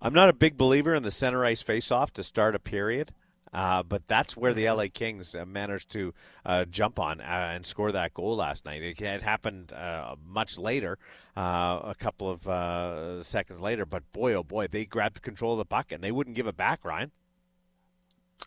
I'm 0.00 0.14
not 0.14 0.28
a 0.28 0.32
big 0.32 0.56
believer 0.56 0.94
in 0.94 1.02
the 1.02 1.10
center 1.10 1.44
ice 1.44 1.62
faceoff 1.62 2.12
to 2.12 2.22
start 2.22 2.54
a 2.54 2.60
period. 2.60 3.12
Uh, 3.52 3.82
but 3.82 4.06
that's 4.08 4.36
where 4.36 4.52
the 4.52 4.68
LA 4.68 4.86
Kings 4.92 5.34
uh, 5.34 5.44
managed 5.44 5.90
to 5.90 6.12
uh, 6.44 6.64
jump 6.66 6.98
on 6.98 7.20
uh, 7.20 7.24
and 7.54 7.64
score 7.64 7.92
that 7.92 8.12
goal 8.14 8.36
last 8.36 8.66
night. 8.66 8.82
It, 8.82 9.00
it 9.00 9.22
happened 9.22 9.72
uh, 9.72 10.16
much 10.26 10.58
later, 10.58 10.98
a 11.36 11.94
couple 11.98 12.30
of 12.30 13.24
seconds 13.24 13.60
later. 13.60 13.86
But 13.86 14.12
boy, 14.12 14.34
oh 14.34 14.42
boy, 14.42 14.68
they 14.68 14.84
grabbed 14.84 15.22
control 15.22 15.52
of 15.52 15.58
the 15.58 15.64
puck 15.64 15.92
and 15.92 16.02
they 16.02 16.12
wouldn't 16.12 16.36
give 16.36 16.46
it 16.46 16.56
back, 16.56 16.84
Ryan. 16.84 17.12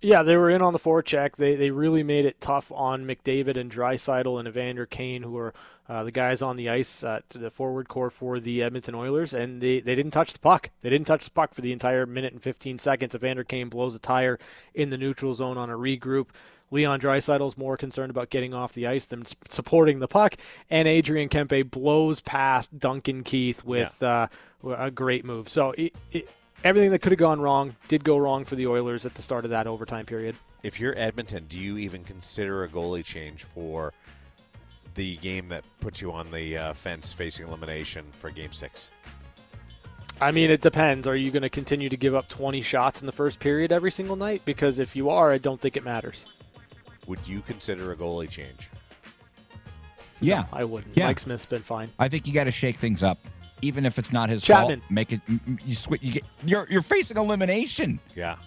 Yeah, 0.01 0.23
they 0.23 0.37
were 0.37 0.49
in 0.49 0.61
on 0.61 0.73
the 0.73 0.79
forecheck. 0.79 1.35
They 1.35 1.55
they 1.55 1.69
really 1.69 2.03
made 2.03 2.25
it 2.25 2.39
tough 2.39 2.71
on 2.71 3.05
McDavid 3.05 3.57
and 3.57 3.71
Draisaitl 3.71 4.39
and 4.39 4.47
Evander 4.47 4.85
Kane, 4.85 5.23
who 5.23 5.37
are 5.37 5.53
uh, 5.91 6.03
the 6.03 6.11
guys 6.11 6.41
on 6.41 6.55
the 6.55 6.69
ice 6.69 7.03
uh, 7.03 7.19
to 7.29 7.37
the 7.37 7.51
forward 7.51 7.89
core 7.89 8.09
for 8.09 8.39
the 8.39 8.63
Edmonton 8.63 8.95
Oilers, 8.95 9.33
and 9.33 9.61
they, 9.61 9.81
they 9.81 9.93
didn't 9.93 10.11
touch 10.11 10.31
the 10.31 10.39
puck. 10.39 10.69
They 10.81 10.89
didn't 10.89 11.05
touch 11.07 11.25
the 11.25 11.31
puck 11.31 11.53
for 11.53 11.59
the 11.59 11.73
entire 11.73 12.05
minute 12.05 12.31
and 12.31 12.41
15 12.41 12.79
seconds. 12.79 13.13
Evander 13.13 13.43
Kane 13.43 13.67
blows 13.67 13.93
a 13.93 13.99
tire 13.99 14.39
in 14.73 14.89
the 14.89 14.97
neutral 14.97 15.33
zone 15.33 15.57
on 15.57 15.69
a 15.69 15.77
regroup. 15.77 16.27
Leon 16.71 17.01
Draisaitl 17.01 17.45
is 17.45 17.57
more 17.57 17.75
concerned 17.75 18.09
about 18.09 18.29
getting 18.29 18.53
off 18.53 18.71
the 18.71 18.87
ice 18.87 19.05
than 19.05 19.25
supporting 19.49 19.99
the 19.99 20.07
puck, 20.07 20.35
and 20.69 20.87
Adrian 20.87 21.27
Kempe 21.27 21.69
blows 21.69 22.21
past 22.21 22.79
Duncan 22.79 23.23
Keith 23.23 23.65
with 23.65 24.01
uh, 24.01 24.27
a 24.63 24.89
great 24.89 25.25
move. 25.25 25.49
So 25.49 25.71
it, 25.71 25.93
it, 26.13 26.29
everything 26.63 26.91
that 26.91 26.99
could 26.99 27.11
have 27.11 27.19
gone 27.19 27.41
wrong 27.41 27.75
did 27.87 28.03
go 28.03 28.17
wrong 28.17 28.45
for 28.45 28.55
the 28.55 28.67
Oilers 28.67 29.05
at 29.05 29.13
the 29.13 29.21
start 29.21 29.45
of 29.45 29.51
that 29.51 29.67
overtime 29.67 30.05
period. 30.05 30.35
If 30.63 30.79
you're 30.79 30.97
Edmonton, 30.97 31.45
do 31.47 31.57
you 31.57 31.77
even 31.77 32.03
consider 32.03 32.63
a 32.63 32.67
goalie 32.69 33.03
change 33.03 33.43
for 33.43 33.93
the 34.95 35.17
game 35.17 35.47
that 35.47 35.63
puts 35.79 36.01
you 36.01 36.11
on 36.11 36.31
the 36.31 36.57
uh, 36.57 36.73
fence 36.73 37.11
facing 37.13 37.47
elimination 37.47 38.05
for 38.19 38.29
Game 38.29 38.53
Six? 38.53 38.91
I 40.19 40.31
mean, 40.31 40.51
it 40.51 40.61
depends. 40.61 41.07
Are 41.07 41.15
you 41.15 41.31
going 41.31 41.41
to 41.41 41.49
continue 41.49 41.89
to 41.89 41.97
give 41.97 42.13
up 42.13 42.27
20 42.29 42.61
shots 42.61 43.01
in 43.01 43.07
the 43.07 43.11
first 43.11 43.39
period 43.39 43.71
every 43.71 43.89
single 43.89 44.15
night? 44.15 44.43
Because 44.45 44.77
if 44.77 44.95
you 44.95 45.09
are, 45.09 45.31
I 45.31 45.39
don't 45.39 45.59
think 45.59 45.75
it 45.75 45.83
matters. 45.83 46.27
Would 47.07 47.27
you 47.27 47.41
consider 47.41 47.91
a 47.91 47.95
goalie 47.95 48.29
change? 48.29 48.69
Yeah, 50.19 50.45
I 50.53 50.63
wouldn't. 50.63 50.95
Yeah. 50.95 51.07
Mike 51.07 51.19
Smith's 51.19 51.47
been 51.47 51.63
fine. 51.63 51.89
I 51.97 52.07
think 52.07 52.27
you 52.27 52.33
got 52.33 52.43
to 52.43 52.51
shake 52.51 52.77
things 52.77 53.01
up, 53.01 53.17
even 53.61 53.85
if 53.85 53.97
it's 53.99 54.11
not 54.11 54.29
his 54.29 54.43
Chapman. 54.43 54.79
fault. 54.81 54.91
Make 54.91 55.11
it. 55.13 55.21
You 55.65 55.75
switch. 55.75 56.03
You 56.03 56.13
get. 56.13 56.23
You're 56.43 56.67
you're 56.69 56.81
facing 56.81 57.17
elimination. 57.17 57.99
Yeah. 58.15 58.37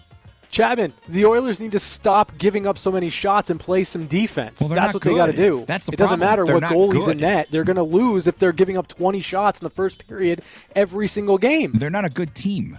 Chapman, 0.51 0.93
the 1.09 1.25
Oilers 1.25 1.59
need 1.59 1.73
to 1.73 1.79
stop 1.79 2.37
giving 2.37 2.65
up 2.65 2.77
so 2.77 2.89
many 2.89 3.09
shots 3.09 3.49
and 3.49 3.59
play 3.59 3.83
some 3.83 4.07
defense. 4.07 4.61
Well, 4.61 4.69
That's 4.69 4.93
not 4.93 4.93
what 4.93 5.03
they 5.03 5.15
got 5.15 5.25
to 5.25 5.33
do. 5.33 5.65
That's 5.67 5.85
the 5.87 5.91
it 5.93 5.97
doesn't 5.97 6.19
matter 6.19 6.45
They're 6.45 6.55
what 6.55 6.61
not 6.61 6.71
goalie's 6.71 7.09
in 7.09 7.17
net. 7.17 7.47
They're 7.51 7.65
going 7.65 7.75
to 7.75 7.83
lose 7.83 8.25
if 8.25 8.37
they're 8.37 8.53
giving 8.53 8.77
up 8.77 8.87
20 8.87 9.19
shots 9.19 9.59
in 9.59 9.65
the 9.65 9.69
first 9.69 10.07
period 10.07 10.43
every 10.73 11.09
single 11.09 11.37
game. 11.37 11.73
They're 11.73 11.89
not 11.89 12.05
a 12.05 12.09
good 12.09 12.33
team. 12.33 12.77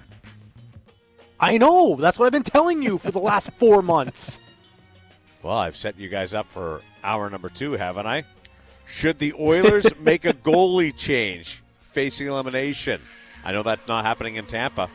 I 1.39 1.59
know. 1.59 1.97
That's 1.97 2.19
what 2.19 2.25
I've 2.25 2.33
been 2.33 2.45
telling 2.45 2.83
you 2.83 2.97
for 2.97 3.11
the 3.11 3.19
last 3.21 3.51
four 3.59 3.83
months. 3.83 4.41
Well, 5.43 5.59
I've 5.59 5.77
set 5.77 5.99
you 5.99 6.09
guys 6.09 6.33
up 6.33 6.47
for 6.51 6.81
hour 7.05 7.29
number 7.29 7.51
two, 7.51 7.73
haven't 7.73 8.07
I? 8.07 8.25
Should 8.87 9.19
the 9.19 9.35
Oilers 9.39 9.87
make 10.01 10.25
a 10.25 10.33
goalie 10.33 10.97
change 10.97 11.63
facing 11.97 12.27
elimination? 12.27 13.01
I 13.43 13.53
know 13.53 13.63
that's 13.63 13.89
not 13.89 14.05
happening 14.05 14.37
in 14.37 14.45
Tampa. 14.45 14.91